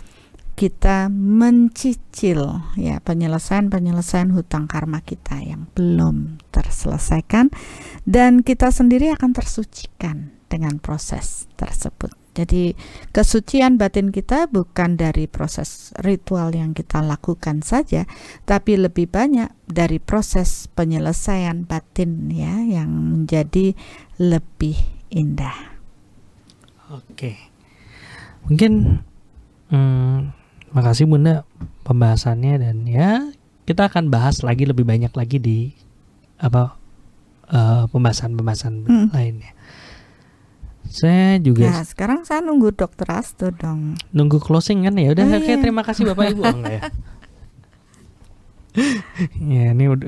kita 0.57 1.09
mencicil 1.09 2.61
ya 2.77 3.01
penyelesaian-penyelesaian 3.01 4.30
hutang 4.35 4.69
karma 4.69 5.01
kita 5.01 5.41
yang 5.41 5.65
belum 5.73 6.38
terselesaikan 6.53 7.49
dan 8.05 8.45
kita 8.45 8.69
sendiri 8.69 9.09
akan 9.15 9.34
tersucikan 9.34 10.35
dengan 10.51 10.77
proses 10.77 11.49
tersebut. 11.57 12.20
Jadi 12.31 12.79
kesucian 13.11 13.75
batin 13.75 14.15
kita 14.15 14.47
bukan 14.47 14.95
dari 14.95 15.27
proses 15.27 15.91
ritual 15.99 16.55
yang 16.55 16.71
kita 16.71 17.03
lakukan 17.03 17.59
saja, 17.59 18.07
tapi 18.47 18.79
lebih 18.79 19.11
banyak 19.11 19.51
dari 19.67 19.99
proses 19.99 20.71
penyelesaian 20.71 21.67
batin 21.67 22.31
ya 22.31 22.63
yang 22.63 22.87
menjadi 22.87 23.75
lebih 24.15 24.79
indah. 25.11 25.75
Oke. 26.91 27.35
Mungkin 28.47 29.03
hmm, 29.69 30.17
Makasih 30.71 31.03
Bunda 31.03 31.43
pembahasannya 31.83 32.53
dan 32.63 32.87
ya 32.87 33.27
kita 33.67 33.91
akan 33.91 34.07
bahas 34.07 34.39
lagi 34.39 34.63
lebih 34.63 34.87
banyak 34.87 35.11
lagi 35.11 35.37
di 35.37 35.59
apa 36.39 36.79
uh, 37.51 37.85
pembahasan-pembahasan 37.91 38.87
hmm. 38.87 39.07
lainnya. 39.11 39.51
Saya 40.91 41.39
juga. 41.39 41.72
Ya, 41.72 41.80
sekarang 41.88 42.27
saya 42.27 42.43
nunggu 42.43 42.76
dokter 42.76 43.07
Asto 43.07 43.49
dong. 43.55 43.95
Nunggu 44.11 44.43
closing 44.43 44.84
kan 44.84 44.99
ya. 44.99 45.15
Udah 45.15 45.23
oh, 45.23 45.39
iya. 45.39 45.55
terima 45.57 45.88
kasih 45.88 46.11
Bapak 46.11 46.35
Ibu 46.35 46.41
enggak 46.51 46.73
ya. 46.76 46.84
ya 49.51 49.76
ini 49.76 49.84
udah 49.91 50.07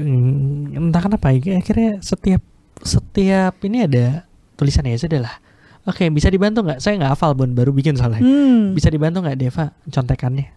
entah 0.80 1.02
kenapa 1.04 1.36
ya 1.36 1.60
akhirnya 1.60 2.00
setiap 2.00 2.40
setiap 2.80 3.60
ini 3.68 3.84
ada 3.84 4.24
tulisan 4.56 4.88
ya 4.88 4.96
sudah 4.96 5.20
lah 5.20 5.36
Oke, 5.84 6.08
bisa 6.08 6.32
dibantu 6.32 6.64
nggak? 6.64 6.80
Saya 6.80 6.96
nggak 6.96 7.12
hafal 7.12 7.36
bun, 7.36 7.52
baru 7.60 7.76
bikin 7.76 8.00
soalnya. 8.00 8.24
Hmm. 8.24 8.72
Bisa 8.72 8.88
dibantu 8.88 9.20
nggak 9.20 9.36
Deva 9.36 9.76
contekannya? 9.92 10.48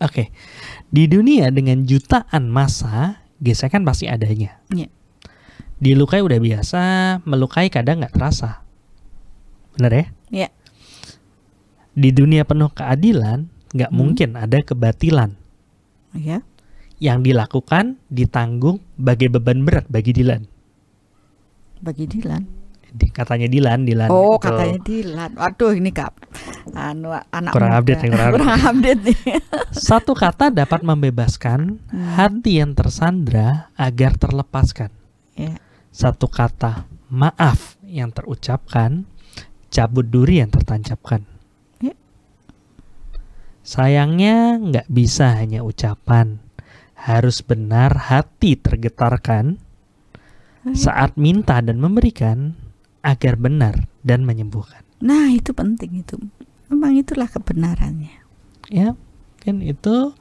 Oke, 0.00 0.32
di 0.88 1.04
dunia 1.04 1.52
dengan 1.52 1.84
jutaan 1.84 2.48
masa, 2.48 3.20
gesekan 3.36 3.84
pasti 3.84 4.08
adanya. 4.08 4.56
Yeah. 4.72 4.88
Dilukai 5.78 6.20
udah 6.22 6.38
biasa, 6.42 6.82
melukai 7.22 7.70
kadang 7.70 8.02
nggak 8.02 8.14
terasa. 8.14 8.66
Bener 9.78 9.92
ya? 9.92 9.96
Iya. 9.96 10.08
Yeah. 10.48 10.52
Di 11.98 12.10
dunia 12.14 12.42
penuh 12.42 12.70
keadilan, 12.74 13.46
nggak 13.74 13.90
hmm. 13.90 13.98
mungkin 13.98 14.30
ada 14.34 14.58
kebatilan. 14.62 15.38
Iya. 16.14 16.42
Yeah. 16.42 16.42
Yang 16.98 17.18
dilakukan 17.30 18.02
ditanggung 18.10 18.82
bagai 18.98 19.30
beban 19.30 19.62
berat 19.62 19.86
bagi 19.86 20.10
Dilan. 20.10 20.42
Bagi 21.78 22.10
Dilan 22.10 22.58
katanya 23.12 23.48
Dilan 23.50 23.84
Dilan 23.84 24.08
oh 24.08 24.40
gitu. 24.40 24.48
katanya 24.48 24.78
Dilan 24.80 25.30
waduh 25.36 25.72
ini 25.76 25.90
kap 25.92 26.16
anu 26.72 27.12
anak 27.12 27.52
kurang 27.52 27.72
muda. 27.76 27.80
update 27.84 28.00
nih 28.00 28.10
kurang, 28.10 28.32
kurang 28.32 28.60
update 28.64 29.00
nih 29.04 29.18
satu 29.76 30.12
kata 30.16 30.48
dapat 30.48 30.80
membebaskan 30.80 31.76
hmm. 31.92 32.08
hati 32.16 32.64
yang 32.64 32.72
tersandra 32.72 33.68
agar 33.76 34.16
terlepaskan 34.16 34.88
yeah. 35.36 35.60
Satu 35.90 36.28
kata 36.28 36.86
maaf 37.08 37.80
yang 37.84 38.12
terucapkan 38.12 39.08
cabut 39.68 40.08
duri 40.08 40.40
yang 40.40 40.52
tertancapkan 40.52 41.24
yeah. 41.80 41.96
sayangnya 43.64 44.60
nggak 44.60 44.88
bisa 44.88 45.36
hanya 45.36 45.64
ucapan 45.64 46.40
harus 46.98 47.40
benar 47.46 48.10
hati 48.10 48.58
tergetarkan 48.58 49.62
saat 50.74 51.14
minta 51.16 51.62
dan 51.62 51.78
memberikan 51.78 52.58
agar 53.00 53.38
benar 53.38 53.86
dan 54.02 54.26
menyembuhkan. 54.26 54.82
Nah, 54.98 55.30
itu 55.30 55.54
penting 55.54 56.02
itu. 56.02 56.18
Memang 56.68 56.98
itulah 56.98 57.30
kebenarannya. 57.30 58.26
Ya, 58.68 58.92
kan 59.40 59.64
itu 59.64 60.12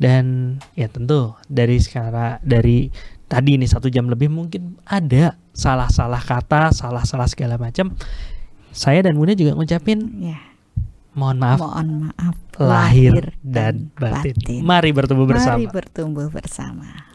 dan 0.00 0.56
ya 0.72 0.88
tentu 0.88 1.36
dari 1.50 1.76
sekarang 1.76 2.40
dari 2.40 2.88
tadi 3.30 3.54
ini 3.54 3.64
satu 3.70 3.86
jam 3.86 4.10
lebih 4.10 4.26
mungkin 4.26 4.82
ada 4.82 5.38
salah-salah 5.54 6.18
kata, 6.18 6.74
salah-salah 6.74 7.30
segala 7.30 7.54
macam. 7.54 7.94
Saya 8.74 9.06
dan 9.06 9.14
Bunda 9.14 9.38
juga 9.38 9.54
ngucapin 9.54 9.98
ya. 10.18 10.38
Mohon 11.14 11.36
maaf. 11.38 11.58
Mohon 11.62 11.88
maaf 12.10 12.36
lahir 12.60 13.34
dan, 13.40 13.90
dan 13.96 14.14
batin. 14.20 14.34
batin. 14.36 14.60
Mari 14.66 14.90
bertumbuh 14.90 15.26
bersama. 15.26 15.62
Mari 15.62 15.66
bertumbuh 15.70 16.28
bersama. 16.28 17.09